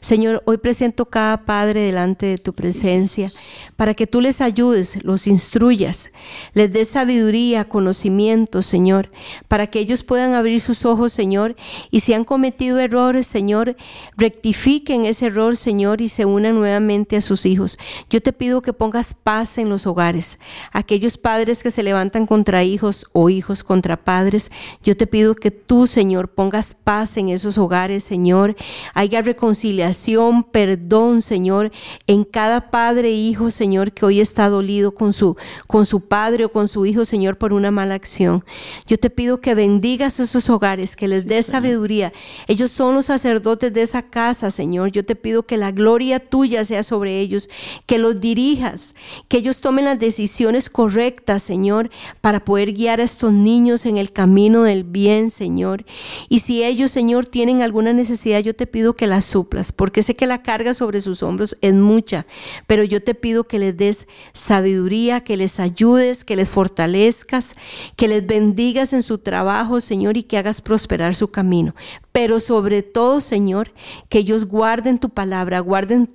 Señor, 0.00 0.42
hoy 0.46 0.58
presento 0.58 1.06
cada 1.06 1.44
padre 1.44 1.82
delante 1.82 2.26
de 2.26 2.38
tu 2.38 2.52
presencia 2.54 3.30
para 3.76 3.94
que 3.94 4.08
tú 4.08 4.20
les 4.20 4.40
ayudes, 4.40 5.04
los 5.04 5.28
instruyas, 5.28 6.10
les 6.54 6.72
des 6.72 6.88
sabiduría, 6.88 7.68
conocimiento, 7.68 8.62
Señor, 8.62 9.10
para 9.46 9.68
que 9.68 9.78
ellos 9.78 10.02
puedan 10.02 10.34
abrir 10.34 10.60
sus 10.60 10.84
ojos, 10.84 11.11
Señor, 11.12 11.56
y 11.90 12.00
si 12.00 12.12
han 12.12 12.24
cometido 12.24 12.78
errores, 12.78 13.26
Señor, 13.26 13.76
rectifiquen 14.16 15.04
ese 15.04 15.26
error, 15.26 15.56
Señor, 15.56 16.00
y 16.00 16.08
se 16.08 16.24
unan 16.24 16.54
nuevamente 16.54 17.16
a 17.16 17.20
sus 17.20 17.46
hijos. 17.46 17.78
Yo 18.10 18.20
te 18.20 18.32
pido 18.32 18.62
que 18.62 18.72
pongas 18.72 19.14
paz 19.14 19.58
en 19.58 19.68
los 19.68 19.86
hogares. 19.86 20.38
Aquellos 20.72 21.18
padres 21.18 21.62
que 21.62 21.70
se 21.70 21.82
levantan 21.82 22.26
contra 22.26 22.64
hijos 22.64 23.06
o 23.12 23.30
hijos 23.30 23.62
contra 23.64 24.02
padres, 24.02 24.50
yo 24.82 24.96
te 24.96 25.06
pido 25.06 25.34
que 25.34 25.50
tú, 25.50 25.86
Señor, 25.86 26.28
pongas 26.28 26.74
paz 26.74 27.16
en 27.16 27.28
esos 27.28 27.58
hogares, 27.58 28.04
Señor. 28.04 28.56
Haya 28.94 29.20
reconciliación, 29.20 30.44
perdón, 30.44 31.22
Señor, 31.22 31.72
en 32.06 32.24
cada 32.24 32.70
padre 32.70 33.08
e 33.08 33.12
hijo, 33.12 33.50
Señor, 33.50 33.92
que 33.92 34.06
hoy 34.06 34.20
está 34.20 34.48
dolido 34.48 34.94
con 34.94 35.12
su, 35.12 35.36
con 35.66 35.86
su 35.86 36.00
padre 36.00 36.46
o 36.46 36.52
con 36.52 36.68
su 36.68 36.86
hijo, 36.86 37.04
Señor, 37.04 37.38
por 37.38 37.52
una 37.52 37.70
mala 37.70 37.94
acción. 37.94 38.44
Yo 38.86 38.98
te 38.98 39.10
pido 39.10 39.40
que 39.40 39.54
bendigas 39.54 40.20
esos 40.20 40.48
hogares, 40.50 40.91
que 40.96 41.08
les 41.08 41.26
des 41.26 41.46
sabiduría. 41.46 42.12
Ellos 42.46 42.70
son 42.70 42.94
los 42.94 43.06
sacerdotes 43.06 43.72
de 43.72 43.82
esa 43.82 44.02
casa, 44.02 44.50
Señor. 44.50 44.92
Yo 44.92 45.04
te 45.04 45.16
pido 45.16 45.44
que 45.44 45.56
la 45.56 45.70
gloria 45.70 46.20
tuya 46.20 46.64
sea 46.64 46.82
sobre 46.82 47.20
ellos, 47.20 47.48
que 47.86 47.98
los 47.98 48.20
dirijas, 48.20 48.94
que 49.28 49.38
ellos 49.38 49.60
tomen 49.60 49.84
las 49.84 49.98
decisiones 49.98 50.70
correctas, 50.70 51.42
Señor, 51.42 51.90
para 52.20 52.44
poder 52.44 52.72
guiar 52.72 53.00
a 53.00 53.04
estos 53.04 53.32
niños 53.32 53.86
en 53.86 53.96
el 53.96 54.12
camino 54.12 54.62
del 54.62 54.84
bien, 54.84 55.30
Señor. 55.30 55.84
Y 56.28 56.40
si 56.40 56.62
ellos, 56.62 56.90
Señor, 56.90 57.26
tienen 57.26 57.62
alguna 57.62 57.92
necesidad, 57.92 58.40
yo 58.40 58.54
te 58.54 58.66
pido 58.66 58.94
que 58.94 59.06
la 59.06 59.20
suplas, 59.20 59.72
porque 59.72 60.02
sé 60.02 60.14
que 60.14 60.26
la 60.26 60.42
carga 60.42 60.74
sobre 60.74 61.00
sus 61.00 61.22
hombros 61.22 61.56
es 61.60 61.74
mucha, 61.74 62.26
pero 62.66 62.84
yo 62.84 63.02
te 63.02 63.14
pido 63.14 63.44
que 63.44 63.58
les 63.58 63.76
des 63.76 64.06
sabiduría, 64.32 65.22
que 65.22 65.36
les 65.36 65.60
ayudes, 65.60 66.24
que 66.24 66.36
les 66.36 66.48
fortalezcas, 66.48 67.56
que 67.96 68.08
les 68.08 68.26
bendigas 68.26 68.92
en 68.92 69.02
su 69.02 69.18
trabajo, 69.18 69.80
Señor, 69.80 70.16
y 70.16 70.22
que 70.22 70.38
hagas 70.38 70.60
prosperar 70.82 71.14
su 71.14 71.28
camino. 71.28 71.74
Pero 72.10 72.40
sobre 72.40 72.82
todo, 72.82 73.20
Señor, 73.20 73.72
que 74.08 74.18
ellos 74.18 74.46
guarden 74.46 74.98
tu 74.98 75.10
palabra, 75.10 75.60
guarden 75.60 76.10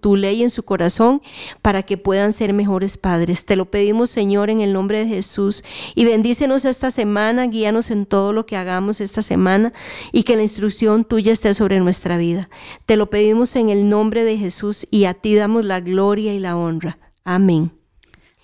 tu 0.00 0.16
ley 0.16 0.42
en 0.42 0.50
su 0.50 0.64
corazón 0.64 1.22
para 1.62 1.84
que 1.84 1.96
puedan 1.96 2.32
ser 2.32 2.52
mejores 2.52 2.98
padres. 2.98 3.46
Te 3.46 3.54
lo 3.54 3.70
pedimos, 3.70 4.10
Señor, 4.10 4.50
en 4.50 4.60
el 4.60 4.72
nombre 4.72 4.98
de 4.98 5.06
Jesús. 5.06 5.62
Y 5.94 6.04
bendícenos 6.04 6.64
esta 6.64 6.90
semana, 6.90 7.46
guíanos 7.46 7.92
en 7.92 8.06
todo 8.06 8.32
lo 8.32 8.44
que 8.44 8.56
hagamos 8.56 9.00
esta 9.00 9.22
semana 9.22 9.72
y 10.10 10.24
que 10.24 10.34
la 10.34 10.42
instrucción 10.42 11.04
tuya 11.04 11.32
esté 11.32 11.54
sobre 11.54 11.78
nuestra 11.78 12.18
vida. 12.18 12.50
Te 12.86 12.96
lo 12.96 13.08
pedimos 13.08 13.54
en 13.54 13.68
el 13.68 13.88
nombre 13.88 14.24
de 14.24 14.36
Jesús 14.36 14.86
y 14.90 15.04
a 15.04 15.14
ti 15.14 15.36
damos 15.36 15.64
la 15.64 15.78
gloria 15.78 16.34
y 16.34 16.40
la 16.40 16.56
honra. 16.56 16.98
Amén. 17.22 17.70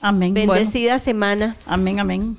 Amén. 0.00 0.32
Bendecida 0.32 1.00
semana. 1.00 1.56
Amén, 1.66 1.98
amén. 1.98 2.38